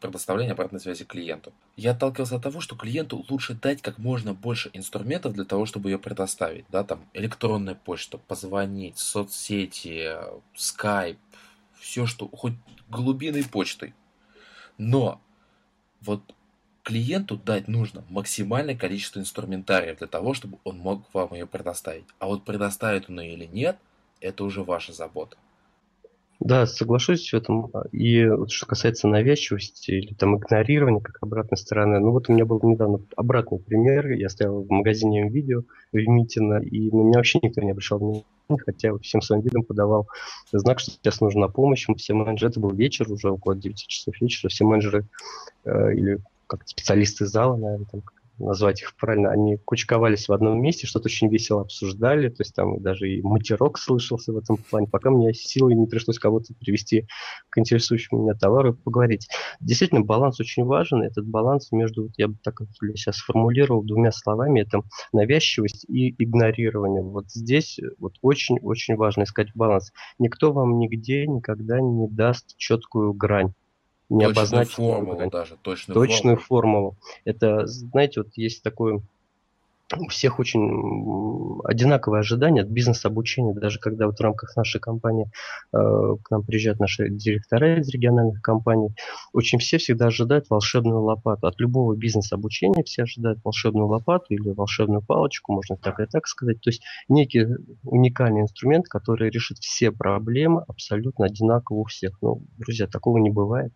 предоставления 0.00 0.52
обратной 0.52 0.80
связи 0.80 1.04
клиенту. 1.04 1.52
Я 1.76 1.92
отталкивался 1.92 2.36
от 2.36 2.42
того, 2.42 2.60
что 2.60 2.76
клиенту 2.76 3.24
лучше 3.30 3.54
дать 3.54 3.80
как 3.80 3.98
можно 3.98 4.34
больше 4.34 4.70
инструментов 4.74 5.32
для 5.32 5.44
того, 5.44 5.64
чтобы 5.64 5.90
ее 5.90 5.98
предоставить, 5.98 6.66
да, 6.68 6.84
там, 6.84 7.08
электронная 7.14 7.74
почта, 7.74 8.18
позвонить, 8.18 8.98
соцсети, 8.98 10.12
скайп, 10.54 11.18
все, 11.78 12.06
что, 12.06 12.28
хоть 12.28 12.54
глубиной 12.88 13.44
почтой. 13.44 13.94
Но 14.76 15.20
вот 16.02 16.34
клиенту 16.86 17.36
дать 17.36 17.66
нужно 17.66 18.04
максимальное 18.08 18.76
количество 18.76 19.18
инструментария 19.18 19.96
для 19.96 20.06
того, 20.06 20.34
чтобы 20.34 20.58
он 20.62 20.78
мог 20.78 21.02
вам 21.12 21.34
ее 21.34 21.44
предоставить. 21.44 22.04
А 22.20 22.26
вот 22.26 22.44
предоставит 22.44 23.10
он 23.10 23.18
ее 23.20 23.34
или 23.34 23.46
нет, 23.46 23.76
это 24.20 24.44
уже 24.44 24.62
ваша 24.62 24.92
забота. 24.92 25.36
Да, 26.38 26.64
соглашусь 26.66 27.32
в 27.32 27.34
этом. 27.34 27.72
И 27.90 28.24
что 28.48 28.66
касается 28.66 29.08
навязчивости 29.08 29.90
или 29.90 30.14
там 30.14 30.36
игнорирования 30.36 31.00
как 31.00 31.18
обратной 31.22 31.58
стороны, 31.58 31.98
ну 31.98 32.12
вот 32.12 32.28
у 32.28 32.32
меня 32.32 32.44
был 32.44 32.60
недавно 32.62 33.00
обратный 33.16 33.58
пример. 33.58 34.12
Я 34.12 34.28
стоял 34.28 34.62
в 34.62 34.70
магазине 34.70 35.28
видео 35.28 35.62
в 35.92 35.96
Митино, 35.96 36.60
и 36.62 36.90
на 36.92 37.02
меня 37.02 37.16
вообще 37.18 37.40
никто 37.42 37.62
не 37.62 37.72
обращал 37.72 37.98
внимания, 37.98 38.24
хотя 38.64 38.96
всем 38.98 39.22
своим 39.22 39.42
видом 39.42 39.64
подавал 39.64 40.06
знак, 40.52 40.78
что 40.78 40.92
сейчас 40.92 41.20
нужна 41.20 41.48
помощь. 41.48 41.88
Все 41.96 42.14
менеджеры, 42.14 42.50
это 42.50 42.60
был 42.60 42.70
вечер, 42.70 43.10
уже 43.10 43.30
около 43.30 43.56
9 43.56 43.76
часов 43.76 44.20
вечера, 44.20 44.50
все 44.50 44.64
менеджеры 44.64 45.08
э, 45.64 45.94
или 45.94 46.20
как 46.46 46.66
специалисты 46.66 47.26
зала, 47.26 47.56
наверное, 47.56 47.86
там, 47.86 48.02
назвать 48.38 48.82
их 48.82 48.94
правильно, 48.96 49.30
они 49.30 49.56
кучковались 49.56 50.28
в 50.28 50.32
одном 50.32 50.60
месте, 50.60 50.86
что-то 50.86 51.06
очень 51.06 51.28
весело 51.28 51.62
обсуждали, 51.62 52.28
то 52.28 52.42
есть 52.42 52.54
там 52.54 52.80
даже 52.82 53.10
и 53.10 53.22
матерок 53.22 53.78
слышался 53.78 54.32
в 54.32 54.36
этом 54.36 54.58
плане, 54.58 54.88
пока 54.88 55.10
мне 55.10 55.32
силой 55.32 55.74
не 55.74 55.86
пришлось 55.86 56.18
кого-то 56.18 56.54
привести 56.54 57.06
к 57.48 57.58
интересующему 57.58 58.22
меня 58.22 58.34
товару 58.34 58.72
и 58.72 58.76
поговорить. 58.76 59.28
Действительно, 59.60 60.02
баланс 60.02 60.38
очень 60.40 60.64
важен, 60.64 61.02
этот 61.02 61.26
баланс 61.26 61.72
между, 61.72 62.10
я 62.16 62.28
бы 62.28 62.36
так 62.42 62.60
себя 62.94 63.12
сформулировал 63.12 63.82
двумя 63.82 64.12
словами, 64.12 64.60
это 64.60 64.82
навязчивость 65.12 65.84
и 65.88 66.14
игнорирование. 66.22 67.02
Вот 67.02 67.30
здесь 67.30 67.80
вот 67.98 68.14
очень-очень 68.20 68.96
важно 68.96 69.22
искать 69.24 69.48
баланс. 69.54 69.92
Никто 70.18 70.52
вам 70.52 70.78
нигде 70.78 71.26
никогда 71.26 71.80
не 71.80 72.08
даст 72.08 72.56
четкую 72.56 73.14
грань 73.14 73.52
не 74.08 74.24
обозначить 74.24 74.74
формулу 74.74 75.30
даже, 75.30 75.56
точную, 75.56 75.94
точную 75.94 76.36
формулу. 76.36 76.92
формулу. 76.92 76.96
Это, 77.24 77.66
знаете, 77.66 78.22
вот 78.22 78.36
есть 78.36 78.62
такое 78.62 79.00
у 79.94 80.08
всех 80.08 80.40
очень 80.40 81.60
одинаковые 81.64 82.20
ожидания 82.20 82.62
от 82.62 82.68
бизнес-обучения, 82.68 83.54
даже 83.54 83.78
когда 83.78 84.06
вот 84.06 84.18
в 84.18 84.20
рамках 84.20 84.56
нашей 84.56 84.80
компании 84.80 85.30
э, 85.72 85.78
к 86.22 86.30
нам 86.30 86.42
приезжают 86.42 86.80
наши 86.80 87.08
директора 87.08 87.78
из 87.78 87.88
региональных 87.88 88.42
компаний, 88.42 88.88
очень 89.32 89.60
все 89.60 89.78
всегда 89.78 90.06
ожидают 90.06 90.50
волшебную 90.50 91.02
лопату. 91.02 91.46
От 91.46 91.60
любого 91.60 91.94
бизнес-обучения 91.94 92.82
все 92.82 93.04
ожидают 93.04 93.38
волшебную 93.44 93.86
лопату 93.86 94.26
или 94.30 94.50
волшебную 94.50 95.02
палочку, 95.02 95.52
можно 95.52 95.76
так 95.76 96.00
и 96.00 96.06
так 96.06 96.26
сказать. 96.26 96.60
То 96.60 96.70
есть 96.70 96.82
некий 97.08 97.46
уникальный 97.84 98.40
инструмент, 98.40 98.88
который 98.88 99.30
решит 99.30 99.58
все 99.58 99.92
проблемы 99.92 100.64
абсолютно 100.66 101.26
одинаково 101.26 101.78
у 101.78 101.84
всех. 101.84 102.18
Ну, 102.22 102.42
друзья, 102.58 102.88
такого 102.88 103.18
не 103.18 103.30
бывает 103.30 103.72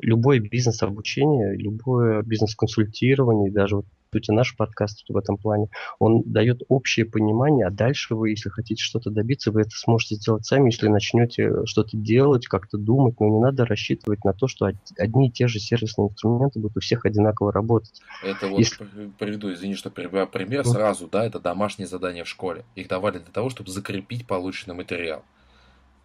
любое 0.00 0.40
бизнес-обучение, 0.40 1.56
любое 1.56 2.22
бизнес-консультирование, 2.22 3.50
даже 3.50 3.76
вот 3.76 3.86
сути, 4.14 4.30
наш 4.30 4.56
подкаст 4.56 5.04
в 5.08 5.16
этом 5.16 5.36
плане, 5.36 5.68
он 5.98 6.22
дает 6.24 6.62
общее 6.68 7.04
понимание, 7.04 7.66
а 7.66 7.70
дальше 7.70 8.14
вы, 8.14 8.30
если 8.30 8.48
хотите 8.48 8.82
что-то 8.82 9.10
добиться, 9.10 9.50
вы 9.50 9.62
это 9.62 9.70
сможете 9.70 10.14
сделать 10.16 10.46
сами, 10.46 10.66
если 10.66 10.88
начнете 10.88 11.66
что-то 11.66 11.96
делать, 11.96 12.46
как-то 12.46 12.78
думать, 12.78 13.18
но 13.20 13.26
не 13.26 13.40
надо 13.40 13.64
рассчитывать 13.66 14.24
на 14.24 14.32
то, 14.32 14.46
что 14.46 14.70
одни 14.98 15.28
и 15.28 15.30
те 15.32 15.48
же 15.48 15.58
сервисные 15.58 16.08
инструменты 16.08 16.60
будут 16.60 16.76
у 16.76 16.80
всех 16.80 17.04
одинаково 17.04 17.52
работать. 17.52 18.00
Это 18.22 18.46
вот 18.46 18.58
если... 18.58 18.86
приведу, 19.18 19.52
извини, 19.52 19.74
что 19.74 19.90
перебиваю 19.90 20.28
пример, 20.28 20.64
сразу, 20.64 21.08
да, 21.10 21.24
это 21.24 21.40
домашние 21.40 21.88
задания 21.88 22.24
в 22.24 22.28
школе. 22.28 22.64
Их 22.76 22.88
давали 22.88 23.18
для 23.18 23.32
того, 23.32 23.50
чтобы 23.50 23.70
закрепить 23.70 24.26
полученный 24.26 24.74
материал 24.74 25.24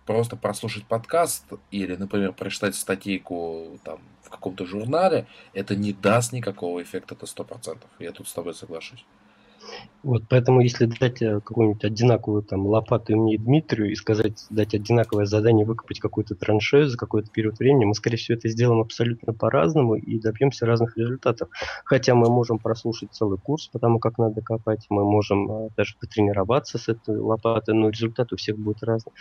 просто 0.10 0.36
прослушать 0.36 0.88
подкаст 0.88 1.46
или, 1.70 1.96
например, 1.96 2.34
прочитать 2.34 2.74
статейку 2.74 3.80
там, 3.84 4.00
в 4.24 4.32
каком-то 4.32 4.66
журнале, 4.66 5.28
это 5.54 5.76
не 5.76 5.94
даст 5.94 6.34
никакого 6.34 6.82
эффекта, 6.82 7.14
это 7.14 7.28
сто 7.28 7.44
процентов. 7.44 7.88
Я 8.00 8.12
тут 8.12 8.28
с 8.28 8.34
тобой 8.34 8.56
соглашусь. 8.56 9.06
Вот, 10.02 10.24
поэтому 10.30 10.62
если 10.62 10.86
дать 10.86 11.22
э, 11.22 11.42
какую-нибудь 11.42 11.84
одинаковую 11.84 12.42
там 12.42 12.66
лопату 12.66 13.18
мне 13.18 13.36
и 13.36 13.38
Дмитрию 13.38 13.92
и 13.92 13.96
сказать, 13.96 14.46
дать 14.50 14.74
одинаковое 14.74 15.26
задание 15.26 15.66
выкопать 15.66 16.00
какую-то 16.00 16.36
траншею 16.36 16.88
за 16.88 16.98
какой-то 16.98 17.30
период 17.30 17.60
времени, 17.60 17.84
мы, 17.84 17.94
скорее 17.94 18.16
всего, 18.16 18.38
это 18.38 18.48
сделаем 18.48 18.80
абсолютно 18.80 19.34
по-разному 19.34 19.96
и 19.96 20.20
добьемся 20.20 20.66
разных 20.66 20.98
результатов. 20.98 21.50
Хотя 21.84 22.16
мы 22.16 22.30
можем 22.30 22.60
прослушать 22.60 23.12
целый 23.12 23.38
курс 23.38 23.68
потому 23.68 24.00
как 24.00 24.18
надо 24.18 24.42
копать, 24.42 24.86
мы 24.90 25.04
можем 25.04 25.52
а, 25.52 25.70
даже 25.76 25.96
потренироваться 26.00 26.78
с 26.78 26.88
этой 26.88 27.18
лопатой, 27.18 27.76
но 27.76 27.90
результат 27.90 28.32
у 28.32 28.38
всех 28.38 28.58
будет 28.58 28.84
разный. 28.84 29.12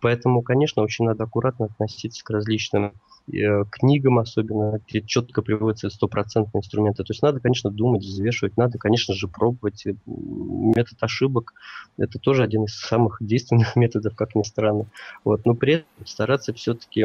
Поэтому, 0.00 0.42
конечно, 0.42 0.82
очень 0.82 1.06
надо 1.06 1.24
аккуратно 1.24 1.66
относиться 1.66 2.22
к 2.22 2.30
различным 2.30 2.92
Э, 3.32 3.64
книгам 3.70 4.18
особенно, 4.18 4.80
где 4.86 5.02
четко 5.02 5.42
приводятся 5.42 5.90
стопроцентные 5.90 6.60
инструменты. 6.60 7.04
То 7.04 7.12
есть 7.12 7.22
надо, 7.22 7.40
конечно, 7.40 7.70
думать, 7.70 8.02
взвешивать, 8.02 8.56
надо, 8.56 8.78
конечно 8.78 9.14
же, 9.14 9.28
пробовать. 9.28 9.86
Метод 10.06 10.96
ошибок– 11.02 11.52
это 11.98 12.18
тоже 12.18 12.42
один 12.42 12.64
из 12.64 12.78
самых 12.78 13.18
действенных 13.20 13.76
методов, 13.76 14.14
как 14.14 14.34
ни 14.34 14.42
странно. 14.42 14.86
Вот. 15.24 15.44
Но 15.44 15.54
при 15.54 15.74
этом 15.74 16.06
стараться 16.06 16.52
все-таки 16.54 17.02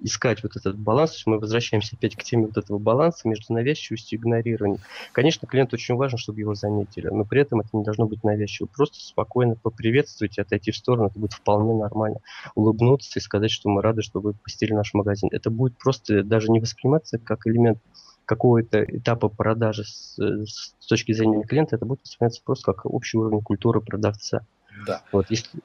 искать 0.00 0.42
вот 0.42 0.56
этот 0.56 0.78
баланс. 0.78 1.10
То 1.10 1.16
есть 1.16 1.26
мы 1.26 1.38
возвращаемся 1.38 1.96
опять 1.96 2.16
к 2.16 2.22
теме 2.22 2.46
вот 2.46 2.56
этого 2.56 2.78
баланса 2.78 3.28
между 3.28 3.52
навязчивостью 3.52 4.18
и 4.18 4.20
игнорированием. 4.20 4.80
Конечно, 5.12 5.46
клиенту 5.46 5.76
очень 5.76 5.96
важно, 5.96 6.18
чтобы 6.18 6.40
его 6.40 6.54
заметили, 6.54 7.08
но 7.08 7.24
при 7.24 7.42
этом 7.42 7.60
это 7.60 7.68
не 7.72 7.84
должно 7.84 8.06
быть 8.06 8.24
навязчиво. 8.24 8.66
Просто 8.66 8.98
спокойно 9.00 9.56
поприветствовать 9.56 10.38
и 10.38 10.40
отойти 10.40 10.70
в 10.70 10.76
сторону, 10.76 11.08
это 11.08 11.18
будет 11.18 11.34
вполне 11.34 11.74
нормально. 11.74 12.20
Улыбнуться 12.54 13.18
и 13.18 13.22
сказать, 13.22 13.50
что 13.50 13.68
мы 13.68 13.82
рады, 13.82 14.02
что 14.02 14.20
вы 14.20 14.34
посетили 14.34 14.72
наш 14.72 14.94
магазин 14.94 15.28
это 15.34 15.50
будет 15.50 15.76
просто 15.78 16.22
даже 16.22 16.50
не 16.50 16.60
восприниматься 16.60 17.18
как 17.18 17.46
элемент 17.46 17.78
какого-то 18.24 18.82
этапа 18.84 19.28
продажи 19.28 19.84
с, 19.84 20.16
с 20.18 20.86
точки 20.86 21.12
зрения 21.12 21.42
клиента, 21.42 21.76
это 21.76 21.84
будет 21.84 22.00
восприниматься 22.02 22.42
просто 22.44 22.72
как 22.72 22.86
общий 22.86 23.18
уровень 23.18 23.42
культуры 23.42 23.80
продавца. 23.80 24.46
Да. 24.86 25.02
Вот 25.12 25.30
если... 25.30 25.60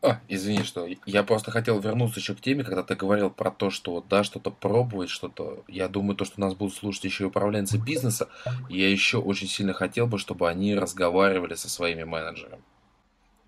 А, 0.00 0.20
извини, 0.28 0.62
что 0.62 0.86
я 1.06 1.24
просто 1.24 1.50
хотел 1.50 1.80
вернуться 1.80 2.20
еще 2.20 2.34
к 2.36 2.40
теме, 2.40 2.62
когда 2.62 2.84
ты 2.84 2.94
говорил 2.94 3.30
про 3.30 3.50
то, 3.50 3.70
что 3.70 3.94
вот, 3.94 4.06
да, 4.08 4.22
что-то 4.22 4.52
пробовать, 4.52 5.10
что-то. 5.10 5.64
Я 5.66 5.88
думаю, 5.88 6.16
то, 6.16 6.24
что 6.24 6.40
нас 6.40 6.54
будут 6.54 6.74
слушать 6.74 7.04
еще 7.04 7.24
и 7.24 7.26
управленцы 7.26 7.78
бизнеса, 7.78 8.28
я 8.68 8.88
еще 8.88 9.18
очень 9.18 9.48
сильно 9.48 9.72
хотел 9.72 10.06
бы, 10.06 10.18
чтобы 10.18 10.48
они 10.48 10.76
разговаривали 10.76 11.54
со 11.54 11.68
своими 11.68 12.04
менеджерами. 12.04 12.62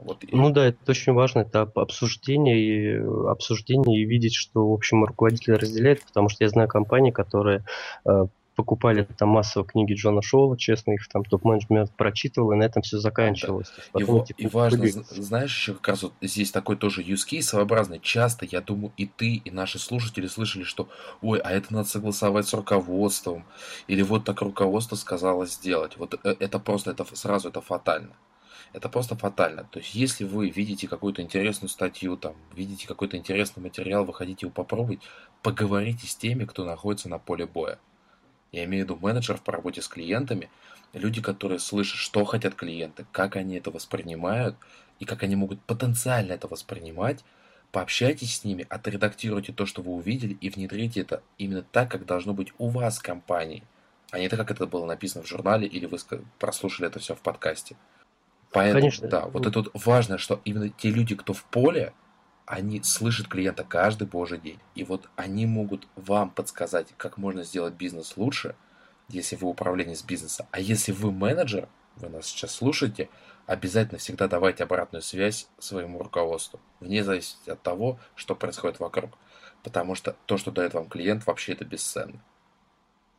Вот. 0.01 0.25
Ну 0.33 0.51
да, 0.51 0.67
это 0.67 0.79
очень 0.89 1.13
важно, 1.13 1.41
это 1.41 1.63
обсуждение 1.63 2.59
и, 2.59 3.29
обсуждение 3.29 4.03
и 4.03 4.05
видеть, 4.05 4.35
что, 4.35 4.71
в 4.71 4.73
общем, 4.73 5.05
руководитель 5.05 5.55
разделяет, 5.55 6.05
потому 6.05 6.29
что 6.29 6.45
я 6.45 6.51
знаю 6.51 6.69
компании, 6.69 7.11
которые 7.11 7.65
э, 8.07 8.27
покупали 8.61 9.07
там 9.17 9.31
массово 9.31 9.67
книги 9.67 9.95
Джона 9.95 10.21
Шоула, 10.21 10.57
честно, 10.59 10.93
их 10.93 11.09
там 11.09 11.25
топ-менеджмент 11.25 11.91
прочитывал, 11.97 12.53
и 12.53 12.57
на 12.57 12.65
этом 12.65 12.83
все 12.83 12.99
заканчивалось. 12.99 13.73
Да. 13.77 13.83
Потом, 13.93 14.23
и, 14.23 14.27
типа, 14.27 14.41
и 14.41 14.47
важно, 14.49 14.79
были... 14.79 14.91
знаешь, 14.91 15.57
еще 15.57 15.75
как 15.75 15.89
раз 15.89 16.03
вот 16.03 16.13
здесь 16.21 16.51
такой 16.51 16.77
тоже 16.77 17.03
use 17.03 17.27
case 17.31 17.43
своеобразный. 17.43 18.01
Часто, 18.01 18.47
я 18.47 18.61
думаю, 18.61 18.93
и 18.97 19.07
ты, 19.07 19.37
и 19.37 19.51
наши 19.51 19.79
слушатели 19.79 20.27
слышали, 20.27 20.65
что 20.65 20.89
ой, 21.23 21.39
а 21.39 21.53
это 21.53 21.73
надо 21.73 21.89
согласовать 21.89 22.47
с 22.47 22.55
руководством, 22.55 23.45
или 23.87 24.03
вот 24.03 24.25
так 24.25 24.43
руководство 24.43 24.97
сказало 24.97 25.47
сделать. 25.47 25.97
Вот 25.97 26.21
э, 26.23 26.37
это 26.39 26.59
просто, 26.59 26.91
это 26.91 27.05
сразу 27.17 27.49
это 27.49 27.61
фатально 27.61 28.15
это 28.73 28.89
просто 28.89 29.17
фатально. 29.17 29.65
То 29.65 29.79
есть, 29.81 29.95
если 29.95 30.25
вы 30.25 30.49
видите 30.49 30.87
какую-то 30.89 31.23
интересную 31.23 31.69
статью, 31.69 32.17
там, 32.17 32.35
видите 32.55 32.87
какой-то 32.87 33.17
интересный 33.17 33.63
материал, 33.63 34.05
вы 34.05 34.15
хотите 34.15 34.47
его 34.47 34.53
попробовать, 34.53 35.01
поговорите 35.43 36.07
с 36.07 36.15
теми, 36.15 36.45
кто 36.45 36.65
находится 36.65 37.09
на 37.09 37.19
поле 37.19 37.47
боя. 37.47 37.79
Я 38.53 38.65
имею 38.65 38.85
в 38.85 38.89
виду 38.89 38.99
менеджеров 39.01 39.43
по 39.43 39.53
работе 39.53 39.83
с 39.83 39.89
клиентами, 39.89 40.51
люди, 40.93 41.21
которые 41.23 41.59
слышат, 41.59 41.99
что 41.99 42.25
хотят 42.25 42.55
клиенты, 42.55 43.07
как 43.13 43.37
они 43.37 43.57
это 43.57 43.71
воспринимают 43.71 44.57
и 44.99 45.05
как 45.05 45.23
они 45.23 45.37
могут 45.37 45.61
потенциально 45.63 46.33
это 46.33 46.49
воспринимать. 46.49 47.25
Пообщайтесь 47.73 48.37
с 48.37 48.45
ними, 48.45 48.67
отредактируйте 48.69 49.53
то, 49.53 49.67
что 49.67 49.83
вы 49.83 49.93
увидели, 49.93 50.37
и 50.41 50.51
внедрите 50.51 51.03
это 51.03 51.23
именно 51.39 51.63
так, 51.63 51.91
как 51.91 52.05
должно 52.05 52.35
быть 52.35 52.53
у 52.59 52.69
вас 52.69 52.99
в 52.99 53.03
компании, 53.03 53.63
а 54.11 54.19
не 54.19 54.29
так, 54.29 54.41
как 54.41 54.51
это 54.51 54.67
было 54.67 54.87
написано 54.87 55.23
в 55.23 55.29
журнале 55.29 55.69
или 55.69 55.87
вы 55.87 55.99
прослушали 56.41 56.89
это 56.89 56.99
все 56.99 57.15
в 57.15 57.21
подкасте. 57.21 57.77
Поэтому, 58.53 58.81
Конечно. 58.81 59.09
да, 59.09 59.27
вот 59.27 59.47
это 59.47 59.61
вот 59.61 59.71
важно, 59.75 60.19
что 60.19 60.41
именно 60.45 60.69
те 60.69 60.91
люди, 60.91 61.15
кто 61.15 61.33
в 61.33 61.45
поле, 61.45 61.93
они 62.47 62.83
слышат 62.83 63.29
клиента 63.29 63.63
каждый 63.63 64.09
божий 64.09 64.39
день. 64.39 64.59
И 64.75 64.83
вот 64.83 65.09
они 65.15 65.47
могут 65.47 65.87
вам 65.95 66.31
подсказать, 66.31 66.89
как 66.97 67.17
можно 67.17 67.45
сделать 67.45 67.75
бизнес 67.75 68.17
лучше, 68.17 68.57
если 69.09 69.37
вы 69.37 69.49
управленец 69.49 70.03
бизнеса. 70.03 70.49
А 70.51 70.59
если 70.59 70.91
вы 70.91 71.13
менеджер, 71.13 71.69
вы 71.97 72.09
нас 72.09 72.27
сейчас 72.27 72.53
слушаете, 72.53 73.09
обязательно 73.47 73.99
всегда 73.99 74.27
давайте 74.27 74.65
обратную 74.65 75.03
связь 75.03 75.49
своему 75.59 76.03
руководству, 76.03 76.61
вне 76.81 77.05
зависимости 77.05 77.51
от 77.51 77.63
того, 77.63 78.01
что 78.17 78.35
происходит 78.35 78.81
вокруг. 78.81 79.13
Потому 79.63 79.95
что 79.95 80.17
то, 80.27 80.37
что 80.37 80.51
дает 80.51 80.75
вам 80.75 80.89
клиент, 80.89 81.27
вообще 81.27 81.53
это 81.53 81.65
бесценно. 81.65 82.21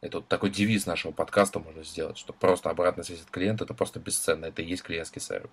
Это 0.02 0.18
вот 0.18 0.28
такой 0.28 0.50
девиз 0.50 0.88
нашего 0.88 1.12
подкаста 1.12 1.60
можно 1.60 1.84
сделать, 1.84 2.18
что 2.18 2.34
просто 2.34 2.70
обратная 2.70 3.04
связь 3.04 3.22
от 3.22 3.30
клиента 3.30 3.64
это 3.66 3.76
просто 3.76 4.00
бесценно, 4.00 4.46
это 4.46 4.64
и 4.64 4.66
есть 4.66 4.84
клиентский 4.84 5.22
сервис. 5.22 5.52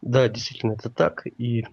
Да, 0.00 0.28
действительно, 0.28 0.72
это 0.74 0.88
так. 0.88 1.26
И 1.26 1.66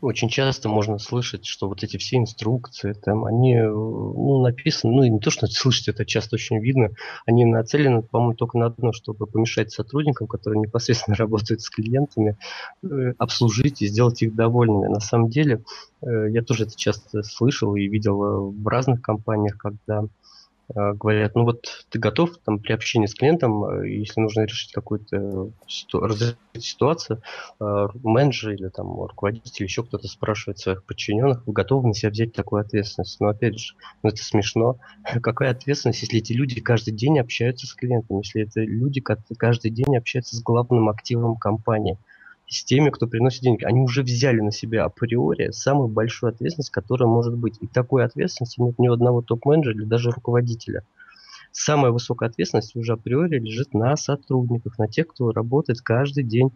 очень 0.00 0.28
часто 0.28 0.68
можно 0.68 0.98
слышать, 0.98 1.46
что 1.46 1.68
вот 1.68 1.82
эти 1.82 1.96
все 1.96 2.16
инструкции, 2.16 2.92
там, 2.92 3.24
они 3.24 3.54
э, 3.54 3.68
ну, 3.68 4.42
написаны, 4.42 4.94
ну 4.94 5.02
и 5.02 5.10
не 5.10 5.20
то, 5.20 5.30
что 5.30 5.46
слышать, 5.46 5.88
это 5.88 6.04
часто 6.04 6.36
очень 6.36 6.58
видно, 6.58 6.90
они 7.26 7.44
нацелены, 7.44 8.02
по-моему, 8.02 8.34
только 8.34 8.58
на 8.58 8.66
одно, 8.66 8.92
чтобы 8.92 9.26
помешать 9.26 9.72
сотрудникам, 9.72 10.26
которые 10.26 10.60
непосредственно 10.60 11.16
работают 11.18 11.60
с 11.60 11.70
клиентами, 11.70 12.36
э, 12.82 13.14
обслужить 13.18 13.82
и 13.82 13.86
сделать 13.86 14.22
их 14.22 14.34
довольными. 14.34 14.88
На 14.88 15.00
самом 15.00 15.28
деле, 15.28 15.62
э, 16.02 16.30
я 16.30 16.42
тоже 16.42 16.64
это 16.64 16.76
часто 16.76 17.22
слышал 17.22 17.74
и 17.76 17.86
видел 17.86 18.50
в 18.50 18.66
разных 18.68 19.02
компаниях, 19.02 19.56
когда 19.56 20.04
говорят, 20.74 21.34
ну 21.34 21.44
вот 21.44 21.64
ты 21.90 21.98
готов 21.98 22.38
там 22.44 22.58
при 22.58 22.72
общении 22.72 23.06
с 23.06 23.14
клиентом, 23.14 23.64
э, 23.64 23.88
если 23.88 24.20
нужно 24.20 24.42
решить 24.42 24.72
какую-то 24.72 25.52
ситу- 25.66 26.08
ситуацию, 26.58 27.22
э, 27.60 27.86
менеджер 28.02 28.52
или 28.52 28.68
там 28.68 29.00
руководитель, 29.00 29.64
еще 29.64 29.84
кто-то 29.84 30.08
спрашивает 30.08 30.58
своих 30.58 30.84
подчиненных, 30.84 31.46
вы 31.46 31.52
готовы 31.52 31.88
на 31.88 31.94
себя 31.94 32.10
взять 32.10 32.32
такую 32.32 32.62
ответственность? 32.62 33.20
Но 33.20 33.28
опять 33.28 33.58
же, 33.58 33.74
ну 34.02 34.10
это 34.10 34.22
смешно. 34.22 34.78
Какая 35.22 35.50
ответственность, 35.52 36.02
если 36.02 36.18
эти 36.18 36.32
люди 36.32 36.60
каждый 36.60 36.92
день 36.92 37.18
общаются 37.20 37.66
с 37.66 37.74
клиентом, 37.74 38.18
если 38.18 38.42
это 38.42 38.60
люди 38.60 39.00
каждый 39.00 39.70
день 39.70 39.96
общаются 39.96 40.36
с 40.36 40.42
главным 40.42 40.88
активом 40.88 41.36
компании? 41.36 41.98
С 42.48 42.64
теми, 42.64 42.90
кто 42.90 43.06
приносит 43.06 43.42
деньги. 43.42 43.64
Они 43.64 43.80
уже 43.80 44.02
взяли 44.02 44.40
на 44.40 44.52
себя 44.52 44.84
априори 44.84 45.50
самую 45.50 45.88
большую 45.88 46.30
ответственность, 46.30 46.70
которая 46.70 47.08
может 47.08 47.36
быть. 47.36 47.58
И 47.60 47.66
такой 47.66 48.04
ответственности 48.04 48.60
нет 48.60 48.78
ни 48.78 48.88
у 48.88 48.92
одного 48.92 49.22
топ-менеджера 49.22 49.74
или 49.74 49.84
даже 49.84 50.10
руководителя. 50.10 50.84
Самая 51.58 51.90
высокая 51.90 52.28
ответственность 52.28 52.76
уже 52.76 52.92
априори 52.92 53.38
лежит 53.38 53.72
на 53.72 53.96
сотрудниках, 53.96 54.78
на 54.78 54.88
тех, 54.88 55.08
кто 55.08 55.30
работает 55.30 55.80
каждый 55.80 56.22
день 56.22 56.50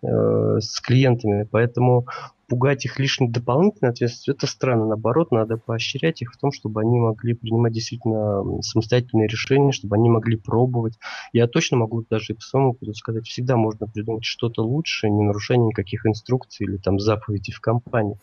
э, 0.00 0.60
с 0.60 0.80
клиентами. 0.80 1.48
Поэтому 1.50 2.06
пугать 2.48 2.84
их 2.84 3.00
лишней 3.00 3.28
дополнительной 3.28 3.90
ответственностью, 3.90 4.34
это 4.34 4.46
странно. 4.46 4.86
Наоборот, 4.86 5.32
надо 5.32 5.56
поощрять 5.56 6.22
их 6.22 6.32
в 6.32 6.36
том, 6.36 6.52
чтобы 6.52 6.82
они 6.82 7.00
могли 7.00 7.34
принимать 7.34 7.72
действительно 7.72 8.62
самостоятельные 8.62 9.26
решения, 9.26 9.72
чтобы 9.72 9.96
они 9.96 10.08
могли 10.08 10.36
пробовать. 10.36 11.00
Я 11.32 11.48
точно 11.48 11.78
могу 11.78 12.04
даже 12.08 12.34
по 12.34 12.40
своему 12.40 12.70
опыту 12.70 12.94
сказать, 12.94 13.26
всегда 13.26 13.56
можно 13.56 13.88
придумать 13.88 14.24
что-то 14.24 14.62
лучшее, 14.62 15.10
не 15.10 15.24
нарушая 15.24 15.58
никаких 15.58 16.06
инструкций 16.06 16.66
или 16.66 16.76
там 16.76 17.00
заповедей 17.00 17.52
в 17.52 17.60
компании. 17.60 18.18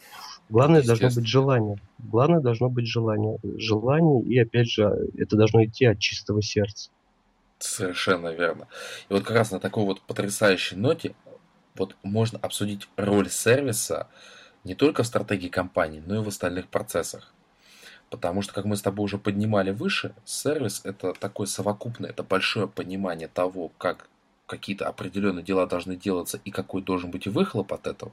Главное 0.52 0.84
должно 0.84 1.10
быть 1.10 1.28
желание. 1.28 1.78
Главное 1.98 2.42
должно 2.42 2.70
быть 2.70 2.86
желание. 2.86 3.38
Желание, 3.58 4.22
и 4.24 4.38
опять 4.38 4.70
же, 4.70 5.10
это 5.18 5.38
должно 5.38 5.64
идти 5.64 5.86
от 5.86 5.98
чистого 6.00 6.42
сердца. 6.42 6.92
Совершенно 7.58 8.34
верно. 8.34 8.68
И 9.08 9.14
вот 9.14 9.24
как 9.24 9.38
раз 9.38 9.52
на 9.52 9.62
такой 9.62 9.86
вот 9.86 10.02
потрясающей 10.02 10.76
ноте 10.76 11.16
вот 11.76 11.96
можно 12.04 12.38
обсудить 12.40 12.90
роль 12.98 13.30
сервиса 13.30 14.10
не 14.66 14.76
только 14.76 15.04
в 15.04 15.08
стратегии 15.08 15.48
компании, 15.48 16.04
но 16.06 16.16
и 16.16 16.24
в 16.24 16.28
остальных 16.28 16.68
процессах. 16.68 17.34
Потому 18.10 18.42
что, 18.42 18.54
как 18.54 18.66
мы 18.66 18.76
с 18.76 18.82
тобой 18.82 19.06
уже 19.06 19.18
поднимали 19.18 19.72
выше, 19.72 20.14
сервис 20.26 20.82
это 20.84 21.14
такое 21.14 21.48
совокупное, 21.48 22.10
это 22.10 22.24
большое 22.24 22.68
понимание 22.68 23.30
того, 23.30 23.72
как 23.78 24.10
какие-то 24.48 24.90
определенные 24.90 25.46
дела 25.46 25.66
должны 25.66 25.96
делаться 25.96 26.42
и 26.44 26.52
какой 26.52 26.82
должен 26.82 27.10
быть 27.10 27.26
выхлоп 27.26 27.72
от 27.72 27.88
этого. 27.88 28.12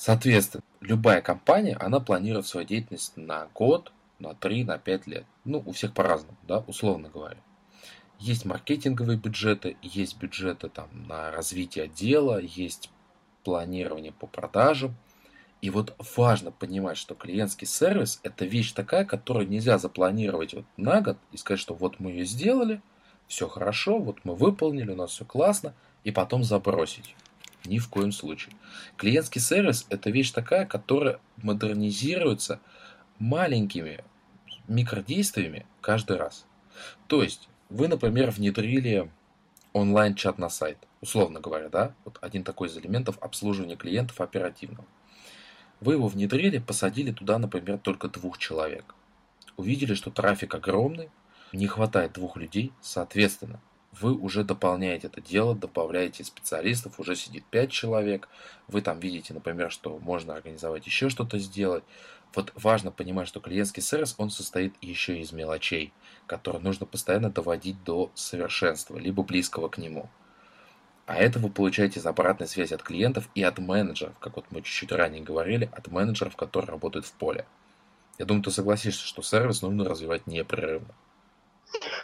Соответственно, 0.00 0.62
любая 0.80 1.20
компания, 1.20 1.76
она 1.76 2.00
планирует 2.00 2.46
свою 2.46 2.66
деятельность 2.66 3.18
на 3.18 3.48
год, 3.52 3.92
на 4.18 4.34
3, 4.34 4.64
на 4.64 4.78
5 4.78 5.06
лет. 5.06 5.26
Ну, 5.44 5.62
у 5.66 5.72
всех 5.72 5.92
по-разному, 5.92 6.38
да, 6.44 6.60
условно 6.60 7.10
говоря. 7.10 7.36
Есть 8.18 8.46
маркетинговые 8.46 9.18
бюджеты, 9.18 9.76
есть 9.82 10.16
бюджеты 10.16 10.70
там, 10.70 10.88
на 11.06 11.30
развитие 11.30 11.84
отдела, 11.84 12.40
есть 12.40 12.88
планирование 13.44 14.12
по 14.12 14.26
продажам. 14.26 14.96
И 15.60 15.68
вот 15.68 15.94
важно 16.16 16.50
понимать, 16.50 16.96
что 16.96 17.14
клиентский 17.14 17.66
сервис– 17.66 18.20
это 18.22 18.46
вещь 18.46 18.72
такая, 18.72 19.04
которую 19.04 19.50
нельзя 19.50 19.76
запланировать 19.76 20.54
вот 20.54 20.64
на 20.78 21.02
год 21.02 21.18
и 21.30 21.36
сказать, 21.36 21.60
что 21.60 21.74
вот 21.74 22.00
мы 22.00 22.12
ее 22.12 22.24
сделали, 22.24 22.80
все 23.26 23.48
хорошо, 23.48 23.98
вот 23.98 24.24
мы 24.24 24.34
выполнили, 24.34 24.92
у 24.92 24.96
нас 24.96 25.10
все 25.10 25.26
классно, 25.26 25.74
и 26.04 26.10
потом 26.10 26.42
забросить. 26.42 27.14
Ни 27.66 27.78
в 27.78 27.88
коем 27.88 28.12
случае. 28.12 28.54
Клиентский 28.96 29.40
сервис– 29.40 29.86
это 29.90 30.10
вещь 30.10 30.30
такая, 30.30 30.66
которая 30.66 31.20
модернизируется 31.36 32.60
маленькими 33.18 34.02
микродействиями 34.66 35.66
каждый 35.80 36.16
раз. 36.16 36.46
То 37.06 37.22
есть 37.22 37.48
вы, 37.68 37.88
например, 37.88 38.30
внедрили 38.30 39.10
онлайн-чат 39.72 40.38
на 40.38 40.48
сайт, 40.48 40.78
условно 41.00 41.40
говоря, 41.40 41.68
да, 41.68 41.94
вот 42.04 42.18
один 42.20 42.44
такой 42.44 42.68
из 42.68 42.76
элементов 42.78 43.18
обслуживания 43.20 43.76
клиентов 43.76 44.20
оперативного. 44.20 44.86
Вы 45.80 45.94
его 45.94 46.08
внедрили, 46.08 46.58
посадили 46.58 47.12
туда, 47.12 47.38
например, 47.38 47.78
только 47.78 48.08
двух 48.08 48.38
человек. 48.38 48.94
Увидели, 49.56 49.94
что 49.94 50.10
трафик 50.10 50.54
огромный, 50.54 51.10
не 51.52 51.66
хватает 51.66 52.12
двух 52.12 52.36
людей, 52.36 52.72
соответственно, 52.80 53.60
вы 53.92 54.14
уже 54.14 54.44
дополняете 54.44 55.08
это 55.08 55.20
дело, 55.20 55.54
добавляете 55.54 56.24
специалистов, 56.24 57.00
уже 57.00 57.16
сидит 57.16 57.44
5 57.46 57.70
человек, 57.70 58.28
вы 58.68 58.82
там 58.82 59.00
видите, 59.00 59.34
например, 59.34 59.70
что 59.70 59.98
можно 59.98 60.34
организовать 60.34 60.86
еще 60.86 61.08
что-то 61.08 61.38
сделать. 61.38 61.84
Вот 62.34 62.52
важно 62.54 62.92
понимать, 62.92 63.26
что 63.26 63.40
клиентский 63.40 63.82
сервис, 63.82 64.14
он 64.16 64.30
состоит 64.30 64.74
еще 64.80 65.18
из 65.18 65.32
мелочей, 65.32 65.92
которые 66.26 66.62
нужно 66.62 66.86
постоянно 66.86 67.30
доводить 67.30 67.82
до 67.82 68.12
совершенства, 68.14 68.96
либо 68.96 69.24
близкого 69.24 69.68
к 69.68 69.78
нему. 69.78 70.08
А 71.06 71.16
это 71.16 71.40
вы 71.40 71.50
получаете 71.50 71.98
из 71.98 72.06
обратной 72.06 72.46
связи 72.46 72.72
от 72.72 72.84
клиентов 72.84 73.28
и 73.34 73.42
от 73.42 73.58
менеджеров, 73.58 74.14
как 74.20 74.36
вот 74.36 74.44
мы 74.50 74.62
чуть-чуть 74.62 74.92
ранее 74.92 75.22
говорили, 75.22 75.68
от 75.72 75.88
менеджеров, 75.88 76.36
которые 76.36 76.70
работают 76.70 77.04
в 77.04 77.12
поле. 77.12 77.46
Я 78.16 78.26
думаю, 78.26 78.44
ты 78.44 78.52
согласишься, 78.52 79.04
что 79.04 79.22
сервис 79.22 79.62
нужно 79.62 79.84
развивать 79.84 80.28
непрерывно. 80.28 80.94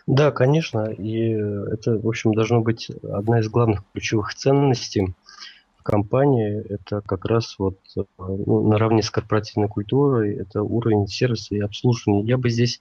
Да, 0.07 0.31
конечно, 0.31 0.91
и 0.91 1.31
это, 1.31 1.99
в 1.99 2.07
общем, 2.07 2.33
должно 2.35 2.61
быть 2.61 2.91
одна 3.03 3.41
из 3.41 3.49
главных 3.49 3.85
ключевых 3.93 4.35
ценностей 4.35 5.15
в 5.79 5.83
компании. 5.83 6.65
Это 6.69 7.01
как 7.01 7.25
раз 7.25 7.57
вот 7.59 7.79
ну, 8.19 8.69
наравне 8.69 9.03
с 9.03 9.11
корпоративной 9.11 9.69
культурой, 9.69 10.37
это 10.37 10.63
уровень 10.63 11.07
сервиса 11.07 11.55
и 11.55 11.61
обслуживания. 11.61 12.23
Я 12.23 12.39
бы 12.39 12.51
здесь 12.51 12.81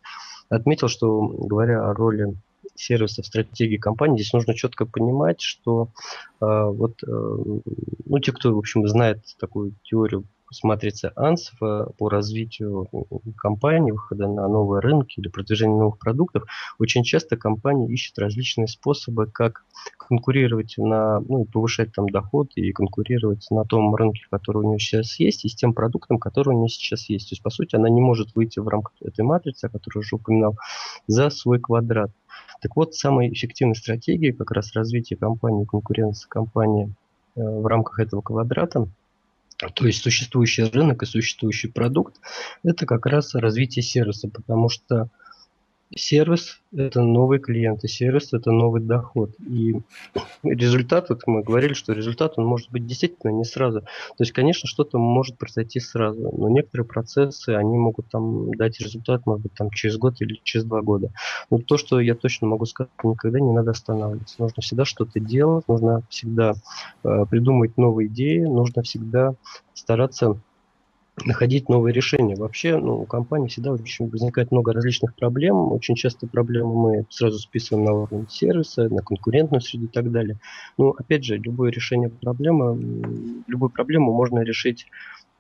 отметил, 0.50 0.88
что 0.88 1.28
говоря 1.28 1.90
о 1.90 1.94
роли 1.94 2.36
сервиса 2.76 3.22
в 3.22 3.26
стратегии 3.26 3.78
компании, 3.78 4.18
здесь 4.18 4.34
нужно 4.34 4.54
четко 4.54 4.86
понимать, 4.86 5.42
что 5.42 5.90
э, 6.42 6.46
вот 6.46 7.02
э, 7.04 7.08
ну, 7.08 8.20
те, 8.20 8.32
кто, 8.32 8.54
в 8.54 8.58
общем, 8.58 8.88
знает 8.88 9.24
такую 9.40 9.74
теорию 9.84 10.26
матрица 10.64 11.12
АНС 11.16 11.52
по 11.60 12.10
развитию 12.10 12.88
компании, 13.38 13.92
выхода 13.92 14.28
на 14.28 14.48
новые 14.48 14.82
рынки 14.82 15.20
или 15.20 15.28
продвижения 15.28 15.78
новых 15.78 15.98
продуктов, 15.98 16.44
очень 16.80 17.04
часто 17.04 17.38
компания 17.38 17.88
ищет 17.92 18.18
различные 18.20 18.68
способы, 18.68 19.28
как 19.28 19.66
конкурировать 19.98 20.76
на, 20.78 21.20
ну, 21.20 21.46
повышать 21.46 21.94
там 21.94 22.10
доход 22.10 22.52
и 22.56 22.72
конкурировать 22.72 23.48
на 23.50 23.66
том 23.66 23.94
рынке, 23.96 24.26
который 24.30 24.64
у 24.64 24.70
нее 24.70 24.80
сейчас 24.80 25.20
есть, 25.20 25.46
и 25.46 25.50
с 25.50 25.56
тем 25.56 25.74
продуктом, 25.74 26.20
который 26.20 26.50
у 26.50 26.60
нее 26.60 26.70
сейчас 26.70 27.10
есть. 27.10 27.30
То 27.30 27.34
есть, 27.34 27.44
по 27.44 27.50
сути, 27.50 27.76
она 27.76 27.90
не 27.90 28.02
может 28.02 28.36
выйти 28.36 28.60
в 28.60 28.68
рамках 28.68 28.94
этой 29.02 29.26
матрицы, 29.26 29.66
о 29.66 29.70
которой 29.70 30.00
уже 30.00 30.16
упоминал, 30.16 30.58
за 31.08 31.30
свой 31.30 31.60
квадрат. 31.60 32.12
Так 32.62 32.76
вот, 32.76 32.96
самая 32.96 33.30
эффективная 33.30 33.76
стратегия 33.76 34.34
как 34.34 34.52
раз 34.52 34.74
развития 34.74 35.16
компании, 35.16 35.66
конкуренции 35.66 36.28
компании 36.30 36.94
э, 37.36 37.42
в 37.42 37.66
рамках 37.66 38.00
этого 38.00 38.22
квадрата– 38.22 38.88
то 39.58 39.86
есть 39.86 40.02
существующий 40.02 40.64
рынок 40.64 41.04
и 41.04 41.06
существующий 41.06 41.68
продукт, 41.68 42.20
это 42.64 42.86
как 42.86 43.06
раз 43.06 43.36
развитие 43.36 43.84
сервиса, 43.84 44.30
потому 44.30 44.70
что 44.70 45.10
сервис– 45.94 46.62
это 46.76 47.02
новый 47.02 47.40
клиент, 47.40 47.84
и 47.84 47.88
сервис– 47.88 48.30
это 48.34 48.52
новый 48.52 48.82
доход. 48.82 49.32
И 49.40 49.76
результат, 50.44 51.10
вот 51.10 51.22
мы 51.28 51.44
говорили, 51.44 51.74
что 51.74 51.94
результат, 51.94 52.34
он 52.38 52.46
может 52.46 52.72
быть 52.72 52.86
действительно 52.86 53.32
не 53.32 53.44
сразу. 53.44 53.82
То 53.82 54.20
есть, 54.20 54.32
конечно, 54.32 54.68
что-то 54.68 54.98
может 54.98 55.38
произойти 55.38 55.80
сразу, 55.80 56.32
но 56.36 56.50
некоторые 56.50 56.88
процессы, 56.88 57.50
они 57.50 57.78
могут 57.78 58.10
там 58.10 58.54
дать 58.56 58.80
результат, 58.80 59.26
может 59.26 59.44
быть, 59.44 59.54
там 59.54 59.70
через 59.72 59.98
год 59.98 60.16
или 60.22 60.40
через 60.44 60.66
два 60.66 60.82
года. 60.82 61.12
Но 61.50 61.60
то, 61.60 61.78
что 61.78 62.00
я 62.00 62.16
точно 62.16 62.48
могу 62.48 62.66
сказать, 62.66 62.92
никогда 63.04 63.40
не 63.40 63.52
надо 63.52 63.72
останавливаться. 63.72 64.36
Нужно 64.40 64.62
всегда 64.62 64.86
что-то 64.86 65.20
делать, 65.20 65.68
нужно 65.68 66.04
всегда 66.10 66.54
э, 67.04 67.26
придумывать 67.30 67.78
новые 67.78 68.08
идеи, 68.08 68.40
нужно 68.40 68.82
всегда 68.82 69.36
стараться 69.74 70.40
находить 71.24 71.70
новые 71.70 71.94
решения. 71.94 72.36
Вообще, 72.36 72.78
ну, 72.78 73.02
у 73.02 73.06
компании 73.06 73.48
всегда 73.48 73.72
возникает 73.72 74.52
много 74.52 74.74
различных 74.74 75.16
проблем. 75.16 75.72
Очень 75.72 75.96
часто 75.96 76.28
проблемы 76.28 76.74
мы 76.76 77.06
сразу 77.10 77.40
списываем 77.40 77.86
на 77.86 77.94
уровень 77.94 78.28
сервиса, 78.30 78.90
на 78.90 79.02
конкурентную 79.02 79.62
среду 79.62 79.86
и 79.86 79.90
так 79.90 80.12
далее. 80.12 80.38
Но, 80.78 80.90
опять 80.90 81.24
же, 81.24 81.38
любое 81.38 81.72
решение 81.72 82.10
проблемы, 82.10 83.44
любую 83.48 83.70
проблему 83.70 84.14
можно 84.14 84.40
решить 84.40 84.88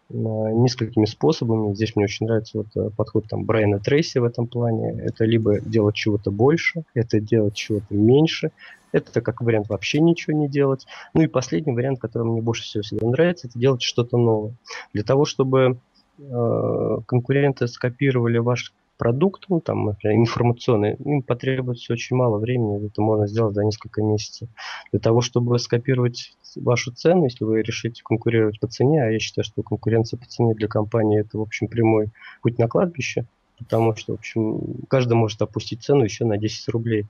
несколькими 0.09 1.05
способами. 1.05 1.73
Здесь 1.73 1.95
мне 1.95 2.05
очень 2.05 2.27
нравится 2.27 2.59
вот 2.59 2.67
э, 2.75 2.91
подход 2.95 3.25
там 3.27 3.43
Брайана 3.43 3.79
Трейси 3.79 4.19
в 4.19 4.23
этом 4.23 4.45
плане. 4.45 5.01
Это 5.01 5.25
либо 5.25 5.59
делать 5.59 5.95
чего-то 5.95 6.29
больше, 6.29 6.83
это 6.93 7.19
делать 7.19 7.55
чего-то 7.55 7.95
меньше, 7.95 8.51
это 8.95 9.21
как 9.21 9.41
вариант 9.41 9.69
вообще 9.69 9.99
ничего 9.99 10.37
не 10.37 10.47
делать. 10.47 10.85
Ну 11.13 11.21
и 11.21 11.27
последний 11.27 11.73
вариант, 11.73 11.99
который 11.99 12.27
мне 12.27 12.41
больше 12.41 12.63
всего 12.63 12.81
всегда 12.83 13.07
нравится, 13.07 13.47
это 13.47 13.59
делать 13.59 13.81
что-то 13.81 14.17
новое. 14.17 14.53
Для 14.93 15.03
того, 15.03 15.25
чтобы 15.25 15.77
э, 16.17 16.97
конкуренты 17.05 17.67
скопировали 17.67 18.37
ваш 18.37 18.73
продукт, 18.97 19.45
ну, 19.49 19.59
там, 19.59 19.85
например, 19.85 20.17
информационный, 20.17 20.95
им 20.95 21.21
потребуется 21.21 21.91
очень 21.91 22.15
мало 22.15 22.37
времени, 22.37 22.87
это 22.87 23.01
можно 23.01 23.27
сделать 23.27 23.53
за 23.53 23.65
несколько 23.65 24.01
месяцев. 24.01 24.47
Для 24.91 25.01
того, 25.01 25.19
чтобы 25.21 25.59
скопировать 25.59 26.33
вашу 26.55 26.91
цену, 26.91 27.25
если 27.25 27.43
вы 27.43 27.61
решите 27.61 28.01
конкурировать 28.03 28.59
по 28.59 28.67
цене, 28.67 29.03
а 29.03 29.09
я 29.09 29.19
считаю, 29.19 29.43
что 29.43 29.61
конкуренция 29.63 30.17
по 30.17 30.25
цене 30.25 30.53
для 30.53 30.69
компании 30.69 31.19
это, 31.19 31.37
в 31.37 31.41
общем, 31.41 31.67
прямой 31.67 32.11
путь 32.41 32.57
на 32.57 32.69
кладбище, 32.69 33.25
потому 33.57 33.95
что, 33.95 34.13
в 34.13 34.19
общем, 34.19 34.75
каждый 34.89 35.13
может 35.13 35.41
опустить 35.41 35.83
цену 35.83 36.03
еще 36.03 36.23
на 36.25 36.37
10 36.37 36.69
рублей 36.69 37.07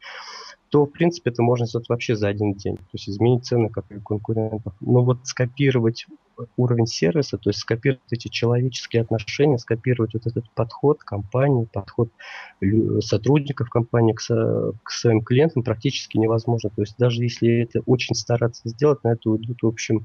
то, 0.75 0.85
в 0.85 0.91
принципе, 0.91 1.29
это 1.29 1.41
можно 1.41 1.65
сделать 1.65 1.87
вообще 1.87 2.17
за 2.17 2.27
один 2.27 2.53
день. 2.53 2.75
То 2.75 2.83
есть 2.91 3.07
изменить 3.07 3.45
цены, 3.45 3.69
как 3.69 3.85
и 3.91 3.99
конкурентов. 4.01 4.73
Но 4.81 5.05
вот 5.05 5.19
скопировать 5.23 6.05
уровень 6.57 6.85
сервиса, 6.85 7.37
то 7.37 7.49
есть 7.49 7.61
скопировать 7.61 8.01
эти 8.11 8.27
человеческие 8.27 9.03
отношения, 9.03 9.57
скопировать 9.57 10.15
вот 10.15 10.27
этот 10.27 10.51
подход 10.53 11.01
компании, 11.01 11.69
подход 11.71 12.09
сотрудников 12.99 13.69
компании 13.69 14.11
к, 14.11 14.21
к 14.83 14.91
своим 14.91 15.21
клиентам 15.21 15.63
практически 15.63 16.17
невозможно. 16.17 16.69
То 16.75 16.81
есть 16.81 16.95
даже 16.97 17.23
если 17.23 17.61
это 17.61 17.79
очень 17.85 18.13
стараться 18.13 18.67
сделать, 18.67 19.01
на 19.05 19.13
это 19.13 19.29
уйдут, 19.29 19.63
в 19.63 19.67
общем, 19.67 19.99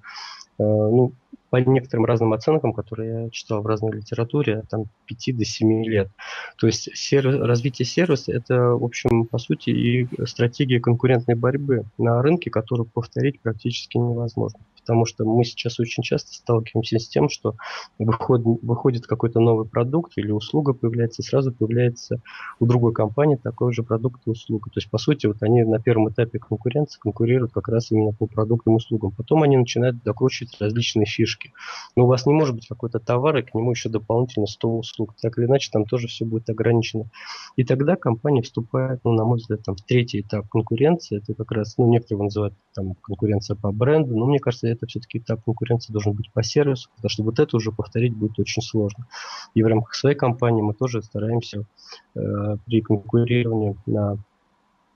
э, 0.60 0.62
ну, 0.62 1.14
по 1.50 1.56
некоторым 1.56 2.04
разным 2.04 2.32
оценкам, 2.32 2.72
которые 2.72 3.24
я 3.24 3.30
читал 3.30 3.62
в 3.62 3.66
разной 3.66 3.92
литературе, 3.92 4.62
там 4.70 4.84
5 5.06 5.36
до 5.36 5.44
7 5.44 5.84
лет. 5.84 6.08
То 6.56 6.66
есть 6.66 6.96
сервис, 6.96 7.40
развитие 7.40 7.86
сервиса– 7.86 8.32
это, 8.34 8.76
в 8.76 8.84
общем, 8.84 9.26
по 9.26 9.38
сути, 9.38 9.70
и 9.70 10.08
стратегия 10.26 10.80
конкурентной 10.80 11.34
борьбы 11.34 11.84
на 11.98 12.22
рынке, 12.22 12.50
которую 12.50 12.86
повторить 12.86 13.40
практически 13.40 13.98
невозможно 13.98 14.60
потому 14.90 15.04
что 15.06 15.24
мы 15.24 15.44
сейчас 15.44 15.78
очень 15.78 16.02
часто 16.02 16.32
сталкиваемся 16.32 16.98
с 16.98 17.08
тем, 17.08 17.28
что 17.28 17.54
выходит, 17.98 18.44
выходит 18.62 19.06
какой-то 19.06 19.38
новый 19.38 19.64
продукт 19.64 20.14
или 20.16 20.32
услуга 20.32 20.72
появляется, 20.72 21.22
и 21.22 21.24
сразу 21.24 21.52
появляется 21.52 22.20
у 22.58 22.66
другой 22.66 22.92
компании 22.92 23.36
такой 23.36 23.72
же 23.72 23.84
продукт 23.84 24.20
и 24.26 24.30
услуга. 24.30 24.68
То 24.70 24.78
есть, 24.78 24.90
по 24.90 24.98
сути, 24.98 25.26
вот 25.26 25.42
они 25.42 25.62
на 25.62 25.78
первом 25.78 26.08
этапе 26.08 26.40
конкуренции 26.40 26.98
конкурируют 26.98 27.52
как 27.52 27.68
раз 27.68 27.92
именно 27.92 28.12
по 28.12 28.26
продуктам 28.26 28.74
и 28.74 28.76
услугам. 28.78 29.12
Потом 29.12 29.44
они 29.44 29.56
начинают 29.56 30.02
докручивать 30.02 30.56
различные 30.60 31.06
фишки. 31.06 31.39
Но 31.96 32.04
у 32.04 32.06
вас 32.06 32.26
не 32.26 32.32
может 32.32 32.54
быть 32.54 32.66
какой-то 32.68 32.98
товар, 32.98 33.38
и 33.38 33.42
к 33.42 33.54
нему 33.54 33.70
еще 33.70 33.88
дополнительно 33.88 34.46
100 34.46 34.78
услуг. 34.78 35.14
Так 35.20 35.38
или 35.38 35.46
иначе, 35.46 35.70
там 35.72 35.84
тоже 35.84 36.08
все 36.08 36.24
будет 36.24 36.48
ограничено. 36.50 37.10
И 37.56 37.64
тогда 37.64 37.96
компания 37.96 38.42
вступает, 38.42 39.00
ну, 39.04 39.12
на 39.12 39.24
мой 39.24 39.38
взгляд, 39.38 39.62
там, 39.62 39.76
в 39.76 39.82
третий 39.82 40.20
этап 40.20 40.48
конкуренции. 40.48 41.18
Это 41.18 41.34
как 41.34 41.50
раз, 41.52 41.76
ну, 41.78 41.88
некоторые 41.88 42.24
называют 42.24 42.54
там 42.74 42.94
конкуренция 42.94 43.56
по 43.56 43.72
бренду, 43.72 44.16
но 44.16 44.26
мне 44.26 44.38
кажется, 44.38 44.68
это 44.68 44.86
все-таки 44.86 45.18
этап 45.18 45.42
конкуренции 45.44 45.92
должен 45.92 46.12
быть 46.12 46.32
по 46.32 46.42
сервису, 46.42 46.90
потому 46.96 47.10
что 47.10 47.22
вот 47.24 47.38
это 47.38 47.56
уже 47.56 47.72
повторить 47.72 48.14
будет 48.14 48.38
очень 48.38 48.62
сложно. 48.62 49.06
И 49.54 49.62
в 49.62 49.66
рамках 49.66 49.94
своей 49.94 50.16
компании 50.16 50.62
мы 50.62 50.74
тоже 50.74 51.02
стараемся 51.02 51.64
э, 52.14 52.56
при 52.66 52.80
конкурировании 52.80 53.76
на 53.86 54.18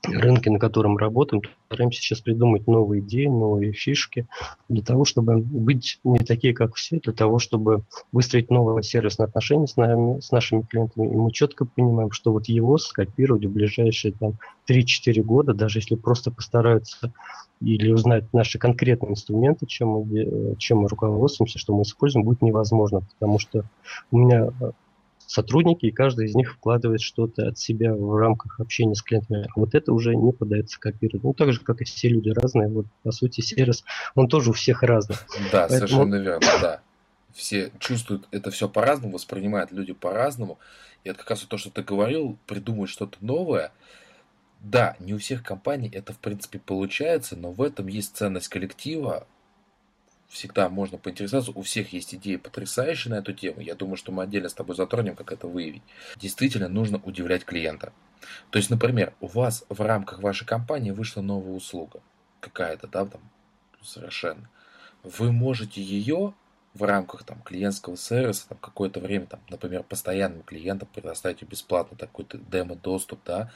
рынке, 0.07 0.51
на 0.51 0.59
котором 0.59 0.97
работаем, 0.97 1.43
стараемся 1.67 2.01
сейчас 2.01 2.21
придумать 2.21 2.67
новые 2.67 3.01
идеи, 3.01 3.27
новые 3.27 3.73
фишки 3.73 4.27
для 4.69 4.83
того, 4.83 5.05
чтобы 5.05 5.39
быть 5.39 5.99
не 6.05 6.19
такие, 6.19 6.55
как 6.55 6.75
все, 6.75 7.01
для 7.01 7.13
того, 7.13 7.39
чтобы 7.39 7.83
выстроить 8.13 8.51
новое 8.51 8.83
сервисное 8.83 9.27
отношение 9.27 9.67
с, 9.67 9.77
нами, 9.77 10.21
с 10.21 10.31
нашими 10.31 10.63
клиентами. 10.63 11.13
И 11.13 11.17
мы 11.17 11.33
четко 11.33 11.65
понимаем, 11.65 12.11
что 12.11 12.33
вот 12.33 12.47
его 12.47 12.79
скопировать 12.79 13.45
в 13.45 13.53
ближайшие 13.53 14.13
там, 14.13 14.35
3-4 14.69 15.23
года, 15.23 15.55
даже 15.55 15.79
если 15.79 15.95
просто 15.95 16.31
постараются 16.31 17.13
или 17.61 17.91
узнать 17.91 18.25
наши 18.33 18.59
конкретные 18.59 19.13
инструменты, 19.13 19.67
чем 19.67 19.89
мы, 19.89 20.57
чем 20.59 20.79
мы 20.79 20.89
руководствуемся, 20.89 21.59
что 21.59 21.75
мы 21.75 21.83
используем, 21.83 22.25
будет 22.25 22.43
невозможно, 22.43 23.03
потому 23.15 23.39
что 23.39 23.65
у 24.11 24.19
меня 24.19 24.49
э, 24.61 24.73
сотрудники, 25.27 25.87
и 25.87 25.91
каждый 25.91 26.27
из 26.27 26.35
них 26.35 26.53
вкладывает 26.53 27.01
что-то 27.01 27.49
от 27.49 27.59
себя 27.59 27.95
в 27.95 28.17
рамках 28.17 28.61
общения 28.61 28.95
с 28.95 29.03
клиентами. 29.03 29.47
А 29.55 29.61
вот 29.61 29.75
это 29.75 29.93
уже 29.93 30.15
не 30.15 30.33
подается 30.33 30.79
копировать. 30.79 31.25
Ну, 31.25 31.35
так 31.35 31.53
же, 31.53 31.61
как 31.61 31.81
и 31.81 31.85
все 31.85 32.09
люди 32.09 32.31
разные. 32.31 32.69
Вот, 32.69 32.87
по 33.03 33.13
сути, 33.13 33.41
сервис, 33.41 33.85
он 34.15 34.29
тоже 34.29 34.51
у 34.51 34.53
всех 34.53 34.83
разный. 34.83 35.17
Да, 35.53 35.67
Поэтому... 35.69 35.89
совершенно 35.89 36.15
верно, 36.17 36.47
да. 36.61 36.81
Все 37.33 37.73
чувствуют 37.81 38.29
это 38.31 38.51
все 38.51 38.69
по-разному, 38.69 39.15
воспринимают 39.15 39.73
люди 39.73 39.93
по-разному. 39.93 40.59
И 41.03 41.09
это 41.09 41.19
как 41.19 41.31
раз 41.31 41.41
то, 41.41 41.59
что 41.59 41.71
ты 41.71 41.83
говорил, 41.83 42.39
придумать 42.47 42.91
что-то 42.91 43.19
новое– 43.21 43.73
да, 44.65 44.97
не 44.99 45.13
у 45.13 45.19
всех 45.19 45.43
компаний 45.43 45.91
это 45.93 46.15
в 46.15 46.19
принципе 46.19 46.59
получается, 46.59 47.37
но 47.37 47.53
в 47.53 47.61
этом 47.61 47.87
есть 47.87 48.17
ценность 48.17 48.49
коллектива. 48.49 49.27
Всегда 50.35 50.69
можно 50.69 50.99
поинтересоваться, 50.99 51.53
у 51.55 51.63
всех 51.63 51.93
есть 51.93 52.13
идеи 52.17 52.35
потрясающие 52.35 53.15
на 53.15 53.19
эту 53.19 53.33
тему. 53.33 53.61
Я 53.61 53.77
думаю, 53.77 53.97
что 53.97 54.11
мы 54.11 54.25
отдельно 54.25 54.49
с 54.49 54.55
тобой 54.55 54.75
затронем, 54.75 55.15
как 55.15 55.31
это 55.31 55.47
выявить. 55.47 55.85
Действительно 56.17 56.67
нужно 56.67 57.01
удивлять 57.05 57.45
клиента. 57.45 57.93
То 58.51 58.59
есть, 58.59 58.69
например, 58.69 59.15
у 59.21 59.29
вас 59.29 59.65
в 59.69 59.81
рамках 59.81 60.19
вашей 60.19 60.45
компании 60.45 60.91
вышла 60.91 61.21
новая 61.21 61.53
услуга. 61.53 62.01
Какая-то, 62.41 62.89
да, 62.89 63.07
там, 63.07 63.21
совершенно. 63.81 64.51
Вы 65.05 65.31
можете 65.31 65.81
ее 65.81 66.35
в 66.75 66.83
рамках 66.83 67.23
там, 67.23 67.41
клиентского 67.41 67.97
сервиса 67.97 68.49
там, 68.49 68.59
какое-то 68.59 68.99
время, 68.99 69.27
там, 69.27 69.41
например, 69.51 69.85
постоянным 69.85 70.43
клиентам 70.43 70.89
предоставить 70.93 71.45
бесплатно 71.45 71.97
такой-то 71.97 72.39
демо-доступ, 72.39 73.21
да, 73.25 73.53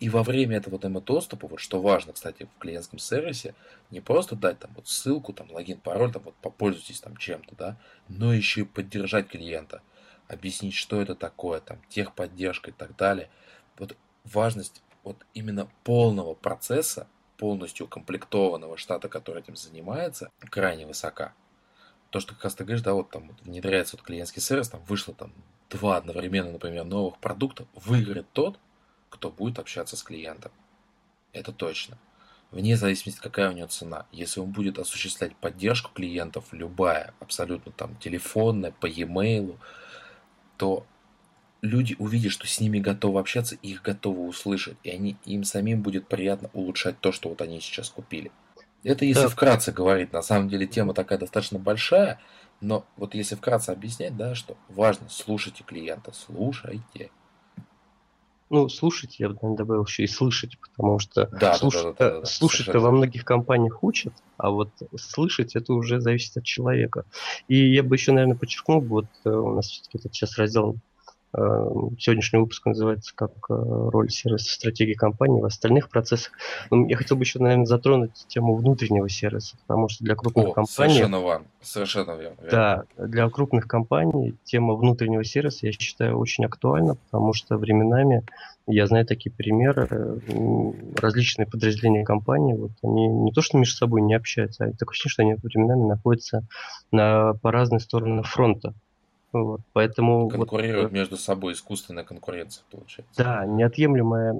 и 0.00 0.08
во 0.08 0.22
время 0.22 0.56
этого 0.56 0.78
демо-доступа, 0.78 1.48
вот 1.48 1.60
что 1.60 1.80
важно, 1.80 2.12
кстати, 2.12 2.48
в 2.56 2.58
клиентском 2.60 2.98
сервисе, 2.98 3.54
не 3.90 4.00
просто 4.00 4.36
дать 4.36 4.58
там 4.60 4.70
вот 4.76 4.88
ссылку, 4.88 5.32
там 5.32 5.50
логин, 5.50 5.80
пароль, 5.80 6.12
там 6.12 6.22
вот 6.22 6.34
попользуйтесь 6.36 7.00
там 7.00 7.16
чем-то, 7.16 7.56
да, 7.56 7.76
но 8.08 8.32
еще 8.32 8.60
и 8.60 8.64
поддержать 8.64 9.28
клиента, 9.28 9.82
объяснить, 10.28 10.74
что 10.74 11.00
это 11.00 11.14
такое, 11.14 11.60
там, 11.60 11.80
техподдержка 11.88 12.70
и 12.70 12.72
так 12.72 12.96
далее. 12.96 13.28
Вот 13.76 13.96
важность 14.24 14.82
вот 15.02 15.26
именно 15.34 15.68
полного 15.82 16.34
процесса, 16.34 17.08
полностью 17.36 17.86
укомплектованного 17.86 18.76
штата, 18.76 19.08
который 19.08 19.42
этим 19.42 19.56
занимается, 19.56 20.30
крайне 20.38 20.86
высока. 20.86 21.34
То, 22.10 22.20
что 22.20 22.34
как 22.34 22.44
раз 22.44 22.54
ты 22.54 22.64
говоришь, 22.64 22.82
да, 22.82 22.94
вот 22.94 23.10
там 23.10 23.36
внедряется 23.42 23.96
вот 23.96 24.04
клиентский 24.04 24.42
сервис, 24.42 24.68
там 24.68 24.82
вышло 24.84 25.14
там 25.14 25.32
два 25.70 25.96
одновременно, 25.96 26.52
например, 26.52 26.84
новых 26.84 27.18
продукта, 27.18 27.66
выиграет 27.74 28.26
тот, 28.32 28.58
кто 29.10 29.30
будет 29.30 29.58
общаться 29.58 29.96
с 29.96 30.02
клиентом. 30.02 30.52
Это 31.32 31.52
точно. 31.52 31.98
Вне 32.50 32.76
зависимости, 32.76 33.20
какая 33.20 33.50
у 33.50 33.52
него 33.52 33.68
цена. 33.68 34.06
Если 34.10 34.40
он 34.40 34.50
будет 34.50 34.78
осуществлять 34.78 35.36
поддержку 35.36 35.90
клиентов, 35.92 36.46
любая, 36.52 37.12
абсолютно 37.20 37.72
там 37.72 37.96
телефонная, 37.96 38.72
по 38.72 38.86
e-mail, 38.86 39.58
то 40.56 40.86
люди 41.60 41.94
увидят, 41.98 42.32
что 42.32 42.46
с 42.46 42.60
ними 42.60 42.78
готовы 42.78 43.20
общаться, 43.20 43.54
их 43.56 43.82
готовы 43.82 44.26
услышать, 44.26 44.78
и 44.82 44.90
они, 44.90 45.16
им 45.24 45.44
самим 45.44 45.82
будет 45.82 46.08
приятно 46.08 46.48
улучшать 46.54 46.98
то, 47.00 47.12
что 47.12 47.28
вот 47.28 47.42
они 47.42 47.60
сейчас 47.60 47.90
купили. 47.90 48.30
Это 48.82 49.04
если 49.04 49.22
да. 49.22 49.28
вкратце 49.28 49.72
говорить, 49.72 50.12
на 50.12 50.22
самом 50.22 50.48
деле 50.48 50.66
тема 50.66 50.94
такая 50.94 51.18
достаточно 51.18 51.58
большая, 51.58 52.20
но 52.60 52.86
вот 52.96 53.14
если 53.14 53.34
вкратце 53.34 53.70
объяснять, 53.70 54.16
да, 54.16 54.34
что 54.34 54.56
важно, 54.68 55.08
слушайте 55.10 55.64
клиента, 55.64 56.12
слушайте. 56.12 57.10
Ну, 58.50 58.68
слушать, 58.68 59.18
я 59.18 59.28
бы, 59.28 59.34
наверное, 59.34 59.58
добавил 59.58 59.84
еще 59.84 60.04
и 60.04 60.06
слышать, 60.06 60.58
потому 60.58 60.98
что 60.98 61.26
да, 61.26 61.54
слуш... 61.54 61.74
да, 61.74 61.82
да, 61.82 61.92
да, 61.98 62.20
да, 62.20 62.26
слушать-то 62.26 62.80
во 62.80 62.90
многих 62.90 63.24
компаниях 63.24 63.82
учат, 63.82 64.14
а 64.38 64.50
вот 64.50 64.70
слышать 64.96 65.54
это 65.54 65.74
уже 65.74 66.00
зависит 66.00 66.36
от 66.38 66.44
человека. 66.44 67.04
И 67.46 67.56
я 67.72 67.82
бы 67.82 67.96
еще, 67.96 68.12
наверное, 68.12 68.36
подчеркнул, 68.36 68.80
вот 68.80 69.06
э, 69.24 69.30
у 69.30 69.54
нас 69.54 69.66
все-таки 69.66 69.98
этот 69.98 70.14
сейчас 70.14 70.38
раздел 70.38 70.76
сегодняшний 71.32 72.38
выпуск 72.38 72.64
называется 72.64 73.12
как 73.14 73.32
э, 73.50 73.54
роль 73.54 74.10
сервиса 74.10 74.54
стратегии 74.54 74.94
компании 74.94 75.42
в 75.42 75.44
остальных 75.44 75.90
процессах. 75.90 76.32
Я 76.70 76.96
хотел 76.96 77.18
бы 77.18 77.24
еще, 77.24 77.38
наверное, 77.38 77.66
затронуть 77.66 78.12
тему 78.28 78.54
внутреннего 78.56 79.08
сервиса, 79.08 79.56
потому 79.66 79.88
что 79.88 80.04
для 80.04 80.14
крупных 80.14 80.48
О, 80.48 80.52
компаний... 80.52 80.94
Совершенно 80.94 81.20
верно. 81.22 81.46
Совершенно 81.60 82.12
верно. 82.12 82.36
Да, 82.50 82.84
для 82.96 83.28
крупных 83.28 83.68
компаний 83.68 84.36
тема 84.44 84.74
внутреннего 84.74 85.22
сервиса, 85.22 85.66
я 85.66 85.72
считаю, 85.72 86.18
очень 86.18 86.46
актуальна, 86.46 86.94
потому 86.94 87.34
что 87.34 87.58
временами, 87.58 88.24
я 88.66 88.86
знаю 88.86 89.04
такие 89.04 89.30
примеры, 89.30 90.20
различные 90.96 91.46
подразделения 91.46 92.04
компании, 92.04 92.54
вот 92.54 92.72
они 92.82 93.06
не 93.06 93.32
то 93.32 93.42
что 93.42 93.58
между 93.58 93.76
собой 93.76 94.00
не 94.00 94.14
общаются, 94.14 94.64
а 94.64 94.72
такое 94.72 94.92
ощущение, 94.92 95.10
что 95.10 95.22
они 95.22 95.34
временами 95.42 95.86
находятся 95.86 96.46
на, 96.90 97.34
по 97.34 97.52
разные 97.52 97.80
стороны 97.80 98.22
фронта. 98.22 98.74
Вот, 99.30 99.60
поэтому 99.74 100.30
конкурируют 100.30 100.90
вот, 100.90 100.92
между 100.92 101.18
собой 101.18 101.52
искусственная 101.52 102.04
конкуренция 102.04 102.64
получается. 102.70 103.12
Да, 103.22 103.44
неотъемлемая 103.44 104.32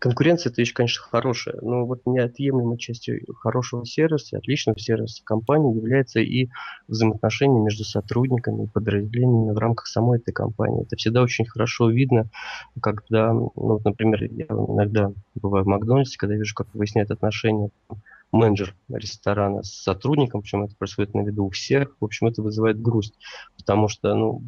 конкуренция 0.00 0.50
это 0.50 0.60
вещь, 0.60 0.72
конечно, 0.72 1.04
хорошая, 1.04 1.58
но 1.62 1.86
вот 1.86 2.02
неотъемлемой 2.04 2.76
частью 2.76 3.20
хорошего 3.36 3.86
сервиса, 3.86 4.38
отличного 4.38 4.80
сервиса 4.80 5.22
компании 5.24 5.76
является 5.76 6.18
и 6.18 6.48
взаимоотношения 6.88 7.60
между 7.60 7.84
сотрудниками 7.84 8.64
и 8.64 8.68
подразделениями 8.68 9.52
в 9.52 9.58
рамках 9.58 9.86
самой 9.86 10.18
этой 10.18 10.32
компании. 10.32 10.82
Это 10.82 10.96
всегда 10.96 11.22
очень 11.22 11.46
хорошо 11.46 11.88
видно, 11.88 12.28
когда, 12.82 13.32
ну, 13.32 13.80
например, 13.84 14.24
я 14.24 14.46
иногда 14.46 15.12
бываю 15.36 15.64
в 15.64 15.68
Макдональдсе, 15.68 16.18
когда 16.18 16.34
вижу, 16.34 16.54
как 16.56 16.66
выясняют 16.74 17.12
отношения 17.12 17.70
менеджер 18.34 18.74
ресторана 18.88 19.62
с 19.62 19.70
сотрудником, 19.70 20.42
причем 20.42 20.64
это 20.64 20.76
происходит 20.76 21.14
на 21.14 21.20
виду 21.20 21.46
у 21.46 21.50
всех, 21.50 21.96
в 22.00 22.04
общем, 22.04 22.26
это 22.26 22.42
вызывает 22.42 22.80
грусть, 22.80 23.14
потому 23.56 23.88
что, 23.88 24.14
ну, 24.14 24.42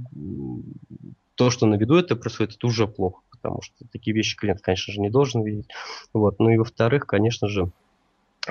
то, 1.37 1.51
что 1.51 1.66
на 1.66 1.76
виду 1.76 1.97
это 1.97 2.16
происходит, 2.16 2.57
это 2.57 2.66
уже 2.66 2.89
плохо, 2.89 3.22
потому 3.30 3.62
что 3.62 3.87
такие 3.93 4.14
вещи 4.14 4.37
клиент, 4.37 4.61
конечно 4.61 4.93
же, 4.93 5.01
не 5.01 5.11
должен 5.11 5.43
видеть. 5.43 5.68
Вот. 6.12 6.39
Ну 6.39 6.51
и 6.51 6.57
во-вторых, 6.57 7.07
конечно 7.07 7.49
же, 7.49 7.70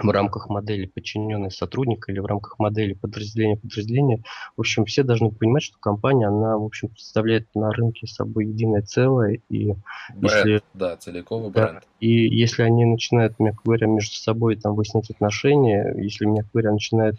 в 0.02 0.10
рамках 0.10 0.50
модели 0.50 0.86
подчиненный 0.86 1.52
сотрудника 1.52 2.12
или 2.12 2.20
в 2.20 2.26
рамках 2.26 2.60
модели 2.60 2.94
подразделения 2.94 3.58
подразделения. 3.58 4.24
В 4.58 4.62
общем, 4.62 4.86
все 4.86 5.04
должны 5.04 5.32
понимать, 5.32 5.64
что 5.64 5.78
компания, 5.80 6.28
она, 6.28 6.58
в 6.58 6.64
общем, 6.64 6.90
представляет 6.90 7.48
на 7.56 7.72
рынке 7.72 8.08
собой 8.08 8.48
единое 8.48 8.82
целое. 8.82 9.40
И 9.50 9.74
бренд, 10.14 10.46
если, 10.46 10.62
да, 10.74 10.98
целиковый 10.98 11.52
да, 11.52 11.68
бренд. 11.68 11.84
И 12.00 12.10
если 12.10 12.64
они 12.64 12.86
начинают, 12.86 13.40
мягко 13.40 13.62
говоря, 13.66 13.88
между 13.88 14.16
собой 14.16 14.56
там 14.56 14.76
выяснять 14.76 15.10
отношения, 15.10 15.94
если, 15.98 16.26
мягко 16.26 16.50
говоря, 16.54 16.72
начинают 16.72 17.18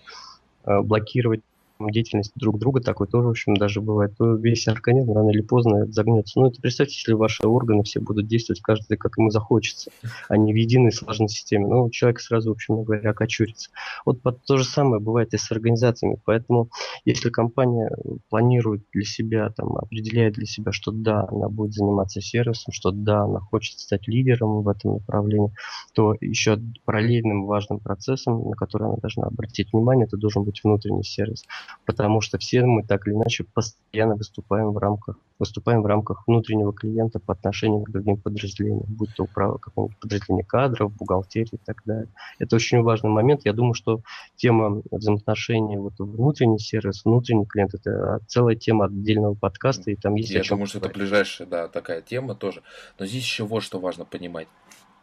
э, 0.65 0.81
блокировать 0.81 1.43
деятельность 1.81 2.33
друг 2.35 2.59
друга, 2.59 2.81
такой 2.81 3.07
тоже, 3.07 3.29
в 3.29 3.31
общем, 3.31 3.55
даже 3.55 3.81
бывает, 3.81 4.17
то 4.17 4.35
весь 4.35 4.67
организм 4.69 5.13
рано 5.13 5.31
или 5.31 5.43
поздно 5.43 5.87
загнется. 5.87 6.41
Ну, 6.41 6.49
это 6.49 6.61
представьте, 6.61 6.95
если 6.95 7.13
ваши 7.13 7.47
органы 7.47 7.83
все 7.83 8.01
будут 8.01 8.27
действовать 8.27 8.61
каждый, 8.63 8.97
как 8.97 9.19
ему 9.19 9.31
захочется, 9.31 9.91
а 10.29 10.37
не 10.37 10.53
в 10.53 10.57
единой 10.57 10.93
сложной 10.93 11.29
системе. 11.29 11.67
Ну, 11.67 11.91
человек 11.91 12.21
сразу, 12.21 12.51
в 12.51 12.53
общем 12.53 12.83
говоря, 12.83 13.11
окочурится. 13.11 13.71
Вот 14.05 14.23
то 14.23 14.57
же 14.57 14.65
самое 14.65 15.01
бывает 15.01 15.35
и 15.35 15.39
с 15.39 15.51
организациями. 15.51 16.19
Поэтому, 16.25 16.71
если 17.05 17.31
компания 17.31 17.91
планирует 18.29 18.85
для 18.93 19.05
себя, 19.05 19.51
там, 19.51 19.77
определяет 19.77 20.35
для 20.35 20.47
себя, 20.47 20.73
что 20.73 20.93
да, 20.93 21.27
она 21.31 21.49
будет 21.49 21.73
заниматься 21.73 22.21
сервисом, 22.21 22.73
что 22.73 22.91
да, 22.91 23.23
она 23.23 23.41
хочет 23.41 23.79
стать 23.79 24.09
лидером 24.09 24.63
в 24.63 24.69
этом 24.69 24.95
направлении, 24.95 25.53
то 25.95 26.15
еще 26.21 26.59
параллельным 26.85 27.47
важным 27.47 27.81
процессом, 27.81 28.49
на 28.49 28.57
который 28.57 28.89
она 28.89 28.97
должна 28.97 29.25
обратить 29.25 29.73
внимание, 29.73 30.07
это 30.07 30.17
должен 30.17 30.45
быть 30.45 30.63
внутренний 30.63 31.05
сервис 31.05 31.45
потому 31.85 32.21
что 32.21 32.39
все 32.39 32.65
мы 32.65 32.83
так 32.83 33.07
или 33.07 33.15
иначе 33.15 33.45
постоянно 33.45 34.17
выступаем 34.17 34.73
в 34.73 34.79
рамках, 34.79 35.17
выступаем 35.39 35.83
в 35.83 35.87
рамках 35.87 36.27
внутреннего 36.27 36.73
клиента 36.73 37.21
по 37.21 37.33
отношению 37.33 37.83
к 37.83 37.91
другим 37.91 38.17
подразделениям, 38.17 38.85
будь 38.89 39.15
то 39.15 39.25
управа 39.25 39.59
какого-нибудь 39.59 39.99
подразделения 39.99 40.45
кадров, 40.45 40.93
бухгалтерии 40.95 41.55
и 41.55 41.61
так 41.65 41.83
далее. 41.85 42.09
Это 42.39 42.57
очень 42.57 42.83
важный 42.83 43.11
момент. 43.11 43.43
Я 43.45 43.53
думаю, 43.53 43.75
что 43.75 44.01
тема 44.37 44.83
взаимоотношений, 44.91 45.77
вот 45.77 45.95
внутренний 45.99 46.59
сервис, 46.59 47.05
внутренний 47.05 47.47
клиент, 47.47 47.75
это 47.75 48.21
целая 48.27 48.57
тема 48.57 48.87
отдельного 48.87 49.35
подкаста, 49.35 49.91
и 49.91 49.97
там 49.97 50.15
есть... 50.17 50.31
Я 50.31 50.43
думаю, 50.43 50.67
что 50.67 50.79
это 50.79 50.89
ближайшая, 50.89 51.47
да, 51.47 51.69
такая 51.69 52.03
тема 52.03 52.35
тоже. 52.35 52.63
Но 52.99 53.07
здесь 53.07 53.23
еще 53.23 53.45
вот 53.45 53.63
что 53.63 53.79
важно 53.79 54.05
понимать 54.05 54.49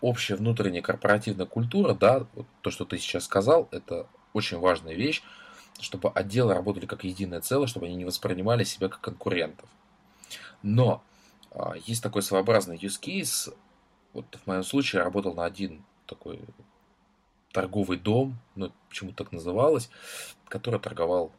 общая 0.02 0.36
внутренняя 0.36 0.82
корпоративная 0.82 1.46
культура, 1.46 1.94
да, 1.94 2.28
вот 2.36 2.46
то, 2.62 2.72
что 2.72 2.84
ты 2.84 2.98
сейчас 2.98 3.24
сказал, 3.24 3.70
это 3.72 4.08
очень 4.34 4.60
важная 4.60 4.94
вещь 4.96 5.24
чтобы 5.80 6.10
отделы 6.10 6.54
работали 6.54 6.86
как 6.86 7.04
единое 7.04 7.42
целое, 7.42 7.68
чтобы 7.68 7.88
они 7.88 7.96
не 7.96 8.06
воспринимали 8.06 8.64
себя 8.64 8.90
как 8.90 9.02
конкурентов. 9.02 9.70
Но 10.62 11.04
а, 11.52 11.74
есть 11.86 12.02
такой 12.02 12.22
своеобразный 12.22 12.78
use 12.78 13.00
case. 13.02 13.56
Вот 14.14 14.26
в 14.44 14.48
моем 14.48 14.64
случае 14.64 15.00
я 15.00 15.06
работал 15.06 15.34
на 15.34 15.46
один 15.46 15.84
такой 16.06 16.40
торговый 17.52 17.98
дом, 17.98 18.38
ну, 18.56 18.72
почему 18.90 19.12
так 19.12 19.32
называлось, 19.32 19.90
который 20.48 20.80
торговал, 20.80 21.32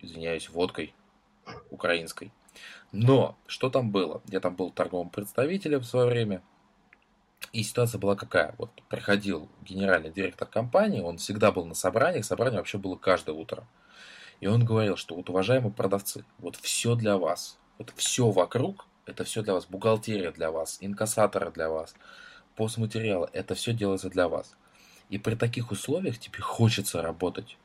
извиняюсь, 0.00 0.50
водкой 0.50 0.94
украинской. 1.70 2.32
Но 2.92 3.36
что 3.46 3.70
там 3.70 3.90
было? 3.90 4.22
Я 4.28 4.40
там 4.40 4.54
был 4.54 4.70
торговым 4.70 5.10
представителем 5.10 5.80
в 5.80 5.86
свое 5.86 6.06
время– 6.06 6.42
и 7.52 7.62
ситуация 7.62 7.98
была 7.98 8.16
какая? 8.16 8.54
Вот 8.58 8.70
приходил 8.88 9.48
генеральный 9.62 10.10
директор 10.10 10.46
компании, 10.46 11.00
он 11.00 11.18
всегда 11.18 11.50
был 11.50 11.64
на 11.64 11.74
собраниях, 11.74 12.24
собрание 12.24 12.58
вообще 12.58 12.78
было 12.78 12.96
каждое 12.96 13.32
утро. 13.32 13.66
И 14.40 14.46
он 14.46 14.64
говорил, 14.64 14.96
что 14.96 15.14
вот, 15.14 15.30
уважаемые 15.30 15.72
продавцы, 15.72 16.24
вот 16.38 16.56
все 16.56 16.94
для 16.94 17.16
вас, 17.16 17.58
вот 17.78 17.92
все 17.96 18.30
вокруг, 18.30 18.86
это 19.06 19.24
все 19.24 19.42
для 19.42 19.54
вас, 19.54 19.66
бухгалтерия 19.66 20.30
для 20.30 20.50
вас, 20.50 20.78
инкассаторы 20.80 21.50
для 21.50 21.70
вас, 21.70 21.94
постматериалы, 22.54 23.28
это 23.32 23.54
все 23.54 23.72
делается 23.72 24.10
для 24.10 24.28
вас. 24.28 24.54
И 25.08 25.18
при 25.18 25.34
таких 25.34 25.70
условиях 25.70 26.18
тебе 26.18 26.40
хочется 26.40 27.00
работать. 27.00 27.56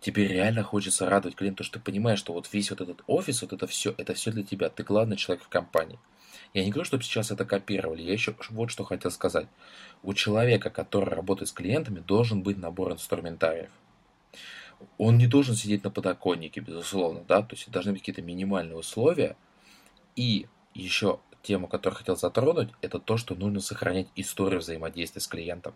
Тебе 0.00 0.28
реально 0.28 0.62
хочется 0.62 1.08
радовать 1.08 1.36
клиента, 1.36 1.64
что 1.64 1.78
ты 1.78 1.84
понимаешь, 1.84 2.18
что 2.18 2.32
вот 2.32 2.48
весь 2.52 2.70
вот 2.70 2.80
этот 2.80 3.02
офис, 3.06 3.42
вот 3.42 3.52
это 3.52 3.66
все, 3.66 3.94
это 3.98 4.14
все 4.14 4.30
для 4.30 4.42
тебя. 4.42 4.68
Ты 4.68 4.84
главный 4.84 5.16
человек 5.16 5.44
в 5.44 5.48
компании. 5.48 5.98
Я 6.56 6.64
не 6.64 6.70
говорю, 6.70 6.86
чтобы 6.86 7.02
сейчас 7.02 7.30
это 7.30 7.44
копировали. 7.44 8.00
Я 8.00 8.14
еще 8.14 8.34
вот 8.48 8.70
что 8.70 8.82
хотел 8.82 9.10
сказать. 9.10 9.46
У 10.02 10.14
человека, 10.14 10.70
который 10.70 11.12
работает 11.12 11.50
с 11.50 11.52
клиентами, 11.52 11.98
должен 11.98 12.42
быть 12.42 12.56
набор 12.56 12.92
инструментариев. 12.92 13.68
Он 14.96 15.18
не 15.18 15.26
должен 15.26 15.54
сидеть 15.54 15.84
на 15.84 15.90
подоконнике, 15.90 16.60
безусловно, 16.60 17.22
да, 17.28 17.42
то 17.42 17.54
есть 17.54 17.70
должны 17.70 17.92
быть 17.92 18.00
какие-то 18.00 18.22
минимальные 18.22 18.78
условия. 18.78 19.36
И 20.16 20.46
еще 20.72 21.20
тему, 21.42 21.68
которую 21.68 21.98
хотел 21.98 22.16
затронуть, 22.16 22.70
это 22.80 23.00
то, 23.00 23.18
что 23.18 23.34
нужно 23.34 23.60
сохранять 23.60 24.08
историю 24.16 24.60
взаимодействия 24.60 25.20
с 25.20 25.26
клиентом. 25.26 25.74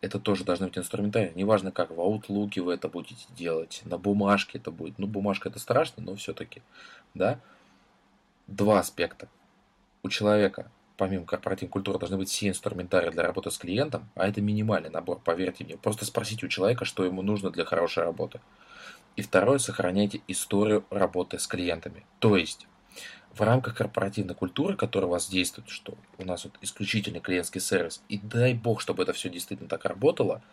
Это 0.00 0.18
тоже 0.18 0.44
должны 0.44 0.68
быть 0.68 0.78
инструментарии. 0.78 1.32
Неважно, 1.34 1.70
как 1.70 1.90
в 1.90 2.00
Outlook 2.00 2.58
вы 2.62 2.72
это 2.72 2.88
будете 2.88 3.26
делать, 3.36 3.82
на 3.84 3.98
бумажке 3.98 4.56
это 4.56 4.70
будет. 4.70 4.98
Ну, 4.98 5.06
бумажка 5.06 5.50
это 5.50 5.58
страшно, 5.58 6.02
но 6.02 6.16
все-таки, 6.16 6.62
да 7.12 7.38
два 8.48 8.80
аспекта. 8.80 9.28
У 10.02 10.08
человека, 10.08 10.70
помимо 10.96 11.24
корпоративной 11.24 11.70
культуры, 11.70 11.98
должны 11.98 12.16
быть 12.16 12.28
все 12.28 12.48
инструментарии 12.48 13.10
для 13.10 13.22
работы 13.22 13.50
с 13.50 13.58
клиентом, 13.58 14.08
а 14.16 14.26
это 14.26 14.40
минимальный 14.40 14.90
набор, 14.90 15.20
поверьте 15.22 15.64
мне. 15.64 15.76
Просто 15.76 16.04
спросите 16.04 16.46
у 16.46 16.48
человека, 16.48 16.84
что 16.84 17.04
ему 17.04 17.22
нужно 17.22 17.50
для 17.50 17.64
хорошей 17.64 18.02
работы. 18.02 18.40
И 19.16 19.22
второе, 19.22 19.58
сохраняйте 19.58 20.22
историю 20.26 20.84
работы 20.90 21.38
с 21.38 21.46
клиентами. 21.46 22.04
То 22.18 22.36
есть, 22.36 22.66
в 23.34 23.42
рамках 23.42 23.76
корпоративной 23.76 24.34
культуры, 24.34 24.76
которая 24.76 25.08
у 25.08 25.12
вас 25.12 25.28
действует, 25.28 25.68
что 25.68 25.94
у 26.18 26.24
нас 26.24 26.44
вот 26.44 26.54
исключительный 26.60 27.20
клиентский 27.20 27.60
сервис, 27.60 28.02
и 28.08 28.18
дай 28.18 28.54
бог, 28.54 28.80
чтобы 28.80 29.02
это 29.02 29.12
все 29.12 29.28
действительно 29.28 29.68
так 29.68 29.84
работало– 29.84 30.42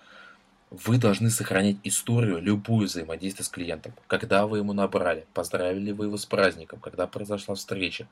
вы 0.72 0.98
должны 0.98 1.30
сохранять 1.30 1.78
историю, 1.84 2.42
любую 2.42 2.88
взаимодействие 2.88 3.46
с 3.46 3.50
клиентом. 3.50 3.94
Когда 4.08 4.48
вы 4.48 4.60
ему 4.60 4.74
набрали, 4.74 5.26
поздравили 5.34 5.92
вы 5.92 6.06
его 6.06 6.18
с 6.18 6.26
праздником, 6.26 6.80
когда 6.80 7.08
произошла 7.08 7.56
встреча, 7.56 8.08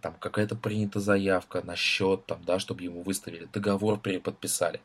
там 0.00 0.14
какая-то 0.18 0.56
принята 0.56 1.00
заявка 1.00 1.62
на 1.64 1.76
счет, 1.76 2.26
там, 2.26 2.42
да, 2.44 2.58
чтобы 2.58 2.82
ему 2.84 3.02
выставили, 3.02 3.48
договор 3.52 3.98
переподписали. 3.98 4.80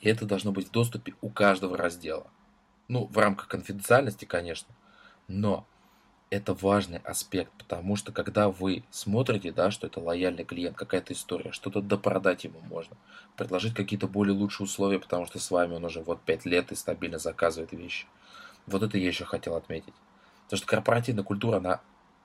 И 0.00 0.08
это 0.08 0.26
должно 0.26 0.52
быть 0.52 0.68
в 0.68 0.70
доступе 0.70 1.14
у 1.20 1.28
каждого 1.28 1.76
раздела. 1.76 2.26
Ну, 2.88 3.06
в 3.06 3.18
рамках 3.18 3.48
конфиденциальности, 3.48 4.24
конечно. 4.24 4.74
Но 5.28 5.66
это 6.30 6.54
важный 6.54 6.98
аспект, 6.98 7.52
потому 7.58 7.96
что 7.96 8.12
когда 8.12 8.48
вы 8.48 8.84
смотрите, 8.90 9.50
да, 9.50 9.72
что 9.72 9.88
это 9.88 9.98
лояльный 9.98 10.44
клиент, 10.44 10.76
какая-то 10.76 11.12
история, 11.12 11.50
что-то 11.50 11.82
допродать 11.82 12.44
ему 12.44 12.60
можно, 12.60 12.96
предложить 13.36 13.74
какие-то 13.74 14.06
более 14.06 14.34
лучшие 14.34 14.66
условия, 14.66 15.00
потому 15.00 15.26
что 15.26 15.40
с 15.40 15.50
вами 15.50 15.74
он 15.74 15.84
уже 15.84 16.00
вот 16.02 16.20
5 16.22 16.44
лет 16.46 16.70
и 16.70 16.76
стабильно 16.76 17.18
заказывает 17.18 17.72
вещи. 17.72 18.06
Вот 18.66 18.82
это 18.84 18.96
я 18.96 19.08
еще 19.08 19.24
хотел 19.24 19.56
отметить. 19.56 19.92
Потому 20.44 20.58
что 20.58 20.66
корпоративная 20.68 21.24
культура, 21.24 21.56
она, 21.56 21.80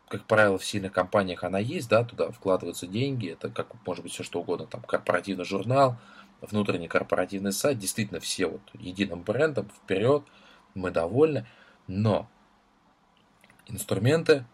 как 0.08 0.26
правило, 0.26 0.60
в 0.60 0.66
сильных 0.66 0.92
компаниях 0.92 1.44
она 1.44 1.58
есть, 1.58 1.90
да, 1.90 2.04
туда 2.04 2.32
вкладываются 2.32 2.86
деньги, 2.86 3.30
это 3.30 3.50
как 3.50 3.74
может 3.88 4.04
быть 4.04 4.14
все 4.14 4.24
что 4.24 4.42
угодно, 4.42 4.68
там 4.68 4.82
корпоративный 4.82 5.46
журнал, 5.46 5.98
внутренний 6.42 6.88
корпоративный 6.88 7.54
сайт, 7.54 7.80
действительно 7.80 8.20
все 8.20 8.46
вот 8.46 8.62
единым 8.76 9.24
брендом, 9.24 9.68
вперед, 9.70 10.24
мы 10.76 10.92
довольны, 10.92 11.48
но 11.88 12.30
инструменты 13.68 14.46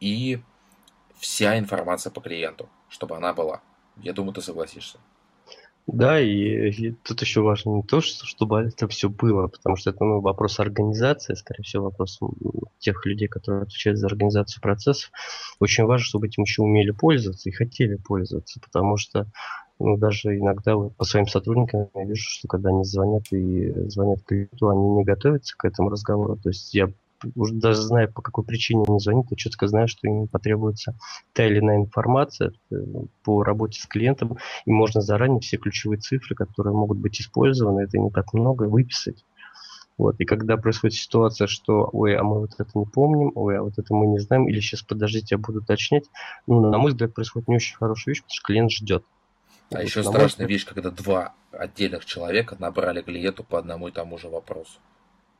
и 0.00 0.40
вся 1.18 1.58
информация 1.58 2.10
по 2.10 2.20
клиенту, 2.20 2.68
чтобы 2.88 3.16
она 3.16 3.32
была. 3.32 3.60
Я 3.96 4.12
думаю, 4.12 4.34
ты 4.34 4.40
согласишься. 4.40 4.98
Да, 5.88 6.20
и, 6.20 6.70
и 6.70 6.92
тут 6.92 7.22
еще 7.22 7.40
важно 7.40 7.76
не 7.76 7.82
то, 7.82 8.02
что, 8.02 8.26
чтобы 8.26 8.60
это 8.60 8.86
все 8.88 9.08
было, 9.08 9.46
потому 9.48 9.76
что 9.76 9.88
это 9.88 10.04
ну, 10.04 10.20
вопрос 10.20 10.60
организации, 10.60 11.32
скорее 11.32 11.62
всего, 11.62 11.84
вопрос 11.84 12.20
тех 12.78 13.06
людей, 13.06 13.26
которые 13.26 13.62
отвечают 13.62 13.98
за 13.98 14.06
организацию 14.06 14.60
процессов. 14.60 15.10
Очень 15.60 15.84
важно, 15.84 16.04
чтобы 16.04 16.26
этим 16.26 16.42
еще 16.42 16.60
умели 16.60 16.90
пользоваться 16.90 17.48
и 17.48 17.52
хотели 17.52 17.94
пользоваться, 17.96 18.60
потому 18.60 18.98
что 18.98 19.26
ну, 19.78 19.96
даже 19.96 20.36
иногда 20.36 20.76
вот 20.76 20.94
по 20.94 21.04
своим 21.04 21.26
сотрудникам 21.26 21.88
я 21.94 22.04
вижу, 22.04 22.22
что 22.22 22.48
когда 22.48 22.68
они 22.68 22.84
звонят 22.84 23.22
и 23.32 23.72
звонят 23.88 24.22
клиенту, 24.24 24.68
они 24.68 24.90
не 24.90 25.04
готовятся 25.04 25.56
к 25.56 25.64
этому 25.64 25.88
разговору. 25.88 26.36
То 26.36 26.50
есть 26.50 26.74
я 26.74 26.90
уже 27.34 27.54
даже 27.54 27.82
зная, 27.82 28.08
по 28.08 28.22
какой 28.22 28.44
причине 28.44 28.84
они 28.88 29.00
звонят, 29.00 29.26
я 29.30 29.36
четко 29.36 29.66
знаю, 29.66 29.88
что 29.88 30.06
им 30.06 30.28
потребуется 30.28 30.96
та 31.32 31.46
или 31.46 31.58
иная 31.58 31.78
информация 31.78 32.52
э, 32.70 32.74
по 33.24 33.42
работе 33.42 33.80
с 33.80 33.86
клиентом, 33.86 34.38
и 34.64 34.70
можно 34.70 35.00
заранее 35.00 35.40
все 35.40 35.56
ключевые 35.56 35.98
цифры, 35.98 36.34
которые 36.34 36.74
могут 36.74 36.98
быть 36.98 37.20
использованы, 37.20 37.80
это 37.80 37.98
не 37.98 38.10
так 38.10 38.32
много, 38.32 38.64
выписать. 38.64 39.24
Вот. 39.96 40.14
И 40.20 40.24
когда 40.24 40.56
происходит 40.56 40.96
ситуация, 40.96 41.48
что 41.48 41.90
ой, 41.92 42.16
а 42.16 42.22
мы 42.22 42.40
вот 42.40 42.52
это 42.56 42.70
не 42.74 42.86
помним, 42.86 43.32
ой, 43.34 43.58
а 43.58 43.62
вот 43.62 43.78
это 43.78 43.92
мы 43.94 44.06
не 44.06 44.20
знаем, 44.20 44.48
или 44.48 44.60
сейчас 44.60 44.82
подождите, 44.82 45.34
я 45.34 45.38
буду 45.38 45.58
уточнять, 45.58 46.04
ну, 46.46 46.60
на 46.70 46.78
мой 46.78 46.92
взгляд, 46.92 47.14
происходит 47.14 47.48
не 47.48 47.56
очень 47.56 47.76
хорошая 47.76 48.12
вещь, 48.12 48.22
потому 48.22 48.34
что 48.34 48.46
клиент 48.46 48.70
ждет. 48.70 49.04
А 49.72 49.76
вот, 49.76 49.82
еще 49.82 50.02
страшная 50.02 50.28
взгляд... 50.28 50.48
вещь, 50.48 50.66
когда 50.66 50.90
два 50.90 51.34
отдельных 51.50 52.04
человека 52.04 52.56
набрали 52.58 53.02
клиенту 53.02 53.42
по 53.42 53.58
одному 53.58 53.88
и 53.88 53.90
тому 53.90 54.18
же 54.18 54.28
вопросу. 54.28 54.78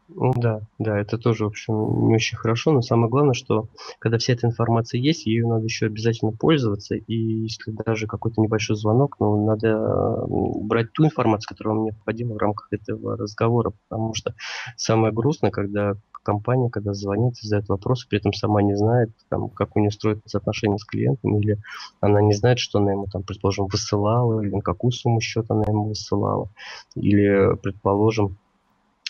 Да, 0.09 0.63
да, 0.79 0.99
это 0.99 1.19
тоже, 1.19 1.45
в 1.45 1.49
общем, 1.49 2.09
не 2.09 2.15
очень 2.15 2.39
хорошо, 2.39 2.73
но 2.73 2.81
самое 2.81 3.11
главное, 3.11 3.35
что 3.35 3.69
когда 3.99 4.17
вся 4.17 4.33
эта 4.33 4.47
информация 4.47 5.01
есть, 5.01 5.27
ее 5.27 5.47
надо 5.47 5.65
еще 5.65 5.85
обязательно 5.87 6.33
пользоваться, 6.33 6.95
и 6.95 7.15
если 7.15 7.73
даже 7.73 8.07
какой-то 8.07 8.41
небольшой 8.41 8.77
звонок, 8.77 9.17
ну, 9.21 9.45
надо 9.47 10.25
брать 10.65 10.93
ту 10.93 11.05
информацию, 11.05 11.49
которая 11.51 11.75
вам 11.75 11.85
необходима 11.85 12.35
в 12.35 12.39
рамках 12.39 12.69
этого 12.73 13.19
разговора, 13.19 13.75
потому 13.89 14.15
что 14.15 14.35
самое 14.77 15.13
грустное, 15.13 15.51
когда 15.51 15.95
компания, 16.23 16.71
когда 16.71 16.95
звонит, 16.95 17.37
задает 17.37 17.69
вопросы, 17.69 18.07
при 18.09 18.19
этом 18.19 18.33
сама 18.33 18.63
не 18.63 18.77
знает, 18.77 19.11
там, 19.29 19.51
как 19.51 19.77
у 19.77 19.81
нее 19.81 19.91
строится 19.91 20.39
отношения 20.39 20.79
с 20.79 20.85
клиентом, 20.85 21.39
или 21.39 21.59
она 22.01 22.23
не 22.23 22.33
знает, 22.33 22.59
что 22.59 22.79
она 22.79 22.93
ему, 22.93 23.07
там, 23.13 23.23
предположим, 23.23 23.67
высылала, 23.67 24.41
или 24.41 24.55
на 24.55 24.63
какую 24.63 24.91
сумму 24.91 25.21
счета 25.21 25.55
она 25.55 25.65
ему 25.69 25.89
высылала, 25.89 26.49
или, 26.95 27.57
предположим, 27.63 28.39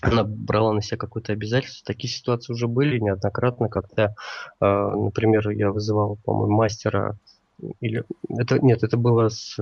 она 0.01 0.25
брала 0.25 0.73
на 0.73 0.83
себя 0.83 0.97
какое-то 0.97 1.33
обязательство. 1.33 1.85
Такие 1.87 2.13
ситуации 2.13 2.53
уже 2.53 2.69
были 2.69 2.99
неоднократно, 2.99 3.69
когда, 3.69 4.15
э, 4.61 4.65
например, 4.65 5.51
я 5.51 5.71
вызывал, 5.71 6.19
по-моему, 6.25 6.57
мастера 6.57 7.19
или 7.81 8.05
это 8.29 8.59
нет, 8.61 8.85
это 8.85 8.97
было 8.97 9.29
с 9.29 9.57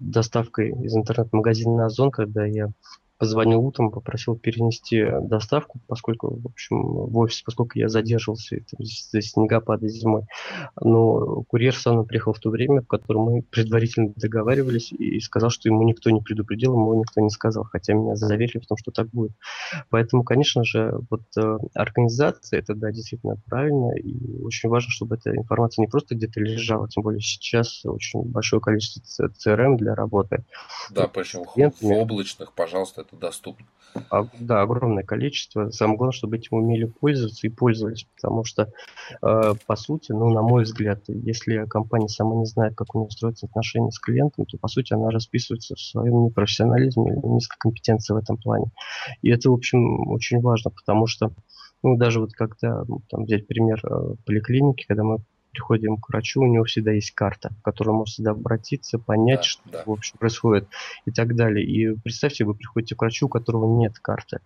доставкой 0.00 0.70
из 0.70 0.96
интернет-магазина 0.96 1.86
Озон, 1.86 2.10
когда 2.10 2.46
я 2.46 2.70
позвонил 3.18 3.64
утром, 3.64 3.90
попросил 3.90 4.36
перенести 4.36 5.04
доставку, 5.22 5.80
поскольку, 5.86 6.40
в 6.40 6.46
общем, 6.46 6.82
в 6.82 7.16
офис, 7.18 7.42
поскольку 7.42 7.78
я 7.78 7.88
задерживался, 7.88 8.56
там, 8.56 8.84
здесь 8.84 9.30
снегопады 9.30 9.88
зимой. 9.88 10.22
Но 10.80 11.42
курьер 11.44 11.74
сам 11.74 12.04
приехал 12.04 12.32
в 12.32 12.40
то 12.40 12.50
время, 12.50 12.82
в 12.82 12.86
котором 12.86 13.22
мы 13.22 13.42
предварительно 13.42 14.12
договаривались, 14.16 14.92
и 14.92 15.20
сказал, 15.20 15.50
что 15.50 15.68
ему 15.68 15.82
никто 15.84 16.10
не 16.10 16.20
предупредил, 16.20 16.74
ему 16.74 16.94
никто 16.94 17.20
не 17.20 17.30
сказал, 17.30 17.64
хотя 17.64 17.94
меня 17.94 18.16
заверили 18.16 18.60
в 18.60 18.66
том, 18.66 18.76
что 18.76 18.90
так 18.90 19.08
будет. 19.10 19.32
Поэтому, 19.90 20.24
конечно 20.24 20.64
же, 20.64 20.98
вот 21.10 21.22
э, 21.36 21.58
организация, 21.74 22.58
это, 22.58 22.74
да, 22.74 22.90
действительно 22.90 23.36
правильно, 23.46 23.96
и 23.96 24.42
очень 24.42 24.68
важно, 24.68 24.90
чтобы 24.90 25.16
эта 25.16 25.34
информация 25.36 25.82
не 25.82 25.88
просто 25.88 26.14
где-то 26.14 26.40
лежала, 26.40 26.88
тем 26.88 27.02
более 27.02 27.20
сейчас 27.20 27.84
очень 27.84 28.22
большое 28.22 28.60
количество 28.60 29.28
CRM 29.28 29.76
для 29.76 29.94
работы. 29.94 30.44
Да, 30.90 31.06
причем 31.06 31.44
в 31.44 31.92
облачных, 31.92 32.52
пожалуйста, 32.52 33.03
это 33.06 33.16
доступно. 33.16 33.66
А, 34.10 34.26
да, 34.40 34.62
огромное 34.62 35.04
количество. 35.04 35.70
Самое 35.70 35.96
главное, 35.96 36.16
чтобы 36.16 36.36
этим 36.36 36.56
умели 36.56 36.84
пользоваться 36.84 37.46
и 37.46 37.50
пользовались, 37.50 38.06
потому 38.16 38.44
что, 38.44 38.72
э, 39.22 39.54
по 39.66 39.76
сути, 39.76 40.12
ну, 40.12 40.30
на 40.30 40.42
мой 40.42 40.64
взгляд, 40.64 41.04
если 41.08 41.64
компания 41.66 42.08
сама 42.08 42.34
не 42.36 42.46
знает, 42.46 42.74
как 42.74 42.94
у 42.94 43.00
нее 43.00 43.10
строятся 43.10 43.46
отношения 43.46 43.90
с 43.90 43.98
клиентом, 43.98 44.46
то, 44.46 44.58
по 44.58 44.68
сути, 44.68 44.92
она 44.92 45.10
расписывается 45.10 45.76
в 45.76 45.80
своем 45.80 46.24
непрофессионализме 46.24 47.12
или 47.12 47.26
низкой 47.26 47.56
компетенции 47.58 48.14
в 48.14 48.16
этом 48.16 48.36
плане. 48.36 48.66
И 49.22 49.30
это, 49.30 49.50
в 49.50 49.54
общем, 49.54 50.10
очень 50.10 50.40
важно, 50.40 50.70
потому 50.70 51.06
что, 51.06 51.32
ну, 51.82 51.96
даже 51.96 52.20
вот 52.20 52.32
когда, 52.32 52.84
там, 53.10 53.24
взять 53.24 53.46
пример 53.46 53.80
э, 53.84 54.14
поликлиники, 54.26 54.86
когда 54.86 55.04
мы 55.04 55.18
приходим 55.54 55.96
к 55.96 56.08
врачу, 56.08 56.42
у 56.42 56.46
него 56.46 56.64
всегда 56.64 56.92
есть 56.92 57.12
карта, 57.12 57.50
в 57.60 57.62
которую 57.62 57.96
можно 57.96 58.12
всегда 58.12 58.30
обратиться, 58.32 58.98
понять, 58.98 59.38
да, 59.38 59.42
что 59.44 59.62
да. 59.70 59.82
в 59.86 59.90
общем 59.90 60.18
происходит 60.18 60.68
и 61.06 61.10
так 61.10 61.34
далее. 61.34 61.64
И 61.64 61.96
представьте, 61.96 62.44
вы 62.44 62.54
приходите 62.54 62.94
к 62.96 63.00
врачу, 63.00 63.26
у 63.26 63.28
которого 63.28 63.78
нет 63.78 63.98
карты. 63.98 64.40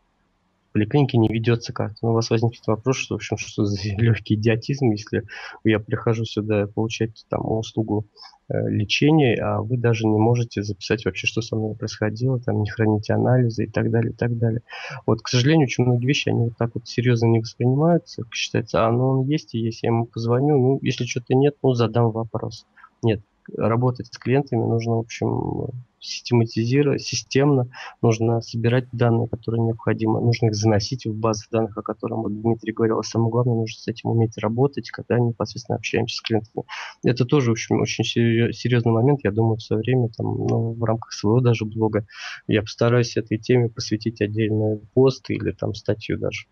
Поликлинике 0.79 1.19
не 1.19 1.29
ведется 1.29 1.73
карта. 1.73 1.97
Но 2.03 2.11
у 2.11 2.13
вас 2.15 2.31
возникнет 2.31 2.67
вопрос, 2.67 2.97
что, 2.97 3.15
в 3.15 3.17
общем, 3.17 3.37
что 3.37 3.65
за 3.65 3.79
легкий 3.97 4.35
идиотизм, 4.35 4.91
если 4.91 5.25
я 5.65 5.81
прихожу 5.81 6.25
сюда 6.25 6.67
получать 6.67 7.25
там 7.29 7.41
услугу 7.51 8.07
Э, 8.51 8.67
лечения, 8.71 9.35
а 9.43 9.61
вы 9.61 9.77
даже 9.77 10.07
не 10.07 10.19
можете 10.19 10.63
записать 10.63 11.05
вообще, 11.05 11.27
что 11.27 11.43
со 11.43 11.55
мной 11.55 11.75
происходило, 11.75 12.41
там 12.41 12.63
не 12.63 12.71
храните 12.71 13.13
анализы 13.13 13.65
и 13.65 13.67
так 13.67 13.91
далее, 13.91 14.13
и 14.13 14.15
так 14.15 14.39
далее. 14.39 14.63
Вот, 15.05 15.21
к 15.21 15.29
сожалению, 15.29 15.67
очень 15.67 15.85
многие 15.85 16.07
вещи, 16.07 16.31
они 16.31 16.45
вот 16.45 16.57
так 16.57 16.71
вот 16.73 16.89
серьезно 16.89 17.27
не 17.27 17.41
воспринимаются, 17.41 18.25
считается, 18.33 18.87
а, 18.87 18.91
ну 18.91 19.09
он 19.09 19.27
есть 19.27 19.55
и 19.55 19.59
есть, 19.59 19.83
я 19.83 19.91
ему 19.91 20.07
позвоню, 20.07 20.57
ну, 20.57 20.79
если 20.81 21.05
что-то 21.05 21.35
нет, 21.35 21.57
ну, 21.63 21.75
задам 21.75 22.11
вопрос. 22.11 22.65
Нет, 23.03 23.21
работать 23.55 24.07
с 24.07 24.17
клиентами 24.17 24.65
нужно, 24.65 24.95
в 24.95 25.01
общем, 25.01 25.67
систематизировать, 26.01 27.03
системно, 27.03 27.71
нужно 28.03 28.41
собирать 28.41 28.87
данные, 28.93 29.29
которые 29.29 29.63
необходимы, 29.63 30.21
нужно 30.21 30.47
их 30.47 30.55
заносить 30.55 31.07
в 31.07 31.15
базы 31.15 31.47
данных, 31.51 31.77
о 31.77 31.83
которых 31.83 32.19
вот 32.19 32.41
Дмитрий 32.41 32.73
говорил. 32.73 32.99
А 32.99 33.03
самое 33.03 33.31
главное, 33.31 33.55
нужно 33.55 33.81
с 33.81 33.89
этим 33.89 34.11
уметь 34.11 34.39
работать, 34.39 34.91
когда 34.91 35.19
непосредственно 35.19 35.77
общаемся 35.77 36.17
с 36.17 36.21
клиентами. 36.21 36.65
Это 37.05 37.25
тоже, 37.25 37.53
общем, 37.53 37.81
очень 37.81 38.05
серьезный 38.05 38.93
момент, 38.93 39.21
я 39.25 39.33
думаю, 39.33 39.57
в 39.57 39.63
свое 39.63 39.83
время, 39.83 40.09
там, 40.17 40.27
ну, 40.27 40.73
в 40.73 40.85
рамках 40.85 41.13
своего 41.13 41.41
даже 41.41 41.65
блога, 41.65 42.07
я 42.47 42.63
постараюсь 42.63 43.17
этой 43.17 43.39
теме 43.39 43.69
посвятить 43.69 44.21
отдельный 44.21 44.79
пост 44.95 45.31
или 45.31 45.53
там 45.53 45.75
статью 45.75 46.19
даже. 46.19 46.47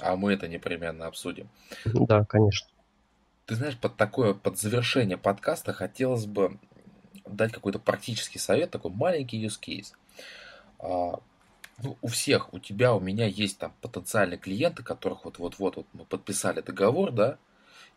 А 0.00 0.16
мы 0.16 0.32
это 0.32 0.48
непременно 0.48 1.06
обсудим. 1.06 1.48
Да, 1.84 2.24
конечно. 2.24 2.68
Ты 3.46 3.54
знаешь, 3.54 3.78
под 3.78 3.96
такое, 3.96 4.34
под 4.34 4.58
завершение 4.58 5.16
подкаста 5.16 5.72
хотелось 5.72 6.26
бы 6.26 6.58
дать 7.26 7.52
какой-то 7.52 7.78
практический 7.78 8.38
совет, 8.38 8.70
такой 8.70 8.90
маленький 8.90 9.44
use 9.44 9.58
case. 9.60 9.94
А, 10.78 11.20
ну, 11.82 11.96
у 12.00 12.08
всех, 12.08 12.52
у 12.52 12.58
тебя, 12.58 12.94
у 12.94 13.00
меня 13.00 13.26
есть 13.26 13.58
там 13.58 13.72
потенциальные 13.80 14.38
клиенты, 14.38 14.82
которых 14.82 15.24
вот-вот-вот 15.24 15.76
вот 15.76 15.86
мы 15.92 16.04
подписали 16.04 16.60
договор, 16.60 17.12
да, 17.12 17.38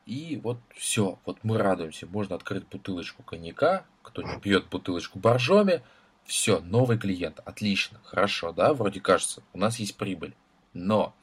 и 0.05 0.39
вот 0.43 0.57
все, 0.75 1.19
вот 1.25 1.39
мы 1.43 1.57
радуемся, 1.57 2.07
можно 2.07 2.35
открыть 2.35 2.67
бутылочку 2.67 3.23
коньяка, 3.23 3.85
кто 4.01 4.21
не 4.21 4.39
пьет 4.39 4.67
бутылочку 4.69 5.19
боржоми, 5.19 5.81
все, 6.25 6.59
новый 6.59 6.97
клиент, 6.97 7.39
отлично, 7.45 7.99
хорошо, 8.03 8.51
да, 8.51 8.73
вроде 8.73 8.99
кажется, 8.99 9.43
у 9.53 9.57
нас 9.57 9.79
есть 9.79 9.95
прибыль. 9.95 10.35
Но 10.73 11.13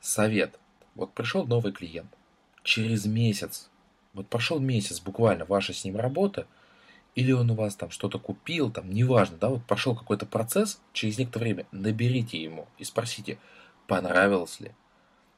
совет, 0.00 0.58
вот 0.94 1.12
пришел 1.14 1.46
новый 1.46 1.72
клиент, 1.72 2.12
через 2.62 3.06
месяц, 3.06 3.70
вот 4.12 4.28
прошел 4.28 4.58
месяц 4.58 5.00
буквально 5.00 5.44
ваша 5.44 5.72
с 5.72 5.84
ним 5.84 5.96
работа, 5.96 6.46
или 7.18 7.32
он 7.32 7.50
у 7.50 7.56
вас 7.56 7.74
там 7.74 7.90
что-то 7.90 8.20
купил, 8.20 8.70
там, 8.70 8.92
неважно, 8.92 9.36
да, 9.38 9.48
вот 9.48 9.64
прошел 9.64 9.96
какой-то 9.96 10.24
процесс, 10.24 10.80
через 10.92 11.18
некоторое 11.18 11.46
время 11.46 11.66
наберите 11.72 12.40
ему 12.40 12.68
и 12.78 12.84
спросите, 12.84 13.40
понравилось 13.88 14.60
ли, 14.60 14.70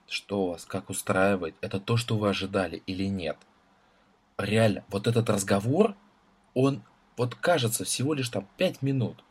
что 0.06 0.42
у 0.42 0.48
вас, 0.48 0.66
как 0.66 0.90
устраивает, 0.90 1.54
это 1.62 1.80
то, 1.80 1.96
что 1.96 2.18
вы 2.18 2.28
ожидали 2.28 2.82
или 2.84 3.04
нет. 3.04 3.38
Реально, 4.36 4.84
вот 4.88 5.06
этот 5.06 5.30
разговор, 5.30 5.96
он 6.52 6.82
вот 7.16 7.34
кажется 7.34 7.84
всего 7.84 8.12
лишь 8.12 8.28
там 8.28 8.46
5 8.58 8.82
минут, 8.82 9.24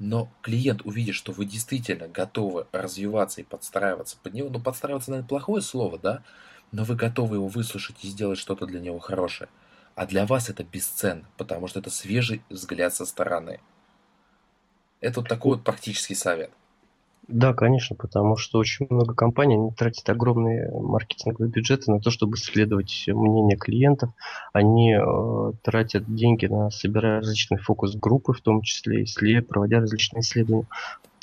но 0.00 0.28
клиент 0.42 0.82
увидит, 0.84 1.14
что 1.14 1.30
вы 1.30 1.44
действительно 1.44 2.08
готовы 2.08 2.66
развиваться 2.72 3.42
и 3.42 3.44
подстраиваться 3.44 4.16
под 4.20 4.34
него, 4.34 4.48
ну 4.50 4.58
подстраиваться, 4.58 5.12
наверное, 5.12 5.28
плохое 5.28 5.62
слово, 5.62 6.00
да, 6.00 6.24
но 6.72 6.82
вы 6.82 6.96
готовы 6.96 7.36
его 7.36 7.46
выслушать 7.46 8.02
и 8.02 8.08
сделать 8.08 8.40
что-то 8.40 8.66
для 8.66 8.80
него 8.80 8.98
хорошее. 8.98 9.48
А 9.96 10.06
для 10.06 10.26
вас 10.26 10.50
это 10.50 10.62
бесценно, 10.62 11.24
потому 11.38 11.68
что 11.68 11.80
это 11.80 11.90
свежий 11.90 12.42
взгляд 12.50 12.94
со 12.94 13.06
стороны. 13.06 13.60
Это 15.00 15.20
вот 15.20 15.28
такой 15.28 15.56
вот 15.56 15.64
практический 15.64 16.14
совет. 16.14 16.50
Да, 17.28 17.54
конечно, 17.54 17.96
потому 17.96 18.36
что 18.36 18.58
очень 18.58 18.86
много 18.88 19.14
компаний 19.14 19.56
они 19.56 19.70
тратят 19.72 20.08
огромные 20.10 20.70
маркетинговые 20.70 21.50
бюджеты 21.50 21.90
на 21.90 21.98
то, 21.98 22.10
чтобы 22.10 22.36
исследовать 22.36 23.04
мнение 23.08 23.56
клиентов. 23.56 24.10
Они 24.52 24.94
э, 24.94 25.52
тратят 25.62 26.04
деньги 26.14 26.46
на 26.46 26.70
собирая 26.70 27.20
различные 27.20 27.58
фокус-группы, 27.58 28.32
в 28.32 28.40
том 28.42 28.62
числе, 28.62 29.00
если 29.00 29.40
проводя 29.40 29.80
различные 29.80 30.20
исследования 30.20 30.66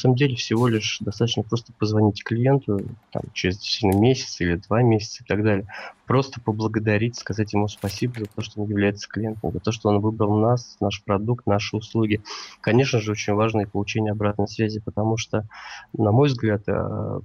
самом 0.04 0.16
деле 0.16 0.36
всего 0.36 0.68
лишь 0.68 1.00
достаточно 1.00 1.44
просто 1.44 1.72
позвонить 1.74 2.24
клиенту 2.24 2.82
там, 3.12 3.24
через 3.34 3.58
действительно 3.58 3.98
месяц 3.98 4.40
или 4.42 4.56
два 4.56 4.82
месяца 4.82 5.24
и 5.24 5.28
так 5.28 5.44
далее. 5.44 5.66
Просто 6.06 6.42
поблагодарить, 6.42 7.16
сказать 7.16 7.54
ему 7.54 7.68
спасибо 7.68 8.20
за 8.20 8.26
то, 8.26 8.42
что 8.42 8.62
он 8.62 8.70
является 8.70 9.08
клиентом, 9.08 9.52
за 9.54 9.60
то, 9.60 9.72
что 9.72 9.90
он 9.90 10.00
выбрал 10.00 10.38
нас, 10.38 10.76
наш 10.82 11.02
продукт, 11.04 11.48
наши 11.48 11.78
услуги. 11.78 12.22
Конечно 12.60 13.00
же, 13.00 13.12
очень 13.12 13.34
важно 13.34 13.62
и 13.62 13.66
получение 13.66 14.12
обратной 14.12 14.48
связи, 14.48 14.82
потому 14.82 15.18
что, 15.18 15.48
на 15.94 16.12
мой 16.12 16.28
взгляд, 16.28 16.64
э, 16.68 17.20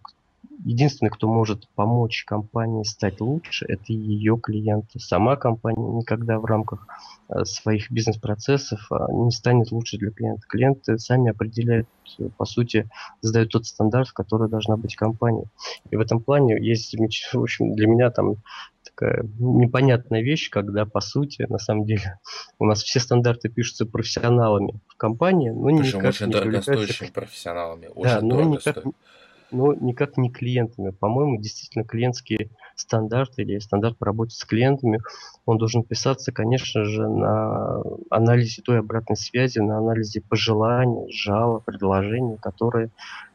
единственный, 0.65 1.11
кто 1.11 1.29
может 1.29 1.69
помочь 1.75 2.25
компании 2.25 2.83
стать 2.83 3.21
лучше, 3.21 3.65
это 3.67 3.93
ее 3.93 4.39
клиенты. 4.39 4.99
Сама 4.99 5.37
компания 5.37 5.89
никогда 5.97 6.39
в 6.39 6.45
рамках 6.45 6.87
э, 7.29 7.45
своих 7.45 7.91
бизнес-процессов 7.91 8.87
а, 8.91 9.11
не 9.13 9.31
станет 9.31 9.71
лучше 9.71 9.99
для 9.99 10.11
клиента. 10.11 10.43
Клиенты 10.49 10.99
сами 10.99 11.31
определяют, 11.31 11.89
по 12.37 12.45
сути, 12.45 12.89
задают 13.21 13.51
тот 13.51 13.67
стандарт, 13.67 14.11
который 14.13 14.49
должна 14.49 14.77
быть 14.77 14.97
компания. 14.97 15.45
И 15.91 15.97
в 15.97 16.01
этом 16.01 16.21
плане 16.21 16.59
есть, 16.61 16.95
в 17.33 17.41
общем, 17.41 17.75
для 17.75 17.87
меня 17.87 18.11
там 18.11 18.37
такая 18.85 19.25
непонятная 19.39 20.23
вещь, 20.23 20.51
когда, 20.51 20.85
по 20.87 21.01
сути, 21.01 21.47
на 21.49 21.59
самом 21.59 21.85
деле, 21.85 22.19
у 22.59 22.65
нас 22.65 22.83
все 22.83 22.99
стандарты 23.01 23.49
пишутся 23.49 23.87
профессионалами 23.87 24.81
в 24.89 24.97
компании, 24.97 25.51
но 25.51 25.67
Причем 25.67 26.01
никак 26.01 26.11
очень 26.11 26.27
не 26.27 26.33
дорогостоящими 26.33 27.09
профессионалами. 27.09 27.87
Очень 27.95 28.11
да, 28.11 28.21
но 28.23 28.43
никак, 28.43 28.61
стоит 28.61 28.85
но 29.51 29.75
никак 29.75 30.17
не 30.17 30.31
клиентами. 30.31 30.91
По-моему, 30.91 31.41
действительно 31.41 31.85
клиентские 31.85 32.51
стандарты 32.75 33.43
или 33.43 33.59
стандарт 33.59 33.99
по 33.99 34.07
работе 34.07 34.35
с 34.35 34.45
клиентами, 34.45 35.01
он 35.47 35.59
должен 35.59 35.83
писаться, 35.83 36.33
конечно 36.33 36.85
же, 36.85 37.09
на 37.09 37.83
анализе 38.11 38.63
той 38.63 38.81
обратной 38.81 39.17
связи, 39.17 39.59
на 39.59 39.79
анализе 39.79 40.21
пожеланий, 40.21 41.11
жалоб, 41.13 41.65
предложений, 41.65 42.39
которые 42.41 42.91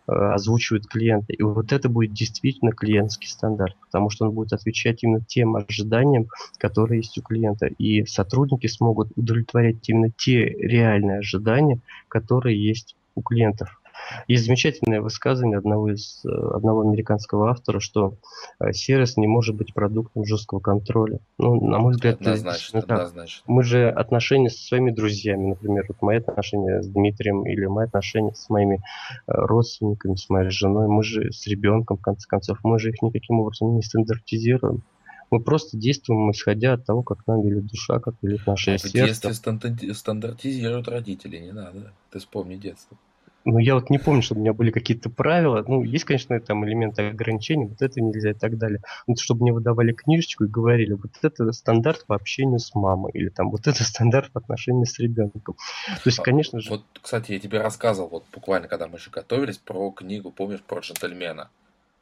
э, 0.07 0.11
озвучивают 0.11 0.87
клиенты. 0.87 1.33
И 1.33 1.43
вот 1.43 1.71
это 1.71 1.89
будет 1.89 2.13
действительно 2.13 2.71
клиентский 2.71 3.27
стандарт, 3.27 3.75
потому 3.81 4.09
что 4.09 4.25
он 4.25 4.31
будет 4.31 4.53
отвечать 4.53 5.03
именно 5.03 5.21
тем 5.21 5.55
ожиданиям, 5.55 6.27
которые 6.57 6.99
есть 6.99 7.17
у 7.17 7.21
клиента. 7.21 7.67
И 7.67 8.05
сотрудники 8.05 8.67
смогут 8.67 9.09
удовлетворять 9.15 9.89
именно 9.89 10.11
те 10.11 10.45
реальные 10.45 11.19
ожидания, 11.19 11.79
которые 12.07 12.63
есть 12.63 12.95
у 13.15 13.21
клиентов. 13.21 13.79
Есть 14.27 14.45
замечательное 14.45 15.01
высказывание 15.01 15.57
одного 15.57 15.91
из 15.91 16.23
э, 16.25 16.29
одного 16.29 16.81
американского 16.81 17.49
автора, 17.49 17.79
что 17.79 18.15
э, 18.59 18.71
сервис 18.73 19.17
не 19.17 19.27
может 19.27 19.55
быть 19.55 19.73
продуктом 19.73 20.25
жесткого 20.25 20.59
контроля. 20.59 21.19
Ну, 21.37 21.65
на 21.65 21.79
мой 21.79 21.93
взгляд, 21.93 22.21
однозначно, 22.21 22.77
это 22.79 22.95
однозначно. 22.95 23.43
Мы 23.47 23.63
же 23.63 23.89
отношения 23.89 24.49
со 24.49 24.63
своими 24.63 24.91
друзьями, 24.91 25.49
например, 25.49 25.85
вот 25.87 26.01
мои 26.01 26.17
отношения 26.17 26.81
с 26.81 26.87
Дмитрием 26.87 27.45
или 27.45 27.65
мои 27.65 27.85
отношения 27.85 28.33
с 28.33 28.49
моими 28.49 28.75
э, 28.75 28.79
родственниками, 29.27 30.15
с 30.15 30.29
моей 30.29 30.49
женой, 30.49 30.87
мы 30.87 31.03
же 31.03 31.31
с 31.31 31.47
ребенком, 31.47 31.97
в 31.97 32.01
конце 32.01 32.27
концов, 32.27 32.59
мы 32.63 32.79
же 32.79 32.89
их 32.89 33.01
никаким 33.01 33.39
образом 33.39 33.75
не 33.75 33.81
стандартизируем. 33.81 34.83
Мы 35.31 35.39
просто 35.39 35.77
действуем, 35.77 36.29
исходя 36.29 36.73
от 36.73 36.85
того, 36.85 37.01
как 37.01 37.25
нам 37.25 37.41
велит 37.41 37.65
душа, 37.65 37.99
как 37.99 38.13
велит 38.21 38.45
наше 38.45 38.77
сердце. 38.77 38.89
В 38.89 38.91
детстве 38.91 39.93
стандартизируют 39.93 40.87
родители, 40.87 41.37
не 41.39 41.51
надо. 41.51 41.91
Ты 42.11 42.19
вспомни 42.19 42.55
детство. 42.55 42.97
Ну, 43.45 43.57
я 43.57 43.75
вот 43.75 43.89
не 43.89 43.97
помню, 43.97 44.21
чтобы 44.21 44.39
у 44.39 44.43
меня 44.43 44.53
были 44.53 44.71
какие-то 44.71 45.09
правила. 45.09 45.63
Ну, 45.67 45.83
есть, 45.83 46.05
конечно, 46.05 46.39
там 46.39 46.65
элементы 46.65 47.09
ограничений, 47.09 47.65
вот 47.65 47.81
это 47.81 47.99
нельзя 47.99 48.31
и 48.31 48.33
так 48.33 48.57
далее. 48.57 48.81
Но 49.05 49.15
чтобы 49.15 49.41
мне 49.41 49.53
выдавали 49.53 49.91
книжечку 49.91 50.45
и 50.45 50.47
говорили, 50.47 50.93
вот 50.93 51.11
это 51.21 51.51
стандарт 51.51 52.05
по 52.05 52.15
общению 52.15 52.59
с 52.59 52.73
мамой, 52.73 53.11
или 53.13 53.29
там 53.29 53.49
вот 53.49 53.67
это 53.67 53.83
стандарт 53.83 54.31
по 54.31 54.39
отношению 54.39 54.85
с 54.85 54.97
ребенком. 54.99 55.55
То 55.85 56.05
есть, 56.05 56.19
конечно 56.19 56.61
же... 56.61 56.69
Вот, 56.69 56.85
кстати, 57.01 57.33
я 57.33 57.39
тебе 57.39 57.59
рассказывал, 57.61 58.09
вот 58.09 58.23
буквально, 58.33 58.67
когда 58.67 58.87
мы 58.87 58.97
еще 58.97 59.09
готовились, 59.09 59.57
про 59.57 59.91
книгу, 59.91 60.31
помнишь, 60.31 60.61
про 60.61 60.79
джентльмена? 60.79 61.49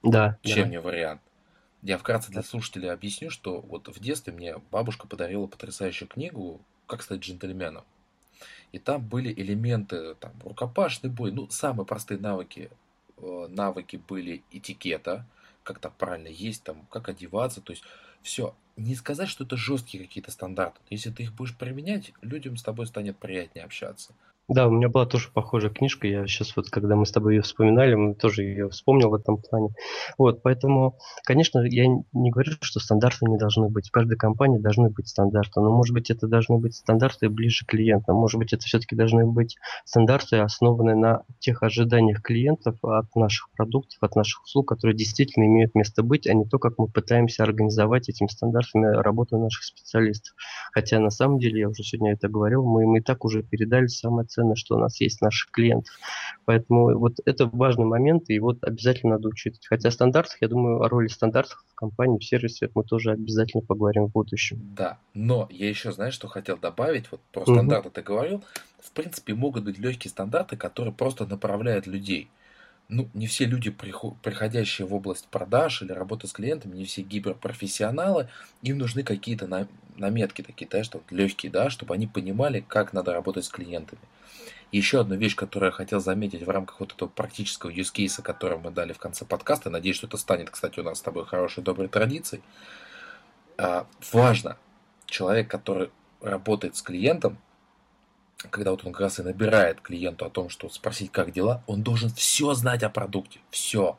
Да. 0.04 0.38
Чем 0.44 0.66
да. 0.66 0.70
не 0.70 0.80
вариант? 0.80 1.22
Я 1.82 1.98
вкратце 1.98 2.32
для 2.32 2.44
слушателей 2.44 2.92
объясню, 2.92 3.32
что 3.32 3.62
вот 3.62 3.88
в 3.88 4.00
детстве 4.00 4.32
мне 4.32 4.56
бабушка 4.72 5.08
подарила 5.08 5.48
потрясающую 5.48 6.08
книгу 6.08 6.62
«Как 6.86 7.02
стать 7.02 7.22
джентльменом». 7.22 7.84
И 8.72 8.80
там 8.80 9.06
были 9.06 9.34
элементы, 9.34 10.16
там, 10.16 10.32
рукопашный 10.44 11.10
бой, 11.10 11.32
ну, 11.32 11.50
самые 11.50 11.86
простые 11.86 12.20
навыки, 12.20 12.72
э, 13.18 13.48
навыки 13.50 14.02
были 14.08 14.44
этикета, 14.52 15.26
как 15.64 15.80
так 15.80 15.94
правильно 15.96 16.30
есть, 16.30 16.64
там, 16.64 16.86
как 16.90 17.10
одеваться, 17.10 17.62
то 17.62 17.72
есть 17.72 17.84
все. 18.22 18.56
Не 18.78 18.96
сказать, 18.96 19.30
что 19.30 19.44
это 19.44 19.58
жесткие 19.58 20.04
какие-то 20.04 20.32
стандарты. 20.32 20.80
Если 20.90 21.12
ты 21.12 21.24
их 21.24 21.34
будешь 21.34 21.56
применять, 21.56 22.14
людям 22.22 22.56
с 22.56 22.64
тобой 22.64 22.88
станет 22.88 23.18
приятнее 23.18 23.66
общаться. 23.66 24.14
Да, 24.52 24.68
у 24.68 24.72
меня 24.72 24.90
была 24.90 25.06
тоже 25.06 25.30
похожая 25.34 25.72
книжка. 25.72 26.08
Я 26.08 26.28
сейчас 26.28 26.58
вот, 26.58 26.70
когда 26.70 26.98
мы 26.98 27.06
с 27.06 27.12
тобой 27.14 27.36
ее 27.36 27.42
вспоминали, 27.42 27.96
мы 27.96 28.16
тоже 28.16 28.44
ее 28.44 28.68
вспомнил 28.68 29.10
в 29.10 29.14
этом 29.14 29.38
плане. 29.38 29.70
Вот, 30.18 30.44
поэтому, 30.44 30.98
конечно, 31.24 31.60
я 31.60 31.86
не 31.88 32.32
говорю, 32.32 32.52
что 32.60 32.82
стандарты 32.82 33.28
не 33.28 33.38
должны 33.38 33.70
быть. 33.70 33.88
В 33.88 33.92
каждой 33.92 34.18
компании 34.18 34.60
должны 34.60 34.90
быть 34.90 35.08
стандарты. 35.08 35.62
Но, 35.62 35.72
может 35.72 35.94
быть, 35.94 36.10
это 36.10 36.28
должны 36.28 36.58
быть 36.58 36.76
стандарты 36.76 37.30
ближе 37.30 37.66
к 37.66 37.70
клиентам. 37.70 38.18
Может 38.18 38.40
быть, 38.40 38.52
это 38.52 38.66
все-таки 38.66 38.94
должны 38.94 39.26
быть 39.26 39.56
стандарты, 39.86 40.40
основанные 40.40 40.98
на 40.98 41.24
тех 41.40 41.64
ожиданиях 41.64 42.22
клиентов 42.22 42.76
от 42.84 43.16
наших 43.16 43.52
продуктов, 43.52 44.00
от 44.02 44.18
наших 44.18 44.44
услуг, 44.44 44.68
которые 44.68 44.98
действительно 44.98 45.46
имеют 45.46 45.76
место 45.76 46.04
быть, 46.04 46.28
а 46.28 46.34
не 46.34 46.44
то, 46.44 46.60
как 46.60 46.74
мы 46.78 46.90
пытаемся 46.90 47.44
организовать 47.44 48.10
этими 48.10 48.28
стандартами 48.28 48.98
работу 48.98 49.38
наших 49.38 49.64
специалистов. 49.64 50.36
Хотя, 50.74 51.00
на 51.00 51.10
самом 51.10 51.40
деле, 51.40 51.62
я 51.62 51.70
уже 51.70 51.84
сегодня 51.84 52.12
это 52.12 52.28
говорил, 52.28 52.66
мы 52.66 52.84
им 52.84 52.98
и 52.98 53.00
так 53.00 53.24
уже 53.24 53.44
передали 53.44 53.88
самое 53.88 54.28
ценное 54.28 54.41
ценно, 54.42 54.56
что 54.56 54.76
у 54.76 54.80
нас 54.80 55.00
есть 55.02 55.22
наших 55.22 55.52
клиентов. 55.52 55.94
Поэтому 56.46 56.98
вот 56.98 57.14
это 57.26 57.46
важный 57.46 57.86
момент, 57.86 58.30
и 58.30 58.40
вот 58.40 58.64
обязательно 58.64 59.16
надо 59.16 59.30
учитывать. 59.30 59.66
Хотя 59.68 59.90
о 59.90 59.92
стандартах, 59.92 60.38
я 60.42 60.48
думаю, 60.48 60.82
о 60.82 60.90
роли 60.90 61.08
стандартов 61.08 61.64
в 61.70 61.76
компании, 61.76 62.20
в 62.20 62.24
сервисе 62.24 62.70
мы 62.74 62.84
тоже 62.84 63.12
обязательно 63.12 63.64
поговорим 63.64 64.08
в 64.08 64.12
будущем. 64.12 64.60
Да, 64.76 64.98
но 65.14 65.48
я 65.52 65.70
еще, 65.70 65.92
знаешь, 65.92 66.14
что 66.14 66.28
хотел 66.28 66.58
добавить, 66.58 67.12
вот 67.12 67.22
про 67.32 67.44
стандарты 67.44 67.90
угу. 67.90 67.96
ты 67.96 68.02
говорил, 68.02 68.44
в 68.80 68.92
принципе, 68.92 69.34
могут 69.34 69.64
быть 69.64 69.78
легкие 69.78 70.10
стандарты, 70.10 70.58
которые 70.58 70.94
просто 70.94 71.26
направляют 71.26 71.88
людей 71.88 72.30
ну, 72.92 73.10
не 73.14 73.26
все 73.26 73.46
люди, 73.46 73.70
приходящие 73.72 74.86
в 74.86 74.94
область 74.94 75.28
продаж 75.28 75.82
или 75.82 75.94
работы 75.94 76.28
с 76.28 76.34
клиентами, 76.34 76.76
не 76.76 76.84
все 76.84 77.02
гиперпрофессионалы, 77.02 78.28
им 78.62 78.78
нужны 78.78 79.02
какие-то 79.04 79.68
наметки 79.96 80.42
такие, 80.42 80.68
да, 80.70 80.84
что 80.84 81.02
легкие, 81.10 81.52
да, 81.54 81.70
чтобы 81.70 81.94
они 81.94 82.06
понимали, 82.06 82.64
как 82.68 82.92
надо 82.92 83.14
работать 83.14 83.46
с 83.46 83.50
клиентами. 83.50 84.02
Еще 84.74 85.00
одна 85.00 85.16
вещь, 85.16 85.38
которую 85.38 85.70
я 85.70 85.72
хотел 85.72 86.02
заметить 86.02 86.44
в 86.44 86.50
рамках 86.50 86.82
вот 86.82 86.94
этого 86.94 87.08
практического 87.08 87.70
use 87.70 87.94
case, 87.94 88.22
который 88.22 88.58
мы 88.58 88.72
дали 88.72 88.92
в 88.92 89.00
конце 89.00 89.24
подкаста, 89.24 89.70
надеюсь, 89.70 89.96
что 89.96 90.08
это 90.08 90.18
станет, 90.18 90.50
кстати, 90.50 90.82
у 90.82 90.84
нас 90.84 90.98
с 90.98 91.02
тобой 91.02 91.26
хорошей, 91.26 91.64
доброй 91.64 91.88
традицией. 91.88 92.44
А, 93.58 93.88
важно, 94.12 94.58
человек, 95.06 95.50
который 95.50 95.92
работает 96.20 96.76
с 96.76 96.82
клиентом, 96.82 97.38
когда 98.50 98.72
вот 98.72 98.86
он 98.86 98.92
как 98.92 99.02
раз 99.02 99.20
и 99.20 99.24
набирает 99.24 99.82
клиенту 99.82 100.26
о 100.26 100.30
том, 100.30 100.50
что 100.50 100.70
спросить, 100.70 101.12
как 101.12 101.32
дела, 101.32 101.64
он 101.68 101.84
должен 101.84 102.10
все 102.10 102.54
знать 102.54 102.84
о 102.84 102.90
продукте, 102.90 103.40
все. 103.50 103.98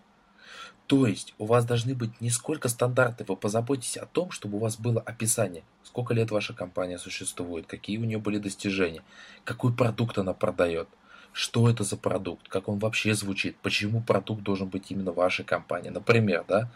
То 0.87 1.07
есть 1.07 1.35
у 1.39 1.47
вас 1.47 1.65
должны 1.65 1.95
быть 1.95 2.21
не 2.21 2.29
сколько 2.31 2.69
стандартов, 2.69 3.29
вы 3.29 3.37
позаботитесь 3.37 3.97
о 3.97 4.07
том, 4.07 4.31
чтобы 4.31 4.57
у 4.57 4.61
вас 4.61 4.77
было 4.77 5.01
описание, 5.01 5.63
сколько 5.85 6.13
лет 6.13 6.31
ваша 6.31 6.55
компания 6.55 6.99
существует, 6.99 7.67
какие 7.67 7.99
у 7.99 8.05
нее 8.05 8.19
были 8.19 8.39
достижения, 8.39 9.03
какой 9.45 9.73
продукт 9.73 10.19
она 10.19 10.35
продает, 10.35 10.89
что 11.33 11.71
это 11.71 11.85
за 11.85 11.97
продукт, 11.97 12.49
как 12.49 12.69
он 12.69 12.79
вообще 12.79 13.15
звучит, 13.15 13.57
почему 13.63 14.03
продукт 14.03 14.43
должен 14.43 14.69
быть 14.69 14.91
именно 14.91 15.13
вашей 15.13 15.45
компании. 15.45 15.89
Например, 15.89 16.45
да, 16.47 16.71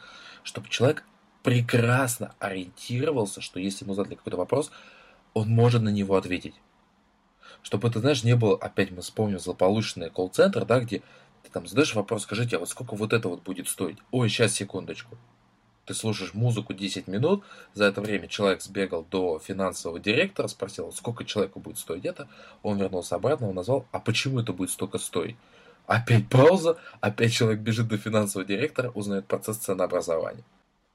чтобы 0.44 0.68
человек 0.68 1.04
прекрасно 1.42 2.34
ориентировался, 2.38 3.40
что 3.40 3.60
если 3.60 3.84
ему 3.84 3.94
задали 3.94 4.14
какой-то 4.14 4.38
вопрос, 4.38 4.70
он 5.34 5.48
может 5.48 5.82
на 5.82 5.90
него 5.90 6.16
ответить. 6.16 6.54
Чтобы 7.62 7.88
это, 7.88 8.00
знаешь, 8.00 8.24
не 8.24 8.36
было, 8.36 8.56
опять 8.56 8.90
мы 8.90 9.02
вспомним 9.02 9.38
злополучный 9.38 10.10
колл-центр, 10.10 10.64
да, 10.64 10.80
где 10.80 11.02
ты 11.42 11.50
там 11.52 11.66
задаешь 11.66 11.94
вопрос, 11.94 12.22
скажите, 12.22 12.56
а 12.56 12.58
вот 12.58 12.68
сколько 12.68 12.94
вот 12.94 13.12
это 13.12 13.28
вот 13.28 13.42
будет 13.42 13.68
стоить? 13.68 13.98
Ой, 14.10 14.28
сейчас, 14.28 14.52
секундочку. 14.52 15.16
Ты 15.86 15.94
слушаешь 15.94 16.34
музыку 16.34 16.74
10 16.74 17.06
минут, 17.06 17.44
за 17.72 17.84
это 17.84 18.00
время 18.00 18.26
человек 18.26 18.60
сбегал 18.60 19.06
до 19.08 19.38
финансового 19.38 20.00
директора, 20.00 20.48
спросил, 20.48 20.92
сколько 20.92 21.24
человеку 21.24 21.60
будет 21.60 21.78
стоить 21.78 22.04
это, 22.04 22.28
он 22.64 22.78
вернулся 22.78 23.14
обратно, 23.14 23.48
он 23.48 23.54
назвал, 23.54 23.86
а 23.92 24.00
почему 24.00 24.40
это 24.40 24.52
будет 24.52 24.70
столько 24.70 24.98
стоить? 24.98 25.36
Опять 25.86 26.28
пауза, 26.28 26.76
опять 27.00 27.32
человек 27.32 27.60
бежит 27.60 27.86
до 27.86 27.96
финансового 27.96 28.46
директора, 28.46 28.90
узнает 28.90 29.26
процесс 29.26 29.58
ценообразования. 29.58 30.42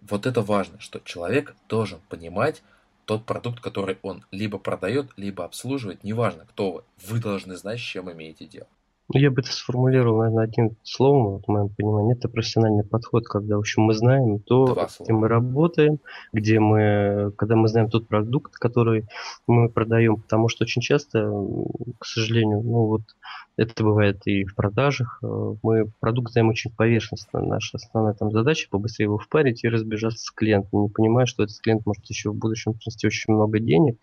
Вот 0.01 0.25
это 0.25 0.41
важно, 0.41 0.79
что 0.81 0.99
человек 0.99 1.55
должен 1.69 2.01
понимать 2.09 2.61
тот 3.11 3.25
продукт, 3.25 3.59
который 3.59 3.97
он 4.03 4.23
либо 4.31 4.57
продает, 4.57 5.07
либо 5.17 5.43
обслуживает, 5.43 6.05
неважно, 6.05 6.45
кто 6.45 6.71
вы, 6.71 6.83
вы 7.05 7.19
должны 7.19 7.57
знать, 7.57 7.77
с 7.77 7.83
чем 7.83 8.09
имеете 8.09 8.45
дело. 8.45 8.69
Ну, 9.13 9.19
я 9.19 9.29
бы 9.29 9.41
это 9.41 9.51
сформулировал, 9.51 10.19
наверное, 10.19 10.45
одним 10.45 10.77
словом, 10.83 11.33
вот, 11.33 11.43
в 11.45 11.47
моем 11.49 11.69
понимании, 11.69 12.15
это 12.15 12.29
профессиональный 12.29 12.85
подход, 12.85 13.27
когда, 13.27 13.57
в 13.57 13.59
общем, 13.59 13.83
мы 13.83 13.93
знаем 13.93 14.39
то, 14.39 14.87
где 14.99 15.11
мы 15.11 15.27
работаем, 15.27 15.99
где 16.31 16.59
мы, 16.59 17.33
когда 17.37 17.55
мы 17.55 17.67
знаем 17.67 17.89
тот 17.89 18.07
продукт, 18.07 18.55
который 18.55 19.05
мы 19.47 19.69
продаем, 19.69 20.15
потому 20.15 20.47
что 20.47 20.63
очень 20.63 20.81
часто, 20.81 21.29
к 21.99 22.05
сожалению, 22.05 22.61
ну 22.61 22.85
вот 22.85 23.01
это 23.57 23.83
бывает 23.83 24.21
и 24.25 24.45
в 24.45 24.55
продажах, 24.55 25.19
э, 25.21 25.55
мы 25.61 25.91
продукт 25.99 26.31
знаем 26.31 26.49
очень 26.49 26.71
поверхностно, 26.71 27.41
наша 27.41 27.77
основная 27.77 28.13
там 28.13 28.31
задача 28.31 28.67
побыстрее 28.69 29.05
его 29.05 29.17
впарить 29.17 29.63
и 29.63 29.69
разбежаться 29.69 30.25
с 30.25 30.31
клиентом, 30.31 30.83
не 30.83 30.89
понимая, 30.89 31.25
что 31.25 31.43
этот 31.43 31.59
клиент 31.59 31.85
может 31.85 32.05
еще 32.05 32.31
в 32.31 32.35
будущем 32.35 32.73
принести 32.73 33.07
очень 33.07 33.33
много 33.33 33.59
денег, 33.59 33.97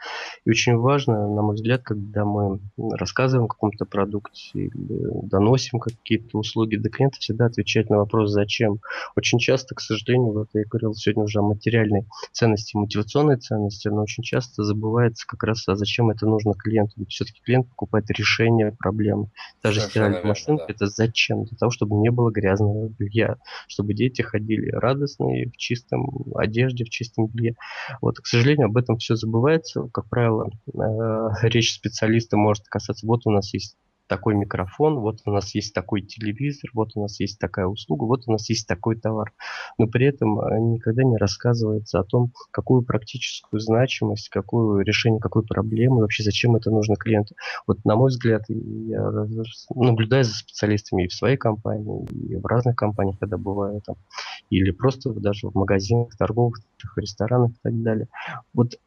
и 0.45 0.51
очень 0.51 0.77
важно, 0.77 1.29
на 1.29 1.43
мой 1.43 1.55
взгляд, 1.55 1.83
когда 1.83 2.25
мы 2.25 2.61
рассказываем 2.77 3.47
о 3.47 3.49
каком-то 3.49 3.87
продукте 3.87 4.67
или 4.67 4.98
доносим 4.99 5.79
какие-то 5.79 6.39
услуги 6.39 6.77
до 6.77 6.89
клиента, 6.91 7.19
всегда 7.19 7.47
отвечать 7.47 7.91
на 7.91 7.99
вопрос 7.99 8.31
«зачем?». 8.31 8.81
Очень 9.17 9.39
часто, 9.39 9.75
к 9.75 9.81
сожалению, 9.81 10.33
вот 10.33 10.49
я 10.55 10.65
говорил 10.65 10.95
сегодня 10.95 11.25
уже 11.25 11.39
о 11.39 11.43
материальной 11.43 12.07
ценности, 12.33 12.77
мотивационной 12.77 13.37
ценности, 13.37 13.89
но 13.89 14.03
очень 14.03 14.23
часто 14.23 14.65
забывается 14.65 15.27
как 15.27 15.43
раз, 15.43 15.67
а 15.69 15.77
зачем 15.77 16.11
это 16.11 16.27
нужно 16.27 16.55
клиенту. 16.55 16.95
Ведь 16.97 17.11
все-таки 17.11 17.41
клиент 17.43 17.69
покупает 17.69 18.11
решение 18.11 18.73
проблемы. 18.79 19.31
Даже 19.63 19.81
стиральная 19.81 20.25
машинка 20.25 20.65
да.– 20.69 20.75
это 20.75 20.87
зачем? 20.87 21.45
Для 21.45 21.57
того, 21.57 21.71
чтобы 21.71 21.97
не 21.97 22.11
было 22.11 22.31
грязного 22.31 22.89
белья, 22.89 23.37
чтобы 23.67 23.95
дети 23.95 24.23
ходили 24.23 24.71
радостные, 24.71 25.51
в 25.51 25.57
чистом 25.57 26.25
одежде, 26.35 26.85
в 26.85 26.91
чистом 26.91 27.27
белье. 27.27 27.57
Вот, 28.01 28.19
к 28.19 28.27
сожалению, 28.27 28.67
об 28.67 28.77
этом 28.77 28.99
все 28.99 29.17
забывается. 29.17 29.89
Как 29.93 30.09
правило, 30.09 30.51
э, 30.73 31.29
речь 31.43 31.75
специалиста 31.75 32.37
может 32.37 32.65
касаться, 32.69 33.07
вот 33.07 33.27
у 33.27 33.31
нас 33.31 33.53
есть 33.55 33.77
такой 34.09 34.35
микрофон, 34.35 34.99
вот 34.99 35.21
у 35.25 35.31
нас 35.31 35.55
есть 35.55 35.75
такой 35.75 36.03
телевизор, 36.03 36.71
вот 36.75 36.93
у 36.95 37.03
нас 37.03 37.21
есть 37.21 37.39
такая 37.39 37.67
услуга, 37.67 38.05
вот 38.05 38.23
у 38.27 38.33
нас 38.33 38.49
есть 38.49 38.67
такой 38.67 38.97
товар. 38.97 39.33
Но 39.79 39.87
при 39.87 40.07
этом 40.07 40.41
э, 40.41 40.59
никогда 40.59 41.05
не 41.05 41.17
рассказывается 41.17 42.01
о 42.01 42.05
том, 42.05 42.33
какую 42.51 42.83
практическую 42.83 43.61
значимость, 43.61 44.29
какую 44.29 44.81
решение 44.81 45.21
какой 45.21 45.45
проблемы, 45.45 46.01
вообще 46.01 46.23
зачем 46.23 46.57
это 46.57 46.71
нужно 46.71 46.97
клиенту. 46.97 47.35
Вот 47.67 47.85
на 47.85 47.97
мой 47.97 48.09
взгляд, 48.09 48.45
я 48.49 49.03
наблюдаю 49.75 50.25
за 50.25 50.35
специалистами 50.35 51.05
и 51.05 51.09
в 51.09 51.15
своей 51.15 51.37
компании, 51.37 52.07
и 52.07 52.37
в 52.37 52.47
разных 52.47 52.77
компаниях, 52.77 53.19
когда 53.19 53.37
бываю 53.37 53.81
там, 53.83 53.97
или 54.51 54.71
просто 54.71 55.13
даже 55.13 55.49
в 55.49 55.55
магазинах, 55.55 56.17
торговых 56.17 56.59
ресторанах 56.97 57.51
и 57.51 57.59
так 57.63 57.83
далее. 57.83 58.09
Вот 58.55 58.79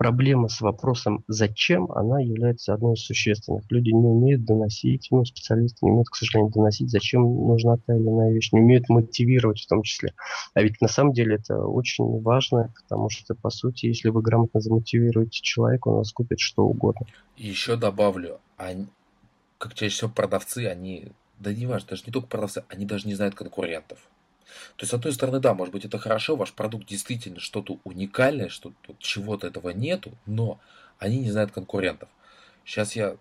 проблема 0.00 0.48
с 0.48 0.62
вопросом 0.62 1.24
«зачем?» 1.28 1.92
она 1.92 2.20
является 2.20 2.72
одной 2.72 2.94
из 2.94 3.04
существенных. 3.04 3.70
Люди 3.70 3.90
не 3.90 4.06
умеют 4.06 4.46
доносить, 4.46 5.08
ну, 5.10 5.26
специалисты 5.26 5.84
не 5.84 5.90
умеют, 5.90 6.08
к 6.08 6.16
сожалению, 6.16 6.50
доносить, 6.50 6.88
зачем 6.88 7.20
нужна 7.22 7.76
та 7.76 7.94
или 7.94 8.08
иная 8.08 8.32
вещь, 8.32 8.50
не 8.52 8.60
умеют 8.60 8.88
мотивировать 8.88 9.60
в 9.60 9.68
том 9.68 9.82
числе. 9.82 10.14
А 10.54 10.62
ведь 10.62 10.80
на 10.80 10.88
самом 10.88 11.12
деле 11.12 11.34
это 11.34 11.62
очень 11.66 12.22
важно, 12.22 12.72
потому 12.82 13.10
что, 13.10 13.34
по 13.34 13.50
сути, 13.50 13.86
если 13.86 14.08
вы 14.08 14.22
грамотно 14.22 14.62
замотивируете 14.62 15.42
человека, 15.42 15.88
он 15.88 15.96
вас 15.96 16.12
купит 16.12 16.40
что 16.40 16.62
угодно. 16.62 17.06
И 17.36 17.46
еще 17.46 17.76
добавлю, 17.76 18.40
они, 18.56 18.86
как 19.58 19.74
чаще 19.74 19.94
всего 19.94 20.10
продавцы, 20.10 20.64
они, 20.64 21.08
да 21.38 21.52
не 21.52 21.66
важно, 21.66 21.90
даже 21.90 22.04
не 22.06 22.12
только 22.12 22.28
продавцы, 22.28 22.64
они 22.70 22.86
даже 22.86 23.06
не 23.06 23.16
знают 23.16 23.34
конкурентов. 23.34 23.98
То 24.76 24.82
есть, 24.82 24.90
с 24.90 24.94
одной 24.94 25.12
стороны, 25.12 25.40
да, 25.40 25.54
может 25.54 25.72
быть, 25.72 25.84
это 25.84 25.98
хорошо, 25.98 26.36
ваш 26.36 26.52
продукт 26.52 26.86
действительно 26.86 27.40
что-то 27.40 27.78
уникальное, 27.84 28.48
что 28.48 28.72
чего-то 28.98 29.46
этого 29.46 29.70
нету, 29.70 30.12
но 30.26 30.60
они 30.98 31.18
не 31.18 31.30
знают 31.30 31.52
конкурентов. 31.52 32.08
Сейчас 32.64 32.94
я 32.96 33.16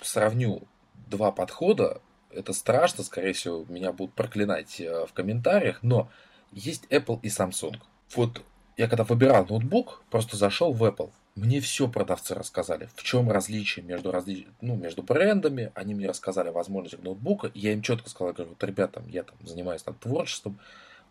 сравню 0.00 0.62
два 1.08 1.32
подхода. 1.32 2.00
Это 2.30 2.52
страшно, 2.52 3.04
скорее 3.04 3.32
всего, 3.32 3.64
меня 3.68 3.92
будут 3.92 4.14
проклинать 4.14 4.80
э, 4.80 5.06
в 5.06 5.12
комментариях, 5.12 5.82
но 5.82 6.10
есть 6.52 6.84
Apple 6.90 7.20
и 7.22 7.28
Samsung. 7.28 7.76
Вот 8.14 8.42
я 8.76 8.88
когда 8.88 9.04
выбирал 9.04 9.46
ноутбук, 9.46 10.02
просто 10.10 10.36
зашел 10.36 10.72
в 10.72 10.82
Apple. 10.82 11.10
Мне 11.34 11.60
все 11.60 11.88
продавцы 11.88 12.34
рассказали, 12.34 12.90
в 12.94 13.02
чем 13.02 13.30
различие 13.30 13.84
между, 13.84 14.12
разли... 14.12 14.46
ну, 14.60 14.76
между 14.76 15.02
брендами. 15.02 15.72
Они 15.74 15.94
мне 15.94 16.06
рассказали 16.06 16.50
возможности 16.50 17.02
ноутбука. 17.02 17.46
И 17.48 17.60
я 17.60 17.72
им 17.72 17.80
четко 17.80 18.10
сказал, 18.10 18.34
говорю, 18.34 18.50
вот, 18.50 18.62
ребята, 18.64 19.02
я 19.08 19.22
там 19.22 19.36
занимаюсь 19.42 19.82
там, 19.82 19.94
творчеством, 19.94 20.58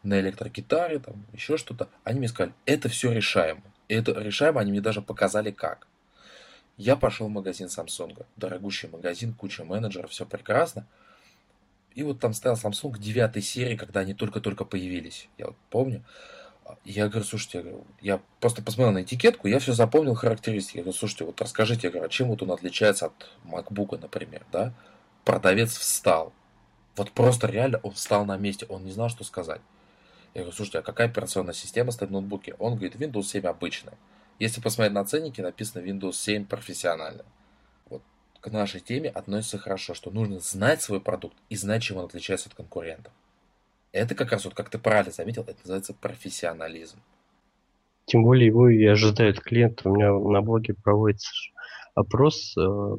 на 0.03 0.19
электрогитаре, 0.19 0.99
там, 0.99 1.25
еще 1.33 1.57
что-то. 1.57 1.89
Они 2.03 2.19
мне 2.19 2.27
сказали, 2.27 2.53
это 2.65 2.89
все 2.89 3.11
решаемо. 3.11 3.63
Это 3.87 4.11
решаемо, 4.13 4.61
они 4.61 4.71
мне 4.71 4.81
даже 4.81 5.01
показали 5.01 5.51
как. 5.51 5.87
Я 6.77 6.95
пошел 6.95 7.27
в 7.27 7.31
магазин 7.31 7.67
Samsung. 7.67 8.25
Дорогущий 8.37 8.89
магазин, 8.89 9.33
куча 9.33 9.63
менеджеров, 9.63 10.11
все 10.11 10.25
прекрасно. 10.25 10.87
И 11.93 12.03
вот 12.03 12.19
там 12.19 12.33
стоял 12.33 12.55
Samsung 12.55 12.97
9 12.97 13.43
серии, 13.43 13.75
когда 13.75 14.01
они 14.01 14.13
только-только 14.13 14.65
появились. 14.65 15.29
Я 15.37 15.47
вот 15.47 15.57
помню. 15.69 16.03
Я 16.85 17.07
говорю, 17.07 17.25
слушайте, 17.25 17.59
я, 17.59 17.63
говорю, 17.63 17.85
я 18.01 18.21
просто 18.39 18.61
посмотрел 18.61 18.93
на 18.93 19.03
этикетку, 19.03 19.47
я 19.47 19.59
все 19.59 19.73
запомнил 19.73 20.15
характеристики. 20.15 20.77
Я 20.77 20.83
говорю, 20.83 20.97
слушайте, 20.97 21.25
вот 21.25 21.39
расскажите, 21.41 21.87
я 21.87 21.91
говорю, 21.91 22.07
а 22.07 22.09
чем 22.09 22.29
вот 22.29 22.41
он 22.41 22.51
отличается 22.51 23.07
от 23.07 23.29
MacBook, 23.45 23.99
например, 23.99 24.45
да? 24.51 24.73
Продавец 25.25 25.77
встал. 25.77 26.33
Вот 26.95 27.11
просто 27.11 27.47
реально 27.47 27.79
он 27.83 27.91
встал 27.91 28.25
на 28.25 28.37
месте, 28.37 28.65
он 28.67 28.83
не 28.83 28.91
знал, 28.91 29.09
что 29.09 29.23
сказать. 29.23 29.61
Я 30.33 30.41
говорю, 30.41 30.55
слушайте, 30.55 30.79
а 30.79 30.81
какая 30.81 31.07
операционная 31.07 31.53
система 31.53 31.91
стоит 31.91 32.09
в 32.09 32.13
ноутбуке? 32.13 32.55
Он 32.57 32.75
говорит, 32.75 32.95
Windows 32.95 33.23
7 33.23 33.45
обычная. 33.45 33.97
Если 34.39 34.61
посмотреть 34.61 34.93
на 34.93 35.05
ценники, 35.05 35.41
написано 35.41 35.83
Windows 35.83 36.13
7 36.13 36.45
профессиональная. 36.45 37.25
Вот 37.89 38.01
к 38.39 38.47
нашей 38.47 38.79
теме 38.79 39.09
относится 39.09 39.57
хорошо, 39.57 39.93
что 39.93 40.09
нужно 40.09 40.39
знать 40.39 40.81
свой 40.81 41.01
продукт 41.01 41.35
и 41.49 41.55
знать, 41.55 41.83
чем 41.83 41.97
он 41.97 42.05
отличается 42.05 42.49
от 42.49 42.55
конкурентов. 42.55 43.13
Это 43.91 44.15
как 44.15 44.31
раз, 44.31 44.45
вот 44.45 44.53
как 44.53 44.69
ты 44.69 44.79
правильно 44.79 45.11
заметил, 45.11 45.43
это 45.43 45.59
называется 45.59 45.93
профессионализм. 45.93 46.97
Тем 48.05 48.23
более 48.23 48.47
его 48.47 48.69
и 48.69 48.83
ожидают 48.85 49.39
клиенты. 49.39 49.87
У 49.89 49.95
меня 49.95 50.11
на 50.11 50.41
блоге 50.41 50.73
проводится 50.73 51.31
опрос 51.93 52.55
э, 52.57 52.97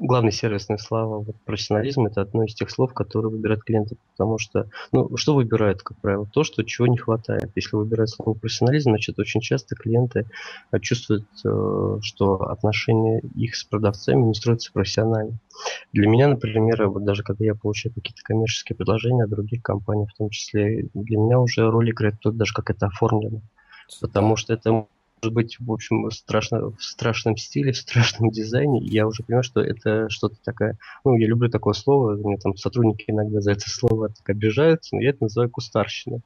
главный 0.00 0.32
сервисный 0.32 0.78
слава, 0.78 1.18
вот 1.20 1.36
профессионализм 1.44 2.06
это 2.06 2.22
одно 2.22 2.44
из 2.44 2.54
тех 2.54 2.70
слов, 2.70 2.94
которые 2.94 3.30
выбирают 3.30 3.62
клиенты, 3.62 3.96
потому 4.12 4.38
что, 4.38 4.68
ну, 4.92 5.16
что 5.16 5.34
выбирают, 5.34 5.82
как 5.82 5.98
правило, 5.98 6.26
то, 6.32 6.42
что 6.44 6.64
чего 6.64 6.86
не 6.86 6.96
хватает. 6.96 7.50
Если 7.54 7.76
выбирают 7.76 8.10
слово 8.10 8.34
профессионализм, 8.34 8.90
значит, 8.90 9.18
очень 9.18 9.40
часто 9.40 9.76
клиенты 9.76 10.26
э, 10.72 10.80
чувствуют, 10.80 11.26
э, 11.44 11.98
что 12.02 12.50
отношения 12.50 13.20
их 13.36 13.54
с 13.54 13.64
продавцами 13.64 14.22
не 14.22 14.34
строятся 14.34 14.72
профессионально. 14.72 15.38
Для 15.92 16.08
меня, 16.08 16.28
например, 16.28 16.88
вот 16.88 17.04
даже 17.04 17.22
когда 17.22 17.44
я 17.44 17.54
получаю 17.54 17.94
какие-то 17.94 18.22
коммерческие 18.22 18.76
предложения 18.76 19.24
от 19.24 19.30
других 19.30 19.62
компаний, 19.62 20.06
в 20.06 20.16
том 20.16 20.30
числе, 20.30 20.88
для 20.94 21.18
меня 21.18 21.38
уже 21.38 21.70
роль 21.70 21.90
играет 21.90 22.20
то, 22.20 22.30
даже 22.30 22.54
как 22.54 22.70
это 22.70 22.86
оформлено. 22.86 23.42
Потому 24.00 24.36
что 24.36 24.54
это 24.54 24.86
может 25.22 25.34
быть, 25.34 25.56
в 25.58 25.70
общем, 25.70 26.10
страшно, 26.10 26.70
в 26.70 26.82
страшном 26.82 27.36
стиле, 27.36 27.72
в 27.72 27.76
страшном 27.76 28.30
дизайне. 28.30 28.80
Я 28.80 29.06
уже 29.06 29.22
понимаю, 29.22 29.42
что 29.42 29.60
это 29.60 30.08
что-то 30.08 30.36
такое... 30.44 30.78
Ну, 31.04 31.16
я 31.16 31.26
люблю 31.26 31.50
такое 31.50 31.74
слово. 31.74 32.14
Меня 32.16 32.38
там 32.38 32.56
сотрудники 32.56 33.04
иногда 33.08 33.40
за 33.40 33.52
это 33.52 33.68
слово 33.68 34.08
так 34.08 34.28
обижаются, 34.30 34.96
но 34.96 35.02
я 35.02 35.10
это 35.10 35.24
называю 35.24 35.50
кустарщиной. 35.50 36.22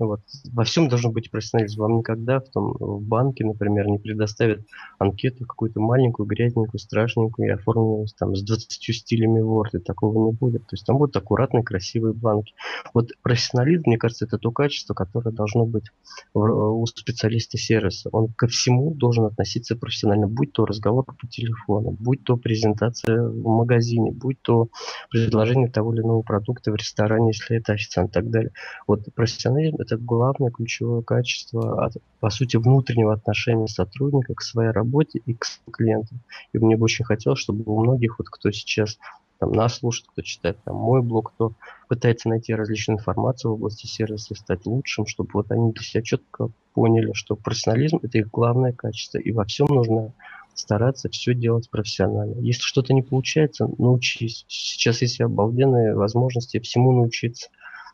Вот. 0.00 0.22
Во 0.52 0.64
всем 0.64 0.88
должен 0.88 1.12
быть 1.12 1.30
профессионализм. 1.30 1.82
Вам 1.82 1.98
никогда 1.98 2.40
в, 2.40 2.48
том, 2.48 2.74
в 2.80 3.02
банке, 3.02 3.44
например, 3.44 3.86
не 3.86 3.98
предоставят 3.98 4.62
анкету 4.98 5.44
какую-то 5.44 5.78
маленькую, 5.78 6.26
грязненькую, 6.26 6.80
страшненькую 6.80 7.48
и 7.48 7.52
оформленную 7.52 8.06
там, 8.18 8.34
с 8.34 8.42
20 8.42 8.96
стилями 8.96 9.40
Word. 9.40 9.78
И 9.78 9.78
такого 9.78 10.30
не 10.30 10.32
будет. 10.32 10.62
То 10.62 10.74
есть 10.74 10.86
там 10.86 10.96
будут 10.96 11.14
аккуратные, 11.16 11.62
красивые 11.62 12.14
бланки. 12.14 12.54
Вот 12.94 13.10
профессионализм, 13.22 13.82
мне 13.86 13.98
кажется, 13.98 14.24
это 14.24 14.38
то 14.38 14.50
качество, 14.50 14.94
которое 14.94 15.32
должно 15.32 15.66
быть 15.66 15.84
у 16.32 16.86
специалиста 16.86 17.58
сервиса. 17.58 18.08
Он 18.12 18.32
ко 18.32 18.46
всему 18.46 18.94
должен 18.94 19.26
относиться 19.26 19.76
профессионально. 19.76 20.28
Будь 20.28 20.52
то 20.54 20.64
разговор 20.64 21.04
по 21.04 21.26
телефону, 21.26 21.94
будь 22.00 22.24
то 22.24 22.38
презентация 22.38 23.22
в 23.22 23.46
магазине, 23.46 24.12
будь 24.12 24.40
то 24.40 24.68
предложение 25.10 25.68
того 25.68 25.92
или 25.92 26.00
иного 26.00 26.22
продукта 26.22 26.72
в 26.72 26.74
ресторане, 26.74 27.32
если 27.34 27.58
это 27.58 27.74
официант 27.74 28.12
и 28.12 28.14
так 28.14 28.30
далее. 28.30 28.52
Вот 28.86 29.04
профессионализм– 29.14 29.76
это 29.90 30.02
главное 30.02 30.50
ключевое 30.50 31.02
качество, 31.02 31.84
от, 31.84 31.94
по 32.20 32.30
сути, 32.30 32.56
внутреннего 32.56 33.12
отношения 33.12 33.66
сотрудника 33.66 34.34
к 34.34 34.42
своей 34.42 34.70
работе 34.70 35.20
и 35.24 35.34
к 35.34 35.46
клиенту. 35.72 36.14
И 36.52 36.58
мне 36.58 36.76
бы 36.76 36.84
очень 36.84 37.04
хотелось, 37.04 37.40
чтобы 37.40 37.64
у 37.66 37.80
многих, 37.80 38.18
вот 38.18 38.28
кто 38.28 38.50
сейчас 38.50 38.98
там, 39.38 39.52
нас 39.52 39.76
слушает, 39.76 40.08
кто 40.12 40.22
читает 40.22 40.58
там, 40.64 40.76
мой 40.76 41.02
блог, 41.02 41.32
кто 41.32 41.54
пытается 41.88 42.28
найти 42.28 42.54
различную 42.54 42.98
информацию 42.98 43.50
в 43.50 43.54
области 43.54 43.86
сервиса, 43.86 44.34
стать 44.34 44.66
лучшим, 44.66 45.06
чтобы 45.06 45.30
вот 45.32 45.50
они 45.50 45.72
для 45.72 45.82
себя 45.82 46.02
четко 46.02 46.50
поняли, 46.74 47.12
что 47.14 47.36
профессионализм– 47.36 48.00
это 48.02 48.18
их 48.18 48.30
главное 48.30 48.72
качество, 48.72 49.18
и 49.18 49.32
во 49.32 49.44
всем 49.44 49.66
нужно 49.68 50.12
стараться 50.54 51.08
все 51.08 51.34
делать 51.34 51.70
профессионально. 51.70 52.38
Если 52.40 52.62
что-то 52.62 52.92
не 52.92 53.02
получается, 53.02 53.68
научись. 53.78 54.44
Сейчас 54.48 55.00
есть 55.00 55.20
обалденные 55.20 55.94
возможности 55.94 56.60
всему 56.60 56.92
научиться. 56.92 57.48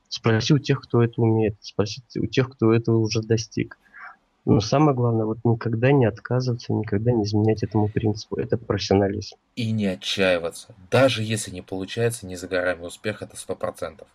Спроси 0.09 0.54
у 0.54 0.59
тех, 0.59 0.80
кто 0.80 1.02
это 1.02 1.20
умеет, 1.20 1.57
спроси 1.61 2.02
у 2.16 2.26
тех, 2.26 2.50
кто 2.50 2.72
этого 2.72 2.98
уже 2.98 3.22
достиг. 3.22 3.78
Но 4.44 4.61
самое 4.61 4.96
главное, 4.96 5.26
вот 5.26 5.38
никогда 5.42 5.90
не 5.90 6.07
отказываться, 6.07 6.72
никогда 6.72 7.11
не 7.11 7.24
изменять 7.24 7.64
этому 7.64 7.88
принципу. 7.88 8.36
Это 8.36 8.57
профессионализм. 8.57 9.36
И 9.57 9.72
не 9.72 9.86
отчаиваться. 9.86 10.72
Даже 10.88 11.24
если 11.24 11.50
не 11.50 11.62
получается, 11.62 12.26
не 12.26 12.36
за 12.36 12.46
горами 12.46 12.84
успех, 12.84 13.22
это 13.22 13.36
сто 13.36 13.57
процентов. 13.57 14.07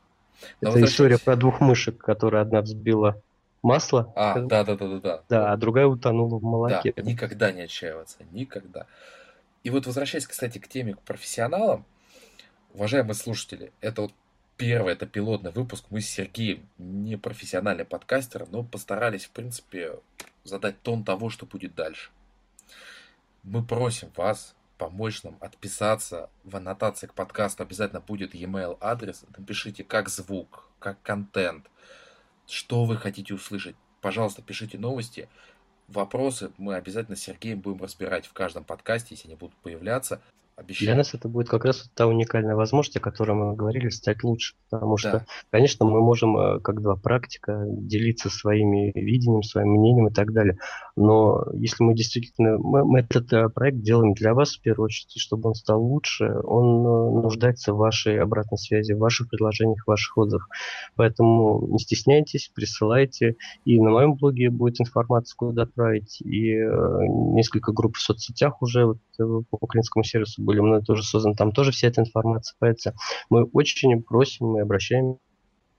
Это 0.62 0.72
вот 0.72 0.80
история 0.80 1.18
про 1.18 1.36
двух 1.36 1.60
мышек, 1.60 1.98
которая 1.98 2.44
одна 2.44 2.62
взбила 2.62 3.22
масло. 3.62 4.14
А, 4.16 4.40
да, 4.40 4.64
да, 4.64 4.76
да, 4.78 4.88
да, 4.88 5.00
да. 5.00 5.24
Да, 5.28 5.52
а 5.52 5.58
другая 5.58 5.88
утонула 5.88 6.40
в 6.40 6.44
молоке. 6.44 6.94
Да, 6.96 7.04
никогда 7.04 7.52
не 7.52 7.64
отчаиваться, 7.64 8.20
никогда. 8.32 8.88
И 9.64 9.70
вот 9.70 9.86
возвращаясь, 9.86 10.28
кстати, 10.28 10.60
к 10.60 10.68
теме 10.70 10.96
к 10.96 11.02
профессионалам, 11.02 11.86
уважаемые 12.74 13.16
слушатели, 13.16 13.74
это 13.82 14.04
вот 14.04 14.14
первый, 14.62 14.94
это 14.94 15.08
пилотный 15.08 15.50
выпуск. 15.50 15.86
Мы 15.90 16.02
с 16.02 16.08
Сергеем 16.08 16.70
не 16.78 17.18
профессиональный 17.18 17.84
подкастер, 17.84 18.48
но 18.52 18.62
постарались, 18.62 19.26
в 19.26 19.32
принципе, 19.32 20.00
задать 20.44 20.80
тон 20.84 21.04
того, 21.04 21.32
что 21.32 21.48
будет 21.48 21.74
дальше. 21.74 22.12
Мы 23.42 23.66
просим 23.66 24.12
вас 24.16 24.54
помочь 24.78 25.24
нам 25.24 25.36
отписаться. 25.40 26.30
В 26.44 26.58
аннотации 26.58 27.08
к 27.08 27.16
подкасту 27.16 27.64
обязательно 27.64 28.02
будет 28.02 28.36
e-mail 28.36 28.78
адрес. 28.82 29.26
Напишите 29.36 29.84
как 29.84 30.10
звук, 30.10 30.70
как 30.78 31.02
контент, 31.02 31.66
что 32.46 32.86
вы 32.86 32.98
хотите 32.98 33.34
услышать. 33.34 33.76
Пожалуйста, 34.00 34.44
пишите 34.44 34.78
новости, 34.78 35.28
вопросы. 35.88 36.52
Мы 36.60 36.76
обязательно 36.76 37.18
с 37.18 37.22
Сергеем 37.22 37.62
будем 37.62 37.82
разбирать 37.82 38.28
в 38.28 38.34
каждом 38.34 38.64
подкасте, 38.64 39.16
если 39.16 39.28
они 39.28 39.38
будут 39.38 39.56
появляться. 39.56 40.22
Обещаю. 40.62 40.88
Для 40.88 40.96
нас 40.96 41.14
это 41.14 41.28
будет 41.28 41.50
как 41.50 41.66
раз 41.66 41.90
та 41.96 42.06
уникальная 42.08 42.56
возможность, 42.56 42.98
о 42.98 43.00
которой 43.00 43.32
мы 43.32 43.56
говорили, 43.56 43.90
стать 43.90 44.24
лучше. 44.24 44.54
Потому 44.70 44.98
что, 44.98 45.12
да. 45.12 45.26
конечно, 45.50 45.86
мы 45.86 46.02
можем, 46.02 46.38
э, 46.38 46.60
как 46.60 46.82
два 46.82 46.96
практика, 46.96 47.66
делиться 47.68 48.30
своими 48.30 48.92
видением, 48.94 49.42
своим 49.44 49.70
мнением 49.70 50.08
и 50.08 50.14
так 50.14 50.32
далее. 50.34 50.58
Но 50.96 51.46
если 51.54 51.84
мы 51.84 51.96
действительно... 51.96 52.58
Мы, 52.60 52.86
мы 52.86 53.00
этот 53.00 53.34
э, 53.34 53.50
проект 53.50 53.82
делаем 53.82 54.14
для 54.14 54.34
вас, 54.34 54.56
в 54.56 54.62
первую 54.62 54.86
очередь, 54.86 55.20
чтобы 55.20 55.50
он 55.50 55.56
стал 55.56 55.82
лучше, 55.82 56.26
он 56.44 56.86
э, 56.86 57.22
нуждается 57.24 57.74
в 57.74 57.78
вашей 57.78 58.20
обратной 58.20 58.60
связи, 58.60 58.94
в 58.94 59.00
ваших 59.00 59.30
предложениях, 59.30 59.84
в 59.84 59.88
ваших 59.88 60.16
отзывах. 60.18 60.48
Поэтому 60.96 61.68
не 61.72 61.80
стесняйтесь, 61.80 62.52
присылайте. 62.54 63.36
И 63.66 63.80
на 63.80 63.90
моем 63.90 64.14
блоге 64.14 64.52
будет 64.52 64.80
информация, 64.80 65.36
куда 65.36 65.64
отправить. 65.64 66.22
И 66.22 66.52
несколько 67.34 67.72
групп 67.72 67.96
в 67.96 68.02
соцсетях 68.02 68.62
уже 68.62 68.86
вот, 68.86 68.98
по 69.50 69.68
клинскому 69.68 70.04
сервису 70.04 70.44
были 70.52 70.60
мной 70.60 70.82
тоже 70.82 71.04
создан, 71.04 71.36
там 71.36 71.52
тоже 71.52 71.72
вся 71.72 71.88
эта 71.88 72.02
информация 72.02 72.56
появится. 72.60 72.94
Мы 73.30 73.44
очень 73.44 74.02
просим, 74.04 74.48
мы 74.48 74.62
обращаем 74.62 75.18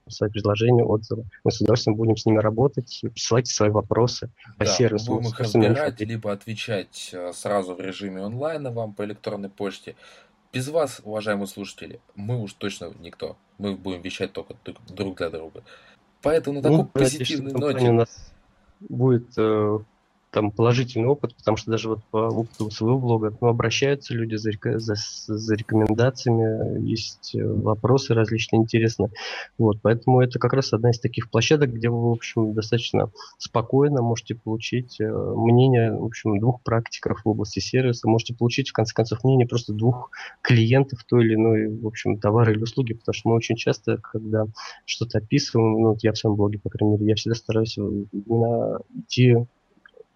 свои 0.09 0.29
предложения, 0.29 0.83
отзывы. 0.83 1.25
Мы 1.43 1.51
с 1.51 1.61
удовольствием 1.61 1.95
будем 1.95 2.17
с 2.17 2.25
ними 2.25 2.39
работать. 2.39 2.99
Присылайте 3.01 3.53
свои 3.53 3.69
вопросы 3.69 4.31
по 4.57 4.65
да, 4.65 4.71
сервису. 4.71 5.13
Будем 5.15 5.29
их 5.29 5.39
разбирать, 5.39 5.99
либо 6.01 6.31
отвечать 6.31 7.11
э, 7.13 7.31
сразу 7.33 7.75
в 7.75 7.79
режиме 7.79 8.21
онлайна 8.21 8.71
вам 8.71 8.93
по 8.93 9.05
электронной 9.05 9.49
почте. 9.49 9.95
Без 10.51 10.67
вас, 10.67 11.01
уважаемые 11.03 11.47
слушатели, 11.47 11.99
мы 12.15 12.41
уж 12.41 12.53
точно 12.53 12.91
никто. 12.99 13.37
Мы 13.59 13.75
будем 13.75 14.01
вещать 14.01 14.33
только 14.33 14.55
друг 14.89 15.17
для 15.17 15.29
друга. 15.29 15.63
Поэтому 16.21 16.61
на 16.61 16.69
ну, 16.69 16.77
такой 16.77 16.85
ну, 16.85 16.89
позитивной 16.93 17.53
ноте... 17.53 17.89
У 17.89 17.93
нас 17.93 18.33
будет 18.81 19.29
э, 19.37 19.79
там 20.33 20.49
положительный 20.51 21.07
опыт, 21.07 21.35
потому 21.35 21.57
что 21.57 21.69
даже 21.69 21.89
вот 21.89 21.99
по 22.09 22.17
опыту 22.17 22.71
своего 22.71 22.97
блога 22.97 23.37
ну, 23.39 23.47
обращаются 23.47 24.15
люди 24.15 24.35
за, 24.35 24.51
за, 24.79 24.95
за 25.27 25.55
рекомендациями, 25.55 26.81
есть 26.89 27.35
э, 27.35 27.45
вопросы 27.45 28.15
различные 28.15 28.63
интересные. 28.63 29.11
Вот, 29.59 29.77
поэтому 29.83 30.21
это 30.21 30.39
как 30.39 30.53
раз 30.53 30.73
одна 30.73 30.89
из 30.89 30.99
таких 30.99 31.29
площадок, 31.29 31.71
где 31.71 31.87
вы, 31.89 32.09
в 32.09 32.11
общем, 32.13 32.53
достаточно 32.55 33.11
спокойно 33.37 34.01
можете 34.01 34.33
получить 34.33 34.99
э, 34.99 35.05
мнение, 35.07 35.93
в 35.93 36.05
общем, 36.05 36.39
двух 36.39 36.63
практиков 36.63 37.21
в 37.23 37.29
области 37.29 37.59
сервиса, 37.59 38.09
можете 38.09 38.33
получить, 38.33 38.69
в 38.71 38.73
конце 38.73 38.95
концов, 38.95 39.23
мнение 39.23 39.47
просто 39.47 39.71
двух 39.71 40.09
клиентов 40.41 41.03
той 41.07 41.25
или 41.25 41.35
иной, 41.35 41.67
в 41.67 41.85
общем, 41.85 42.17
товара 42.17 42.51
или 42.51 42.63
услуги, 42.63 42.93
потому 42.93 43.13
что 43.13 43.29
мы 43.29 43.35
очень 43.35 43.55
часто, 43.55 43.97
когда 43.97 44.47
что-то 44.85 45.19
описываем, 45.19 45.79
ну, 45.79 45.95
я 46.01 46.11
в 46.11 46.17
своем 46.17 46.35
блоге, 46.35 46.57
по 46.57 46.71
крайней 46.71 46.97
мере, 46.97 47.09
я 47.09 47.15
всегда 47.15 47.35
стараюсь 47.35 47.77
именно 47.77 48.79
идти 48.97 49.35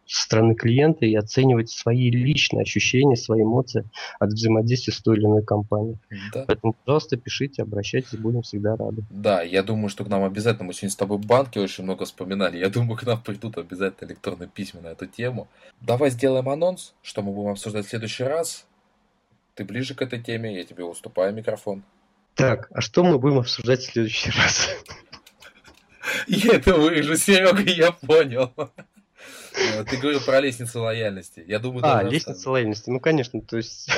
со 0.08 0.24
стороны 0.24 0.56
клиента 0.56 1.06
и 1.06 1.14
оценивать 1.16 1.70
свои 1.70 2.10
личные 2.10 2.62
ощущения, 2.62 3.16
свои 3.16 3.44
эмоции 3.44 3.86
от 4.20 4.32
взаимодействия 4.32 4.94
с 4.94 5.02
той 5.02 5.18
или 5.18 5.26
иной 5.26 5.44
компанией. 5.44 5.98
Да. 6.34 6.46
Поэтому, 6.48 6.74
пожалуйста, 6.86 7.18
пишите, 7.18 7.62
обращайтесь, 7.62 8.18
будем 8.18 8.42
всегда 8.42 8.76
рады. 8.76 9.04
Да, 9.10 9.42
я 9.42 9.64
думаю, 9.64 9.90
что 9.90 10.06
к 10.06 10.08
нам 10.08 10.24
обязательно, 10.24 10.66
мы 10.66 10.74
сегодня 10.74 10.92
с 10.92 10.96
тобой 10.96 11.18
банки 11.18 11.60
очень 11.60 11.84
много 11.84 12.06
вспоминали, 12.06 12.58
я 12.58 12.70
думаю, 12.70 12.98
к 12.98 13.04
нам 13.04 13.22
придут 13.22 13.58
обязательно 13.58 14.10
электронные 14.10 14.50
письма 14.50 14.82
на 14.82 14.88
эту 14.88 15.06
тему. 15.06 15.48
Давай 15.82 16.10
сделаем 16.10 16.48
анонс, 16.50 16.94
что 17.02 17.22
мы 17.22 17.34
будем 17.34 17.50
обсуждать 17.50 17.86
в 17.86 17.90
следующий 17.90 18.24
раз. 18.24 18.66
Ты 19.56 19.66
ближе 19.66 19.96
к 19.96 20.02
этой 20.02 20.22
теме, 20.22 20.56
я 20.56 20.64
тебе 20.64 20.84
уступаю 20.84 21.34
микрофон. 21.34 21.84
Так, 22.36 22.68
а 22.72 22.82
что 22.82 23.04
мы 23.04 23.18
будем 23.18 23.40
обсуждать 23.40 23.82
в 23.82 23.92
следующий 23.92 24.30
раз? 24.30 24.70
Я 26.28 26.54
это 26.54 26.76
вырежу, 26.76 27.16
Серега, 27.16 27.62
я 27.62 27.92
понял. 27.92 28.54
Э, 29.58 29.84
ты 29.84 29.98
говорил 29.98 30.20
про 30.22 30.40
лестницу 30.40 30.82
лояльности. 30.82 31.44
Я 31.48 31.60
думаю, 31.60 31.84
а, 31.84 32.04
лестница 32.04 32.50
лояльности. 32.52 32.90
Ну, 32.90 33.00
конечно, 33.00 33.42
то 33.42 33.58
есть... 33.58 33.90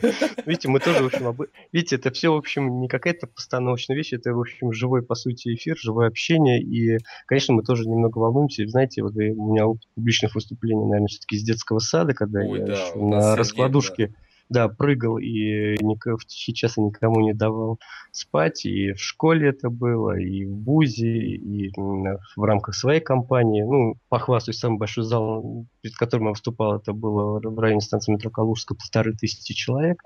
Видите, 0.46 0.68
мы 0.68 0.80
тоже, 0.80 1.02
в 1.02 1.06
общем, 1.06 1.26
об... 1.26 1.42
видите, 1.72 1.96
это 1.96 2.10
все, 2.10 2.32
в 2.32 2.36
общем, 2.36 2.80
не 2.80 2.88
какая-то 2.88 3.26
постановочная 3.26 3.96
вещь, 3.96 4.12
это, 4.12 4.32
в 4.32 4.40
общем, 4.40 4.72
живой, 4.72 5.02
по 5.02 5.14
сути, 5.14 5.54
эфир, 5.54 5.76
живое 5.76 6.08
общение, 6.08 6.62
и, 6.62 6.98
конечно, 7.26 7.54
мы 7.54 7.62
тоже 7.62 7.86
немного 7.88 8.18
волнуемся, 8.18 8.66
знаете, 8.66 9.02
вот 9.02 9.14
у 9.14 9.18
меня 9.18 9.66
опыт 9.66 9.82
публичных 9.94 10.34
выступлений, 10.34 10.84
наверное, 10.84 11.08
все-таки 11.08 11.36
из 11.36 11.42
детского 11.42 11.80
сада, 11.80 12.14
когда 12.14 12.40
Ой, 12.40 12.60
я 12.60 12.66
да, 12.66 12.90
на 12.94 13.36
раскладушке... 13.36 14.08
Да 14.08 14.14
да, 14.50 14.68
прыгал 14.68 15.18
и 15.18 15.76
в 15.80 16.26
тихий 16.26 16.52
час 16.52 16.76
никому 16.76 17.20
не 17.20 17.32
давал 17.32 17.78
спать. 18.10 18.66
И 18.66 18.92
в 18.92 19.00
школе 19.00 19.48
это 19.48 19.70
было, 19.70 20.18
и 20.18 20.44
в 20.44 20.64
ВУЗе, 20.64 21.06
и 21.06 21.72
в 21.76 22.42
рамках 22.42 22.74
своей 22.74 23.00
компании. 23.00 23.62
Ну, 23.62 23.94
похвастаюсь, 24.08 24.58
самый 24.58 24.78
большой 24.78 25.04
зал, 25.04 25.66
перед 25.80 25.94
которым 25.94 26.26
я 26.26 26.30
выступал, 26.30 26.76
это 26.76 26.92
было 26.92 27.40
в 27.40 27.58
районе 27.58 27.80
станции 27.80 28.12
метро 28.12 28.30
Калужска, 28.30 28.74
полторы 28.74 29.14
тысячи 29.14 29.54
человек. 29.54 30.02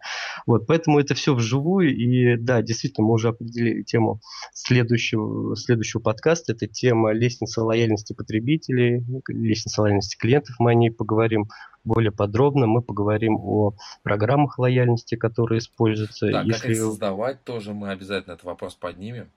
Вот, 0.46 0.66
поэтому 0.66 1.00
это 1.00 1.14
все 1.14 1.34
вживую. 1.34 1.96
И 1.96 2.36
да, 2.36 2.60
действительно, 2.60 3.06
мы 3.06 3.14
уже 3.14 3.28
определили 3.28 3.82
тему 3.82 4.20
следующего, 4.52 5.56
следующего 5.56 6.00
подкаста. 6.00 6.52
Это 6.52 6.66
тема 6.66 7.12
лестницы 7.12 7.62
лояльности 7.62 8.12
потребителей, 8.12 9.04
лестница 9.28 9.80
лояльности 9.80 10.18
клиентов. 10.18 10.56
Мы 10.58 10.72
о 10.72 10.74
ней 10.74 10.90
поговорим 10.90 11.48
более 11.84 12.12
подробно 12.12 12.66
мы 12.66 12.82
поговорим 12.82 13.36
о 13.36 13.74
программах 14.02 14.33
лояльности, 14.58 15.14
которые 15.14 15.58
используются. 15.58 16.30
Да, 16.30 16.42
Если... 16.42 16.60
как 16.60 16.70
их 16.70 16.76
создавать 16.78 17.44
тоже 17.44 17.72
мы 17.72 17.90
обязательно 17.90 18.32
этот 18.34 18.44
вопрос 18.44 18.74
поднимем 18.74 19.30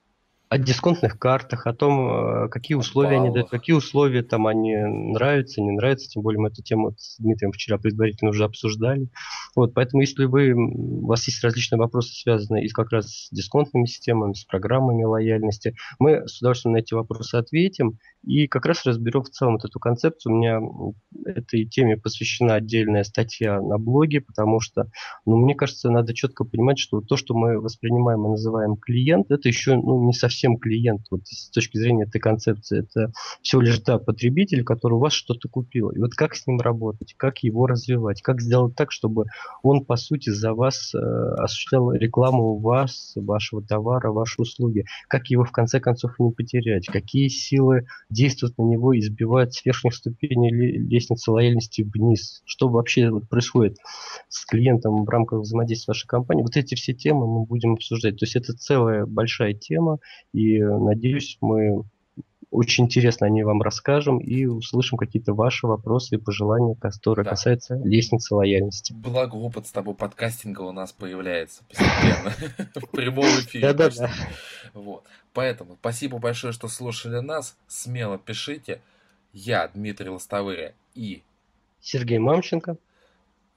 о 0.49 0.57
дисконтных 0.57 1.19
картах, 1.19 1.67
о 1.67 1.73
том, 1.73 2.45
э, 2.45 2.49
какие 2.49 2.75
условия 2.75 3.17
они 3.17 3.31
дают, 3.31 3.49
какие 3.49 3.75
условия 3.75 4.23
там 4.23 4.47
они 4.47 4.75
нравятся, 4.75 5.61
не 5.61 5.71
нравятся. 5.71 6.09
Тем 6.09 6.21
более 6.21 6.39
мы 6.39 6.47
эту 6.47 6.63
тему 6.63 6.93
с 6.97 7.17
Дмитрием 7.19 7.51
вчера 7.51 7.77
предварительно 7.77 8.31
уже 8.31 8.45
обсуждали. 8.45 9.09
Вот, 9.55 9.73
поэтому 9.73 10.01
если 10.01 10.25
вы, 10.25 10.53
у 10.53 11.05
вас 11.05 11.27
есть 11.27 11.43
различные 11.43 11.79
вопросы, 11.79 12.13
связанные 12.13 12.65
и 12.65 12.69
как 12.69 12.91
раз 12.91 13.07
с 13.07 13.29
дисконтными 13.31 13.85
системами, 13.85 14.33
с 14.33 14.45
программами 14.45 15.03
лояльности, 15.03 15.75
мы 15.99 16.25
с 16.27 16.39
удовольствием 16.39 16.73
на 16.73 16.77
эти 16.77 16.93
вопросы 16.93 17.35
ответим 17.35 17.99
и 18.23 18.47
как 18.47 18.65
раз 18.65 18.85
разберем 18.85 19.23
в 19.23 19.29
целом 19.29 19.53
вот 19.53 19.65
эту 19.65 19.79
концепцию. 19.79 20.33
У 20.33 20.37
меня 20.37 20.61
этой 21.25 21.65
теме 21.65 21.97
посвящена 21.97 22.55
отдельная 22.55 23.03
статья 23.03 23.61
на 23.61 23.77
блоге, 23.77 24.21
потому 24.21 24.61
что, 24.61 24.89
ну, 25.25 25.37
мне 25.37 25.55
кажется, 25.55 25.89
надо 25.91 26.13
четко 26.13 26.45
понимать, 26.45 26.79
что 26.79 27.01
то, 27.01 27.17
что 27.17 27.33
мы 27.33 27.59
воспринимаем 27.59 28.25
и 28.25 28.29
называем 28.29 28.77
клиент, 28.77 29.29
это 29.29 29.49
еще 29.49 29.75
ну, 29.75 30.05
не 30.05 30.13
совсем 30.13 30.36
совсем 30.37 30.57
клиент 30.57 31.01
вот 31.09 31.21
с 31.25 31.49
точки 31.49 31.77
зрения 31.77 32.03
этой 32.03 32.19
концепции. 32.19 32.79
Это 32.79 33.11
всего 33.41 33.61
лишь 33.61 33.79
да, 33.79 33.97
потребитель, 33.97 34.63
который 34.63 34.93
у 34.93 34.99
вас 34.99 35.13
что-то 35.13 35.49
купил. 35.49 35.89
И 35.89 35.99
вот 35.99 36.13
как 36.13 36.35
с 36.35 36.45
ним 36.45 36.59
работать, 36.59 37.15
как 37.17 37.39
его 37.39 37.65
развивать, 37.65 38.21
как 38.21 38.39
сделать 38.39 38.75
так, 38.75 38.91
чтобы 38.91 39.25
он, 39.63 39.83
по 39.83 39.95
сути, 39.95 40.29
за 40.29 40.53
вас 40.53 40.93
э, 40.93 40.97
осуществлял 40.99 41.91
рекламу 41.91 42.43
у 42.53 42.59
вас, 42.59 43.13
вашего 43.15 43.63
товара, 43.63 44.11
вашей 44.11 44.41
услуги, 44.41 44.85
как 45.07 45.27
его 45.27 45.43
в 45.43 45.51
конце 45.51 45.79
концов 45.79 46.11
не 46.19 46.31
потерять, 46.31 46.85
какие 46.85 47.27
силы 47.29 47.87
действуют 48.09 48.57
на 48.59 48.63
него 48.63 48.93
и 48.93 49.01
сбивают 49.01 49.53
с 49.53 49.65
верхних 49.65 49.95
ступеней 49.95 50.51
лестницы 50.51 51.31
лояльности 51.31 51.81
вниз, 51.81 52.43
что 52.45 52.69
вообще 52.69 53.09
вот 53.09 53.27
происходит 53.27 53.77
с 54.29 54.45
клиентом 54.45 55.03
в 55.03 55.09
рамках 55.09 55.39
взаимодействия 55.39 55.93
вашей 55.93 56.07
компании. 56.07 56.43
Вот 56.43 56.55
эти 56.55 56.75
все 56.75 56.93
темы 56.93 57.25
мы 57.27 57.45
будем 57.45 57.73
обсуждать. 57.73 58.17
То 58.17 58.25
есть 58.25 58.35
это 58.35 58.53
целая 58.53 59.05
большая 59.05 59.53
тема, 59.53 59.97
и 60.37 60.61
надеюсь, 60.61 61.37
мы 61.41 61.83
очень 62.51 62.85
интересно 62.85 63.25
о 63.25 63.29
ней 63.29 63.43
вам 63.43 63.61
расскажем 63.63 64.19
и 64.19 64.45
услышим 64.45 64.97
какие-то 64.97 65.33
ваши 65.33 65.65
вопросы 65.65 66.15
и 66.15 66.17
пожелания, 66.19 66.75
которые 66.75 67.25
да. 67.25 67.31
касаются 67.31 67.75
лестницы 67.83 68.35
лояльности. 68.35 68.93
Благо 68.93 69.35
опыт 69.35 69.65
с 69.65 69.71
тобой 69.71 69.95
подкастинга 69.95 70.61
у 70.61 70.71
нас 70.71 70.91
появляется 70.93 71.63
постепенно 71.67 72.33
в 72.75 72.89
прямом 72.91 73.25
эфире. 73.25 73.73
Да-да-да. 73.73 74.11
Вот. 74.73 75.03
Поэтому 75.33 75.75
спасибо 75.79 76.19
большое, 76.19 76.53
что 76.53 76.67
слушали 76.67 77.19
нас. 77.19 77.57
Смело 77.67 78.19
пишите. 78.19 78.79
Я 79.33 79.67
Дмитрий 79.67 80.09
Лостовыря 80.09 80.73
и 80.93 81.23
Сергей 81.81 82.19
Мамченко. 82.19 82.77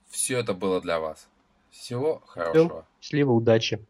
Все 0.09 0.39
это 0.39 0.53
было 0.53 0.81
для 0.81 0.99
вас. 0.99 1.27
Всего 1.69 2.21
хорошего. 2.25 2.85
Счастливо, 2.99 3.31
удачи. 3.31 3.85